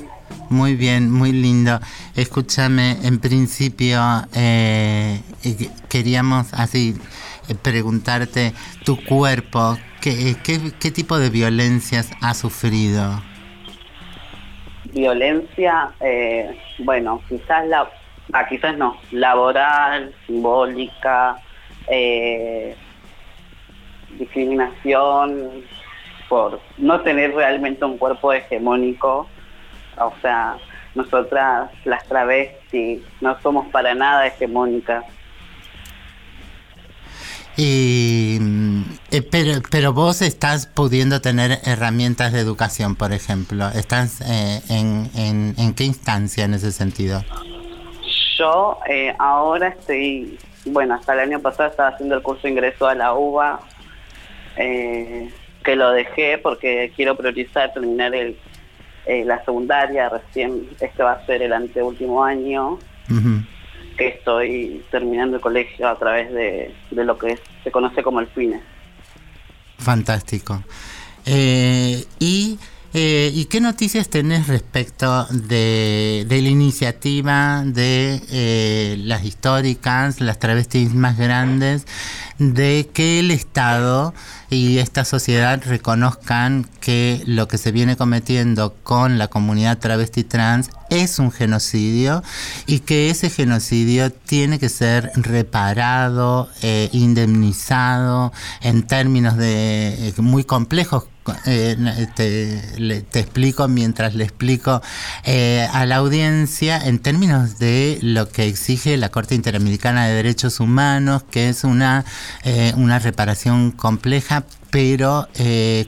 Muy 0.49 0.75
bien, 0.75 1.11
muy 1.11 1.33
lindo. 1.33 1.77
Escúchame, 2.15 2.99
en 3.03 3.19
principio 3.19 4.01
eh, 4.33 5.19
queríamos 5.89 6.53
así 6.53 6.95
preguntarte 7.55 8.53
tu 8.85 9.03
cuerpo, 9.03 9.77
¿qué, 10.01 10.35
qué, 10.43 10.59
qué 10.79 10.91
tipo 10.91 11.17
de 11.17 11.29
violencias 11.29 12.11
ha 12.21 12.33
sufrido? 12.33 13.21
Violencia, 14.85 15.91
eh, 16.01 16.59
bueno, 16.79 17.21
quizás 17.29 17.67
la, 17.67 17.89
ah, 18.33 18.47
quizás 18.47 18.77
no, 18.77 18.97
laboral, 19.11 20.13
simbólica, 20.27 21.37
eh, 21.87 22.75
discriminación 24.17 25.63
por 26.27 26.59
no 26.77 27.01
tener 27.01 27.33
realmente 27.33 27.83
un 27.85 27.97
cuerpo 27.97 28.33
hegemónico, 28.33 29.27
o 29.97 30.13
sea, 30.21 30.57
nosotras 30.95 31.71
las 31.85 32.05
travestis 32.05 33.01
no 33.21 33.39
somos 33.41 33.67
para 33.67 33.93
nada 33.93 34.27
hegemónicas. 34.27 35.05
Y, 37.57 38.37
mm, 38.39 38.81
eh, 39.11 39.21
pero, 39.21 39.61
pero 39.69 39.93
vos 39.93 40.21
estás 40.21 40.67
pudiendo 40.67 41.21
tener 41.21 41.59
herramientas 41.65 42.33
de 42.33 42.39
educación, 42.39 42.95
por 42.95 43.13
ejemplo. 43.13 43.69
¿Estás 43.69 44.21
eh, 44.21 44.61
en, 44.69 45.09
en, 45.15 45.55
en 45.57 45.73
qué 45.73 45.83
instancia 45.83 46.45
en 46.45 46.53
ese 46.53 46.71
sentido? 46.71 47.23
Yo 48.37 48.79
eh, 48.89 49.13
ahora 49.19 49.69
estoy, 49.69 50.39
bueno, 50.65 50.95
hasta 50.95 51.13
el 51.13 51.19
año 51.19 51.39
pasado 51.39 51.69
estaba 51.69 51.89
haciendo 51.89 52.15
el 52.15 52.21
curso 52.21 52.43
de 52.43 52.49
ingreso 52.49 52.87
a 52.87 52.95
la 52.95 53.13
UBA, 53.13 53.59
eh, 54.57 55.29
que 55.63 55.75
lo 55.75 55.91
dejé 55.91 56.37
porque 56.37 56.91
quiero 56.95 57.15
priorizar 57.15 57.71
terminar 57.73 58.15
el, 58.15 58.37
eh, 59.05 59.23
la 59.25 59.39
secundaria, 59.39 60.09
recién 60.09 60.69
este 60.79 61.03
va 61.03 61.13
a 61.13 61.25
ser 61.25 61.41
el 61.41 61.53
anteúltimo 61.53 62.23
año, 62.23 62.79
estoy 64.07 64.83
terminando 64.91 65.37
el 65.37 65.41
colegio 65.41 65.87
a 65.87 65.97
través 65.97 66.31
de, 66.31 66.73
lo 66.91 67.17
que 67.17 67.37
se 67.63 67.71
conoce 67.71 68.03
como 68.03 68.19
el 68.19 68.27
FINE. 68.27 68.61
Fantástico. 69.77 70.63
Eh, 71.25 72.03
y, 72.19 72.59
eh, 72.93 73.31
¿Y 73.33 73.45
qué 73.45 73.61
noticias 73.61 74.09
tenés 74.09 74.47
respecto 74.47 75.25
de, 75.25 76.25
la 76.29 76.35
iniciativa 76.35 77.63
de 77.65 78.21
eh, 78.29 78.95
las 78.99 79.23
históricas, 79.23 80.19
las 80.19 80.39
travestis 80.39 80.93
más 80.93 81.17
grandes, 81.17 81.85
de 82.41 82.89
que 82.91 83.19
el 83.19 83.31
Estado 83.31 84.13
y 84.49 84.79
esta 84.79 85.05
sociedad 85.05 85.61
reconozcan 85.63 86.67
que 86.79 87.21
lo 87.25 87.47
que 87.47 87.57
se 87.57 87.71
viene 87.71 87.95
cometiendo 87.95 88.75
con 88.83 89.17
la 89.17 89.27
comunidad 89.27 89.77
travesti 89.77 90.23
trans 90.23 90.69
es 90.89 91.19
un 91.19 91.31
genocidio 91.31 92.23
y 92.65 92.79
que 92.79 93.09
ese 93.09 93.29
genocidio 93.29 94.11
tiene 94.11 94.59
que 94.59 94.69
ser 94.69 95.11
reparado, 95.15 96.49
eh, 96.63 96.89
indemnizado 96.91 98.33
en 98.61 98.83
términos 98.83 99.37
de 99.37 100.09
eh, 100.09 100.13
muy 100.17 100.43
complejos 100.43 101.05
eh, 101.45 101.75
te, 102.15 102.61
le- 102.79 103.01
te 103.01 103.19
explico 103.19 103.67
mientras 103.67 104.15
le 104.15 104.23
explico 104.23 104.81
eh, 105.23 105.67
a 105.71 105.85
la 105.85 105.97
audiencia 105.97 106.77
en 106.85 106.99
términos 106.99 107.59
de 107.59 107.99
lo 108.01 108.29
que 108.29 108.45
exige 108.47 108.97
la 108.97 109.09
Corte 109.09 109.35
Interamericana 109.35 110.07
de 110.07 110.13
Derechos 110.15 110.59
Humanos, 110.59 111.23
que 111.29 111.49
es 111.49 111.63
una, 111.63 112.05
eh, 112.43 112.73
una 112.75 112.99
reparación 112.99 113.71
compleja 113.71 114.45
pero 114.71 115.27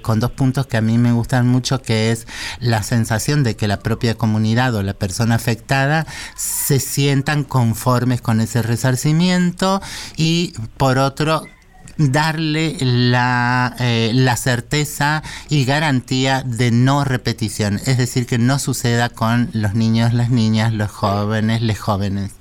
con 0.01 0.19
dos 0.19 0.31
puntos 0.31 0.67
que 0.67 0.75
a 0.75 0.81
mí 0.81 0.97
me 0.97 1.13
gustan 1.13 1.47
mucho, 1.47 1.81
que 1.81 2.11
es 2.11 2.27
la 2.59 2.83
sensación 2.83 3.41
de 3.41 3.55
que 3.55 3.69
la 3.69 3.79
propia 3.79 4.15
comunidad 4.15 4.75
o 4.75 4.83
la 4.83 4.93
persona 4.93 5.35
afectada 5.35 6.05
se 6.35 6.81
sientan 6.81 7.45
conformes 7.45 8.19
con 8.21 8.41
ese 8.41 8.61
resarcimiento 8.61 9.81
y 10.17 10.51
por 10.75 10.97
otro 10.97 11.43
darle 11.97 12.75
la, 12.79 13.75
eh, 13.79 14.11
la 14.13 14.35
certeza 14.35 15.23
y 15.49 15.65
garantía 15.65 16.43
de 16.43 16.71
no 16.71 17.03
repetición, 17.03 17.75
es 17.75 17.97
decir, 17.97 18.25
que 18.25 18.37
no 18.37 18.59
suceda 18.59 19.09
con 19.09 19.49
los 19.53 19.73
niños, 19.73 20.13
las 20.13 20.29
niñas, 20.29 20.73
los 20.73 20.91
jóvenes, 20.91 21.61
les 21.61 21.79
jóvenes. 21.79 22.35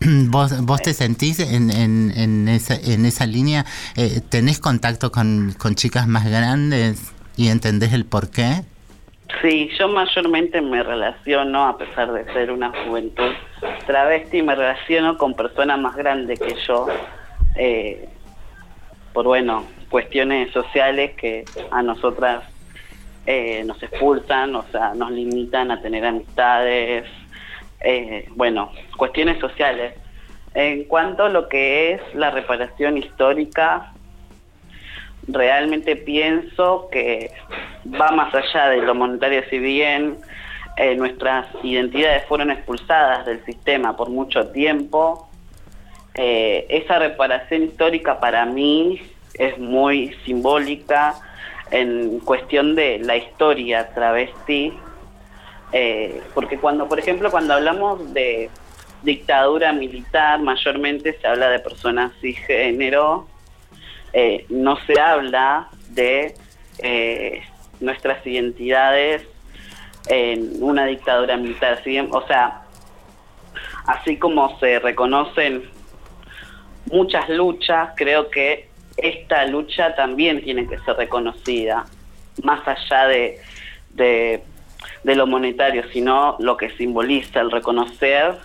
¿Vos, 0.00 0.60
vos 0.64 0.80
te 0.80 0.94
sentís 0.94 1.40
en, 1.40 1.70
en, 1.70 2.12
en, 2.16 2.48
esa, 2.48 2.76
en 2.76 3.04
esa 3.04 3.26
línea? 3.26 3.66
Eh, 3.96 4.20
¿Tenés 4.28 4.60
contacto 4.60 5.10
con, 5.10 5.54
con 5.58 5.74
chicas 5.74 6.06
más 6.06 6.24
grandes 6.24 7.12
y 7.36 7.48
entendés 7.48 7.92
el 7.92 8.04
por 8.04 8.30
qué? 8.30 8.62
Sí, 9.42 9.68
yo 9.78 9.88
mayormente 9.88 10.60
me 10.62 10.82
relaciono, 10.82 11.66
a 11.66 11.76
pesar 11.76 12.12
de 12.12 12.24
ser 12.32 12.50
una 12.50 12.72
juventud 12.84 13.32
travesti, 13.86 14.42
me 14.42 14.54
relaciono 14.54 15.18
con 15.18 15.34
personas 15.34 15.78
más 15.78 15.96
grandes 15.96 16.40
que 16.40 16.56
yo, 16.66 16.86
eh, 17.58 18.08
por 19.12 19.26
bueno, 19.26 19.64
cuestiones 19.90 20.52
sociales 20.52 21.16
que 21.16 21.44
a 21.72 21.82
nosotras 21.82 22.44
eh, 23.26 23.64
nos 23.64 23.82
expulsan, 23.82 24.54
o 24.54 24.64
sea, 24.70 24.94
nos 24.94 25.10
limitan 25.10 25.72
a 25.72 25.82
tener 25.82 26.06
amistades, 26.06 27.04
eh, 27.80 28.28
bueno, 28.36 28.70
cuestiones 28.96 29.40
sociales. 29.40 29.94
En 30.54 30.84
cuanto 30.84 31.24
a 31.24 31.28
lo 31.28 31.48
que 31.48 31.92
es 31.92 32.14
la 32.14 32.30
reparación 32.30 32.96
histórica, 32.96 33.92
realmente 35.26 35.96
pienso 35.96 36.88
que 36.92 37.32
va 38.00 38.12
más 38.12 38.32
allá 38.32 38.68
de 38.70 38.82
lo 38.82 38.94
monetario, 38.94 39.42
si 39.50 39.58
bien 39.58 40.18
nuestras 40.96 41.48
identidades 41.64 42.24
fueron 42.26 42.52
expulsadas 42.52 43.26
del 43.26 43.44
sistema 43.44 43.96
por 43.96 44.10
mucho 44.10 44.46
tiempo, 44.50 45.27
eh, 46.18 46.66
esa 46.68 46.98
reparación 46.98 47.62
histórica 47.62 48.18
para 48.18 48.44
mí 48.44 49.00
es 49.34 49.56
muy 49.56 50.14
simbólica 50.24 51.14
en 51.70 52.18
cuestión 52.20 52.74
de 52.74 52.98
la 52.98 53.16
historia 53.16 53.90
travesti, 53.94 54.72
eh, 55.72 56.20
porque 56.34 56.58
cuando, 56.58 56.88
por 56.88 56.98
ejemplo, 56.98 57.30
cuando 57.30 57.54
hablamos 57.54 58.12
de 58.12 58.50
dictadura 59.02 59.72
militar, 59.72 60.40
mayormente 60.40 61.16
se 61.20 61.26
habla 61.26 61.50
de 61.50 61.60
personas 61.60 62.12
cisgénero, 62.20 63.28
eh, 64.12 64.44
no 64.48 64.76
se 64.86 64.98
habla 65.00 65.68
de 65.90 66.34
eh, 66.78 67.42
nuestras 67.78 68.26
identidades 68.26 69.22
en 70.08 70.62
una 70.62 70.86
dictadura 70.86 71.36
militar. 71.36 71.80
¿sí? 71.84 71.98
O 72.00 72.26
sea, 72.26 72.62
así 73.86 74.16
como 74.16 74.58
se 74.58 74.78
reconocen 74.78 75.77
muchas 76.90 77.28
luchas, 77.28 77.90
creo 77.96 78.30
que 78.30 78.68
esta 78.96 79.46
lucha 79.46 79.94
también 79.94 80.42
tiene 80.42 80.66
que 80.66 80.78
ser 80.80 80.96
reconocida, 80.96 81.86
más 82.42 82.66
allá 82.66 83.06
de, 83.06 83.40
de, 83.94 85.14
lo 85.14 85.26
monetario, 85.26 85.84
sino 85.92 86.36
lo 86.40 86.56
que 86.56 86.70
simboliza 86.76 87.40
el 87.40 87.50
reconocer 87.50 88.36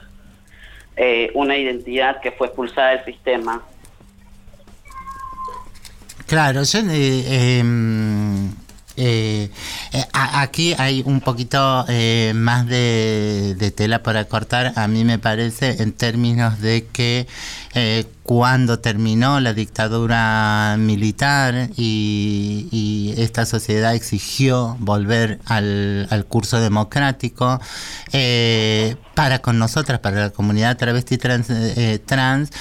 eh, 0.96 1.32
una 1.34 1.58
identidad 1.58 2.22
que 2.22 2.32
fue 2.32 2.48
expulsada 2.48 2.92
del 2.92 3.06
sistema. 3.06 3.64
Claro, 6.28 6.64
yo 6.64 6.80
eh, 6.80 7.60
em, 7.60 8.52
eh, 9.06 9.50
aquí 10.14 10.74
hay 10.78 11.04
un 11.06 11.20
poquito 11.20 11.84
eh, 11.90 12.32
más 12.34 12.66
de, 12.68 13.74
tela 13.76 14.02
para 14.02 14.24
cortar, 14.26 14.72
a 14.78 14.88
mí 14.88 15.04
me 15.04 15.20
parece, 15.20 15.84
en 15.84 15.92
términos 15.92 16.62
de 16.62 16.86
que 16.86 17.28
eh, 17.74 18.06
cuando 18.24 18.80
terminó 18.80 19.42
la 19.42 19.54
dictadura 19.54 20.78
militar 20.80 21.70
y, 21.76 23.14
esta 23.18 23.46
sociedad 23.46 23.94
exigió 23.94 24.78
volver 24.80 25.40
al, 25.46 26.08
al 26.10 26.26
curso 26.26 26.60
democrático, 26.62 27.60
para 29.16 29.40
con 29.40 29.60
nosotras, 29.60 30.00
para 30.00 30.22
la 30.22 30.30
comunidad 30.30 30.78
travesti 30.78 31.18
trans, 31.18 31.48
trans 32.06 32.52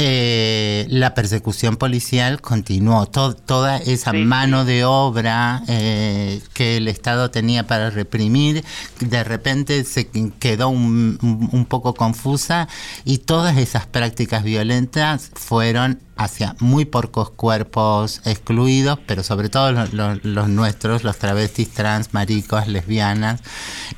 eh, 0.00 0.86
la 0.90 1.12
persecución 1.12 1.76
policial 1.76 2.40
continuó. 2.40 3.06
To- 3.06 3.34
toda 3.34 3.78
esa 3.78 4.12
mano 4.12 4.64
de 4.64 4.84
obra 4.84 5.64
eh, 5.66 6.40
que 6.54 6.76
el 6.76 6.86
Estado 6.86 7.32
tenía 7.32 7.66
para 7.66 7.90
reprimir, 7.90 8.64
de 9.00 9.24
repente 9.24 9.82
se 9.84 10.08
quedó 10.38 10.68
un, 10.68 11.18
un- 11.52 11.64
poco 11.66 11.94
confusa 11.94 12.68
y 13.04 13.18
todas 13.18 13.56
esas 13.58 13.86
prácticas 13.86 14.44
violentas 14.44 15.32
fueron 15.34 15.98
hacia 16.16 16.54
muy 16.60 16.84
pocos 16.84 17.30
cuerpos 17.30 18.20
excluidos, 18.24 19.00
pero 19.04 19.24
sobre 19.24 19.48
todo 19.48 19.72
los, 19.72 19.92
los- 19.92 20.24
los 20.24 20.48
nuestros, 20.48 21.02
los 21.02 21.18
travestis, 21.18 21.70
trans, 21.70 22.14
maricos, 22.14 22.68
lesbianas. 22.68 23.40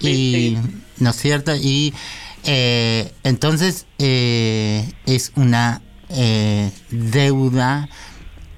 y, 0.01 0.57
¿no 0.97 1.11
es 1.11 1.17
cierto? 1.17 1.55
Y 1.55 1.93
eh, 2.45 3.13
entonces 3.23 3.85
eh, 3.99 4.91
es 5.05 5.33
una 5.37 5.83
eh, 6.11 6.71
deuda 6.91 7.89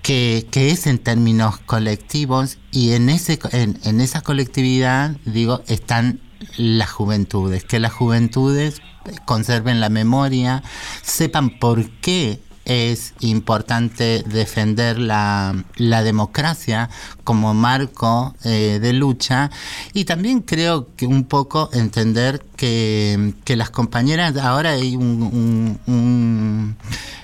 que, 0.02 0.46
que 0.50 0.70
es 0.70 0.86
en 0.86 0.98
términos 0.98 1.58
colectivos 1.58 2.58
y 2.70 2.92
en, 2.92 3.08
ese, 3.08 3.38
en, 3.52 3.78
en 3.84 4.00
esa 4.00 4.20
colectividad, 4.22 5.16
digo, 5.24 5.62
están 5.68 6.20
las 6.56 6.90
juventudes, 6.90 7.64
que 7.64 7.78
las 7.78 7.92
juventudes 7.92 8.82
conserven 9.24 9.80
la 9.80 9.88
memoria, 9.88 10.62
sepan 11.02 11.58
por 11.58 11.88
qué 12.00 12.40
es 12.64 13.14
importante 13.20 14.22
defender 14.26 14.98
la, 14.98 15.64
la 15.76 16.02
democracia 16.02 16.90
como 17.24 17.54
marco 17.54 18.34
eh, 18.44 18.78
de 18.80 18.92
lucha. 18.92 19.50
Y 19.92 20.04
también 20.04 20.40
creo 20.40 20.88
que 20.96 21.06
un 21.06 21.24
poco 21.24 21.70
entender 21.72 22.42
que, 22.56 23.34
que 23.44 23.56
las 23.56 23.70
compañeras, 23.70 24.36
ahora 24.36 24.70
hay 24.70 24.96
un, 24.96 25.22
un, 25.22 25.78
un, 25.86 26.76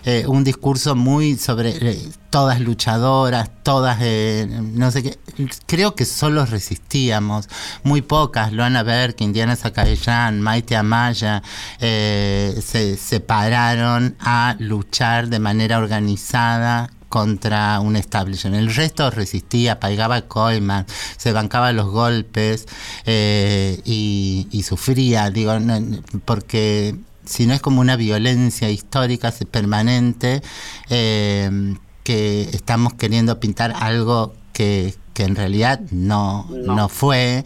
eh, 0.05 0.25
discurso 0.45 0.95
muy 0.95 1.37
sobre 1.37 1.77
eh, 1.81 2.09
todas 2.31 2.61
luchadoras, 2.61 3.51
todas, 3.63 3.99
eh, 4.01 4.47
no 4.49 4.91
sé 4.91 5.03
qué, 5.03 5.19
creo 5.67 5.95
que 5.95 6.05
solo 6.05 6.45
resistíamos, 6.47 7.49
muy 7.83 8.03
pocas, 8.03 8.53
Luana 8.53 8.83
Berk, 8.83 9.21
Indiana 9.21 9.57
Zacayán, 9.57 10.41
Maite 10.41 10.77
Amaya, 10.77 11.43
eh, 11.81 12.61
se, 12.65 12.97
se 12.97 13.21
pararon 13.21 14.17
a 14.21 14.57
luchar 14.59 15.29
de 15.29 15.39
manera 15.39 15.79
organizada 15.79 16.91
contra 17.09 17.81
un 17.81 17.97
establishment. 17.97 18.57
El 18.57 18.75
resto 18.75 19.11
resistía, 19.11 19.81
paigaba 19.81 20.23
coimas, 20.23 20.87
se 21.17 21.33
bancaba 21.33 21.73
los 21.73 21.89
golpes 21.89 22.67
eh, 23.07 23.81
y, 23.85 24.63
sufría, 24.63 25.31
digo, 25.31 25.53
porque 26.25 26.95
si 27.25 27.47
no 27.47 27.55
es 27.55 27.61
como 27.61 27.81
una 27.81 27.97
violencia 27.97 28.71
histórica 28.71 29.33
permanente, 29.51 30.43
eh, 30.91 31.75
que 32.09 32.49
estamos 32.55 32.95
queriendo 32.95 33.39
pintar 33.39 33.75
algo 33.77 34.33
que, 34.55 34.95
que 35.13 35.25
en 35.25 35.37
realidad 35.37 35.79
no, 35.91 36.47
No. 36.49 36.75
no 36.75 36.89
fue, 36.89 37.45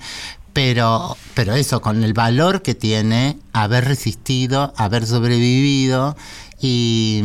pero, 0.53 1.17
pero 1.35 1.57
eso, 1.57 1.81
con 1.81 2.05
el 2.05 2.13
valor 2.13 2.63
que 2.63 2.77
tiene 2.77 3.39
haber 3.53 3.87
resistido, 3.87 4.73
haber 4.77 5.05
sobrevivido 5.05 6.15
y, 6.61 7.23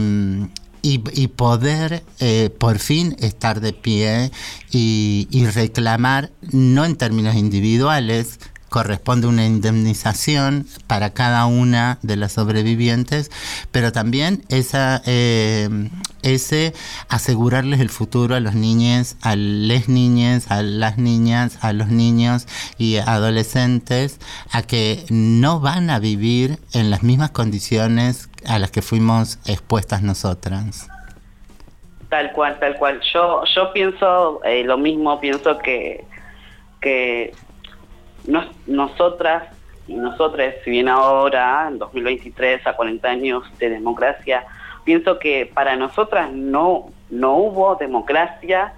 y, 0.81 1.03
y 1.13 1.27
poder 1.27 2.03
eh, 2.19 2.49
por 2.57 2.79
fin 2.79 3.15
estar 3.19 3.61
de 3.61 3.71
pie 3.73 4.31
y, 4.71 5.27
y 5.29 5.45
reclamar, 5.45 6.31
no 6.51 6.85
en 6.85 6.95
términos 6.95 7.35
individuales, 7.35 8.39
corresponde 8.77 9.25
una 9.25 9.43
indemnización 9.43 10.67
para 10.85 11.11
cada 11.11 11.47
una 11.47 11.97
de 12.03 12.15
las 12.15 12.33
sobrevivientes, 12.33 13.31
pero 13.71 13.91
también 13.91 14.43
esa, 14.49 15.01
eh, 15.07 15.67
ese 16.21 16.73
asegurarles 17.09 17.79
el 17.79 17.89
futuro 17.89 18.35
a 18.35 18.39
los 18.39 18.53
niños, 18.53 19.15
a 19.23 19.35
las 19.35 19.89
niñas, 19.89 20.51
a 20.51 20.61
las 20.61 20.99
niñas, 20.99 21.57
a 21.63 21.73
los 21.73 21.87
niños 21.87 22.45
y 22.77 22.97
adolescentes, 22.97 24.19
a 24.51 24.61
que 24.61 25.03
no 25.09 25.59
van 25.59 25.89
a 25.89 25.97
vivir 25.97 26.59
en 26.71 26.91
las 26.91 27.01
mismas 27.01 27.31
condiciones 27.31 28.29
a 28.45 28.59
las 28.59 28.69
que 28.69 28.83
fuimos 28.83 29.39
expuestas 29.47 30.03
nosotras. 30.03 30.87
Tal 32.09 32.31
cual, 32.33 32.59
tal 32.59 32.75
cual. 32.75 33.01
Yo, 33.11 33.41
yo 33.55 33.73
pienso 33.73 34.39
eh, 34.43 34.63
lo 34.63 34.77
mismo, 34.77 35.19
pienso 35.19 35.57
que, 35.57 36.05
que 36.79 37.33
nos- 38.27 38.47
nosotras 38.67 39.43
y 39.87 39.93
nosotros, 39.95 40.53
si 40.63 40.69
bien 40.71 40.89
ahora, 40.89 41.65
en 41.69 41.79
2023, 41.79 42.67
a 42.67 42.73
40 42.73 43.07
años 43.09 43.43
de 43.57 43.69
democracia, 43.69 44.45
pienso 44.83 45.17
que 45.17 45.49
para 45.51 45.75
nosotras 45.75 46.31
no, 46.31 46.89
no 47.09 47.33
hubo 47.37 47.75
democracia 47.75 48.73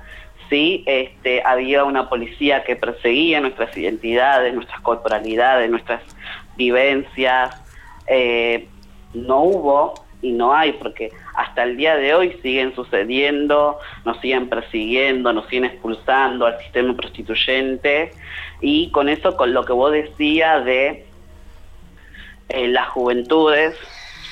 si 0.49 0.83
este, 0.87 1.41
había 1.43 1.83
una 1.83 2.09
policía 2.09 2.63
que 2.63 2.75
perseguía 2.75 3.39
nuestras 3.41 3.75
identidades, 3.77 4.53
nuestras 4.53 4.81
corporalidades, 4.81 5.69
nuestras 5.69 6.01
vivencias. 6.57 7.55
Eh, 8.07 8.67
no 9.13 9.41
hubo 9.41 9.93
y 10.21 10.31
no 10.31 10.53
hay, 10.53 10.73
porque 10.73 11.11
hasta 11.35 11.63
el 11.63 11.77
día 11.77 11.95
de 11.95 12.13
hoy 12.13 12.37
siguen 12.41 12.75
sucediendo, 12.75 13.79
nos 14.05 14.19
siguen 14.19 14.49
persiguiendo, 14.49 15.31
nos 15.31 15.47
siguen 15.47 15.65
expulsando 15.65 16.45
al 16.45 16.59
sistema 16.59 16.93
prostituyente. 16.95 18.11
Y 18.61 18.91
con 18.91 19.07
eso, 19.07 19.37
con 19.37 19.53
lo 19.53 19.63
que 19.63 19.73
vos 19.73 19.91
decías 19.91 20.65
de 20.65 21.05
eh, 22.49 22.67
las 22.67 22.89
juventudes, 22.89 23.77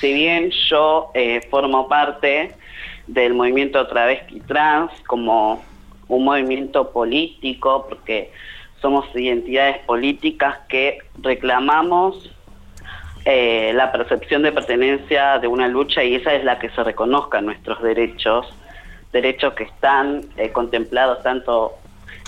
si 0.00 0.12
bien 0.12 0.50
yo 0.68 1.10
eh, 1.14 1.40
formo 1.50 1.88
parte 1.88 2.54
del 3.06 3.34
movimiento 3.34 3.86
travesti 3.86 4.40
trans 4.40 4.92
como 5.06 5.64
un 6.08 6.24
movimiento 6.24 6.90
político, 6.92 7.86
porque 7.88 8.30
somos 8.80 9.06
identidades 9.14 9.78
políticas 9.78 10.58
que 10.68 10.98
reclamamos 11.20 12.30
eh, 13.30 13.74
la 13.74 13.92
percepción 13.92 14.40
de 14.40 14.52
pertenencia 14.52 15.38
de 15.38 15.48
una 15.48 15.68
lucha 15.68 16.02
y 16.02 16.14
esa 16.14 16.32
es 16.32 16.44
la 16.44 16.58
que 16.58 16.70
se 16.70 16.82
reconozcan 16.82 17.44
nuestros 17.44 17.82
derechos, 17.82 18.46
derechos 19.12 19.52
que 19.52 19.64
están 19.64 20.22
eh, 20.38 20.50
contemplados 20.50 21.22
tanto 21.22 21.74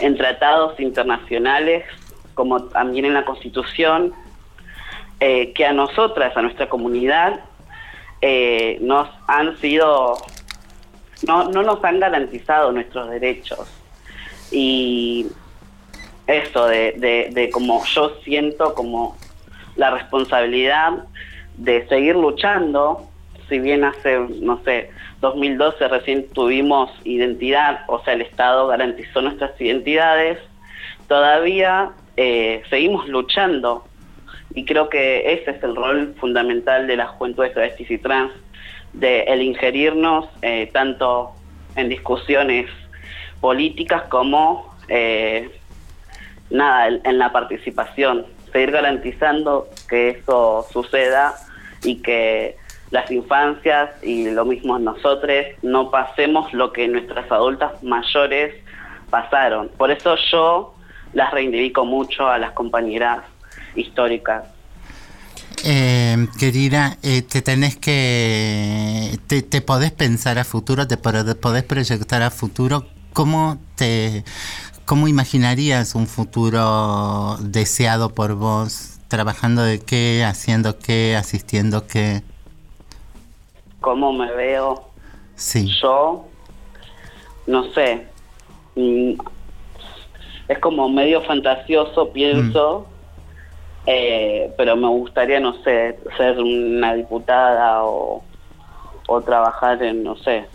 en 0.01 0.19
tratados 0.19 0.79
internacionales 0.79 1.87
como 2.35 2.65
también 2.65 3.07
en 3.07 3.15
la 3.15 3.25
Constitución, 3.25 4.13
eh, 5.21 5.55
que 5.55 5.65
a 5.65 5.73
nosotras, 5.73 6.37
a 6.37 6.43
nuestra 6.43 6.69
comunidad, 6.69 7.41
nos 8.83 9.09
han 9.27 9.57
sido, 9.57 10.19
no, 11.27 11.49
no 11.49 11.63
nos 11.63 11.83
han 11.83 11.99
garantizado 11.99 12.73
nuestros 12.73 13.09
derechos. 13.09 13.67
Y 14.51 15.29
eso 16.27 16.67
de, 16.67 16.93
de, 16.99 17.31
de 17.33 17.49
como 17.49 17.83
yo 17.87 18.17
siento 18.23 18.75
como 18.75 19.17
la 19.81 19.91
responsabilidad 19.91 21.05
de 21.57 21.89
seguir 21.89 22.15
luchando, 22.15 23.09
si 23.49 23.59
bien 23.59 23.83
hace, 23.83 24.19
no 24.43 24.61
sé, 24.63 24.91
2012 25.23 25.89
recién 25.89 26.29
tuvimos 26.29 26.91
identidad, 27.05 27.81
o 27.89 28.05
sea, 28.05 28.13
el 28.13 28.21
Estado 28.21 28.67
garantizó 28.67 29.23
nuestras 29.23 29.59
identidades, 29.59 30.39
todavía 31.09 31.93
eh, 32.19 32.63
seguimos 32.69 33.09
luchando. 33.09 33.87
Y 34.55 34.67
creo 34.67 34.91
que 34.91 35.33
ese 35.33 35.53
es 35.53 35.63
el 35.63 35.75
rol 35.75 36.15
fundamental 36.21 36.87
de 36.87 36.97
la 36.97 37.07
juventud 37.07 37.45
de 37.45 37.51
travestis 37.51 37.91
y 37.91 37.97
trans, 37.97 38.33
de 38.93 39.23
el 39.23 39.41
ingerirnos 39.41 40.27
eh, 40.43 40.69
tanto 40.75 41.33
en 41.77 41.89
discusiones 41.89 42.67
políticas 43.41 44.03
como 44.11 44.77
eh, 44.89 45.49
nada 46.51 46.89
en, 46.89 47.01
en 47.05 47.19
la 47.19 47.33
participación, 47.33 48.27
seguir 48.53 48.71
garantizando 48.71 49.69
que 49.89 50.11
eso 50.11 50.67
suceda 50.73 51.35
y 51.83 51.97
que 51.97 52.57
las 52.91 53.11
infancias 53.11 53.91
y 54.03 54.31
lo 54.31 54.45
mismo 54.45 54.79
nosotros 54.79 55.47
no 55.63 55.91
pasemos 55.91 56.53
lo 56.53 56.73
que 56.73 56.89
nuestras 56.89 57.31
adultas 57.31 57.83
mayores 57.83 58.55
pasaron. 59.11 59.69
Por 59.77 59.91
eso 59.91 60.17
yo 60.31 60.75
las 61.13 61.31
reivindico 61.33 61.85
mucho 61.85 62.29
a 62.29 62.39
las 62.39 62.53
compañeras 62.53 63.21
históricas. 63.75 64.45
Eh, 65.65 66.27
querida, 66.39 66.97
eh, 67.03 67.23
te 67.23 67.43
tenés 67.43 67.77
que. 67.77 69.19
Te, 69.27 69.43
te 69.43 69.61
podés 69.61 69.91
pensar 69.93 70.39
a 70.39 70.45
futuro, 70.45 70.87
te 70.87 70.97
pod- 70.97 71.37
podés 71.39 71.65
proyectar 71.65 72.23
a 72.23 72.31
futuro. 72.31 72.87
¿Cómo 73.13 73.59
te. 73.77 74.25
¿Cómo 74.91 75.07
imaginarías 75.07 75.95
un 75.95 76.09
futuro 76.09 77.37
deseado 77.39 78.09
por 78.13 78.35
vos? 78.35 78.99
¿Trabajando 79.07 79.63
de 79.63 79.79
qué? 79.79 80.25
¿Haciendo 80.25 80.81
qué? 80.81 81.15
¿Asistiendo 81.15 81.87
qué? 81.87 82.23
¿Cómo 83.81 84.13
me 84.13 84.33
veo 84.33 84.89
Sí. 85.37 85.71
yo? 85.81 86.27
No 87.47 87.73
sé. 87.73 88.09
Mm, 88.75 89.13
Es 90.49 90.59
como 90.59 90.89
medio 90.89 91.23
fantasioso, 91.23 92.11
pienso. 92.11 92.89
eh, 93.87 94.53
pero 94.59 94.75
me 94.75 94.89
gustaría, 94.89 95.39
no 95.39 95.55
sé, 95.63 96.01
ser 96.17 96.37
una 96.41 96.95
diputada 96.95 97.85
o, 97.85 98.25
o 99.07 99.21
trabajar 99.21 99.81
en, 99.85 100.03
no 100.03 100.17
sé, 100.17 100.47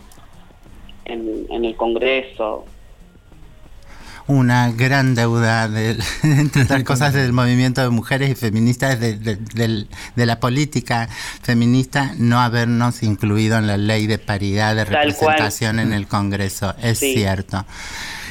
en, 1.06 1.46
en 1.48 1.64
el 1.64 1.74
Congreso. 1.74 2.66
Una 4.28 4.72
gran 4.72 5.14
deuda, 5.14 5.68
del- 5.68 6.02
entre 6.24 6.62
otras 6.62 6.82
cosas, 6.82 7.12
del 7.14 7.32
movimiento 7.32 7.80
de 7.82 7.90
mujeres 7.90 8.28
y 8.30 8.34
feministas, 8.34 8.98
de, 8.98 9.16
de- 9.18 9.86
de 10.16 10.26
la 10.26 10.40
política 10.40 11.08
feminista, 11.42 12.12
no 12.18 12.40
habernos 12.40 13.04
incluido 13.04 13.56
en 13.56 13.68
la 13.68 13.76
ley 13.76 14.08
de 14.08 14.18
paridad 14.18 14.74
de 14.74 14.84
Tal 14.84 14.94
cual. 15.14 15.34
representación 15.34 15.78
en 15.78 15.92
el 15.92 16.08
Congreso. 16.08 16.74
Es 16.82 16.98
Sí. 16.98 17.14
cierto. 17.14 17.64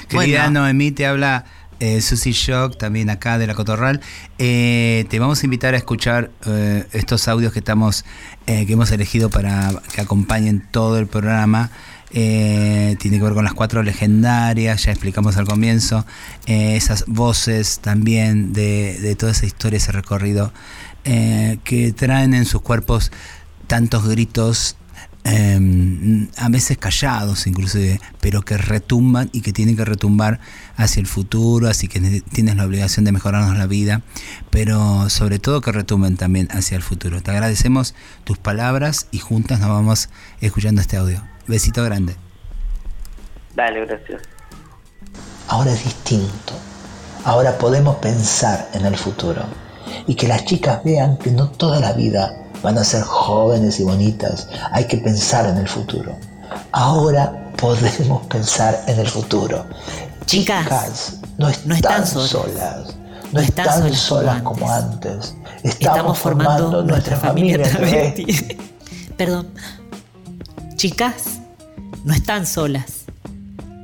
Querida 0.09 0.43
Bueno. 0.43 0.61
Noemí, 0.61 0.91
te 0.91 1.05
habla 1.05 1.45
eh, 1.79 2.01
Susi 2.01 2.31
Shock, 2.33 2.77
también 2.77 3.09
acá 3.09 3.37
de 3.37 3.47
la 3.47 3.53
Cotorral. 3.53 4.01
Eh, 4.37 5.05
te 5.09 5.19
vamos 5.19 5.41
a 5.43 5.45
invitar 5.45 5.73
a 5.75 5.77
escuchar 5.77 6.31
eh, 6.45 6.85
estos 6.91 7.27
audios 7.29 7.53
que 7.53 7.59
estamos, 7.59 8.05
eh, 8.47 8.65
que 8.65 8.73
hemos 8.73 8.91
elegido 8.91 9.29
para 9.29 9.71
que 9.93 10.01
acompañen 10.01 10.65
todo 10.71 10.99
el 10.99 11.07
programa. 11.07 11.71
Eh, 12.17 12.95
tiene 12.97 13.17
que 13.17 13.23
ver 13.25 13.33
con 13.33 13.43
las 13.43 13.53
cuatro 13.53 13.83
legendarias, 13.83 14.85
ya 14.85 14.91
explicamos 14.91 15.35
al 15.35 15.45
comienzo, 15.45 16.05
eh, 16.45 16.77
esas 16.77 17.03
voces 17.07 17.79
también 17.79 18.53
de, 18.53 19.15
toda 19.19 19.33
esa 19.33 19.45
historia, 19.45 19.75
ese 19.77 19.91
recorrido, 19.91 20.53
eh, 21.03 21.59
que 21.65 21.91
traen 21.91 22.33
en 22.33 22.45
sus 22.45 22.61
cuerpos 22.61 23.11
tantos 23.67 24.07
gritos 24.07 24.77
eh, 25.25 26.27
a 26.37 26.47
veces 26.49 26.77
callados 26.77 27.47
inclusive, 27.47 27.99
pero 28.21 28.43
que 28.43 28.57
retumban 28.57 29.29
y 29.33 29.41
que 29.41 29.51
tienen 29.51 29.75
que 29.75 29.83
retumbar 29.83 30.39
hacia 30.77 31.01
el 31.01 31.07
futuro, 31.07 31.67
así 31.67 31.89
que 31.89 31.99
ne- 31.99 32.21
tienes 32.21 32.55
la 32.55 32.65
obligación 32.65 33.03
de 33.03 33.11
mejorarnos 33.11 33.57
la 33.57 33.67
vida, 33.67 34.03
pero 34.51 35.09
sobre 35.09 35.37
todo 35.39 35.59
que 35.59 35.73
retumben 35.73 36.15
también 36.15 36.47
hacia 36.51 36.77
el 36.77 36.83
futuro. 36.83 37.21
Te 37.21 37.31
agradecemos 37.31 37.93
tus 38.23 38.37
palabras 38.37 39.07
y 39.11 39.19
juntas 39.19 39.59
nos 39.59 39.67
vamos 39.69 40.09
escuchando 40.39 40.79
este 40.79 40.95
audio. 40.95 41.34
Besito 41.47 41.83
grande. 41.83 42.15
Dale, 43.55 43.85
gracias. 43.85 44.21
Ahora 45.47 45.71
es 45.71 45.83
distinto. 45.83 46.53
Ahora 47.23 47.57
podemos 47.57 47.95
pensar 47.97 48.67
en 48.73 48.85
el 48.85 48.97
futuro. 48.97 49.43
Y 50.07 50.15
que 50.15 50.27
las 50.27 50.45
chicas 50.45 50.83
vean 50.83 51.17
que 51.17 51.31
no 51.31 51.49
toda 51.49 51.79
la 51.79 51.93
vida 51.93 52.35
van 52.63 52.77
a 52.77 52.83
ser 52.83 53.03
jóvenes 53.03 53.79
y 53.79 53.83
bonitas. 53.83 54.47
Hay 54.71 54.85
que 54.85 54.97
pensar 54.97 55.47
en 55.47 55.57
el 55.57 55.67
futuro. 55.67 56.15
Ahora 56.71 57.51
podemos 57.57 58.25
pensar 58.27 58.83
en 58.87 58.99
el 58.99 59.07
futuro. 59.07 59.65
Chicas, 60.25 61.19
no 61.37 61.49
están, 61.49 62.05
solas. 62.07 62.95
No 63.31 63.39
están, 63.39 63.93
solas, 63.93 64.41
como 64.41 64.71
antes. 64.71 65.35
Estamos, 65.63 66.17
formando, 66.17 66.83
nuestra 66.83 67.17
familia 67.17 67.61
travesti. 67.61 68.57
Perdón. 69.17 69.47
Chicas, 70.75 71.39
no 72.03 72.13
están 72.13 72.45
solas. 72.45 73.05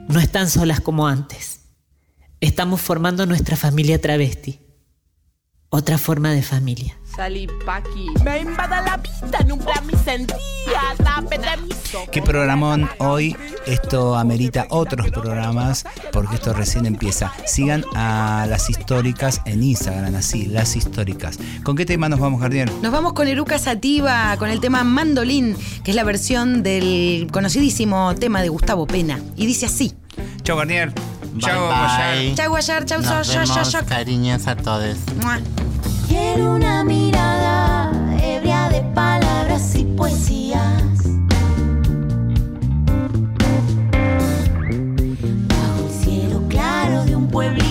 No 0.09 0.19
están 0.19 0.49
solas 0.49 0.81
como 0.81 1.07
antes. 1.07 1.61
Estamos 2.41 2.81
formando 2.81 3.25
nuestra 3.25 3.55
familia 3.55 4.01
travesti. 4.01 4.59
Otra 5.69 5.97
forma 5.97 6.31
de 6.31 6.43
familia. 6.43 7.00
Salí 7.15 7.47
pa' 7.65 7.77
aquí. 7.77 8.07
Me 8.23 8.39
invada 8.39 8.81
la 8.81 8.97
vida, 8.97 9.39
nubla 9.45 9.81
mi 9.81 9.93
sentía. 10.03 10.37
Qué 12.11 12.21
programón 12.21 12.89
hoy. 12.99 13.35
Esto 13.65 14.15
amerita 14.15 14.65
otros 14.69 15.09
programas 15.11 15.85
porque 16.11 16.35
esto 16.35 16.53
recién 16.53 16.85
empieza. 16.85 17.31
Sigan 17.45 17.83
a 17.95 18.45
las 18.49 18.69
históricas 18.69 19.41
en 19.45 19.63
Instagram, 19.63 20.15
así, 20.15 20.45
las 20.45 20.75
históricas. 20.75 21.37
¿Con 21.63 21.75
qué 21.75 21.85
tema 21.85 22.07
nos 22.09 22.19
vamos, 22.19 22.39
Gardiel? 22.41 22.71
Nos 22.81 22.91
vamos 22.91 23.13
con 23.13 23.27
Eruca 23.27 23.59
Sativa, 23.59 24.35
con 24.37 24.49
el 24.49 24.59
tema 24.61 24.83
Mandolín, 24.83 25.55
que 25.83 25.91
es 25.91 25.95
la 25.95 26.03
versión 26.03 26.63
del 26.63 27.27
conocidísimo 27.31 28.15
tema 28.15 28.41
de 28.41 28.49
Gustavo 28.49 28.87
Pena. 28.87 29.19
Y 29.35 29.45
dice 29.45 29.65
así. 29.65 29.93
Chau, 30.43 30.57
Garnier. 30.57 30.93
Chau, 31.39 31.65
Guayar. 31.67 32.35
Chau, 32.35 32.49
Guayar. 32.49 32.85
Chau, 32.85 33.01
Nos 33.01 33.07
so- 33.09 33.23
so- 33.23 33.45
so- 33.45 33.53
vemos, 33.55 33.71
so- 33.71 33.85
cariños 33.85 34.47
a 34.47 34.55
todos. 34.55 34.97
Mua. 35.21 35.39
Quiero 36.11 36.55
una 36.55 36.83
mirada 36.83 37.89
ebria 38.21 38.67
de 38.67 38.81
palabras 38.93 39.73
y 39.75 39.85
poesías. 39.85 40.83
Bajo 45.47 45.85
el 45.85 45.89
cielo 45.89 46.43
claro 46.49 47.05
de 47.05 47.15
un 47.15 47.29
pueblito. 47.29 47.70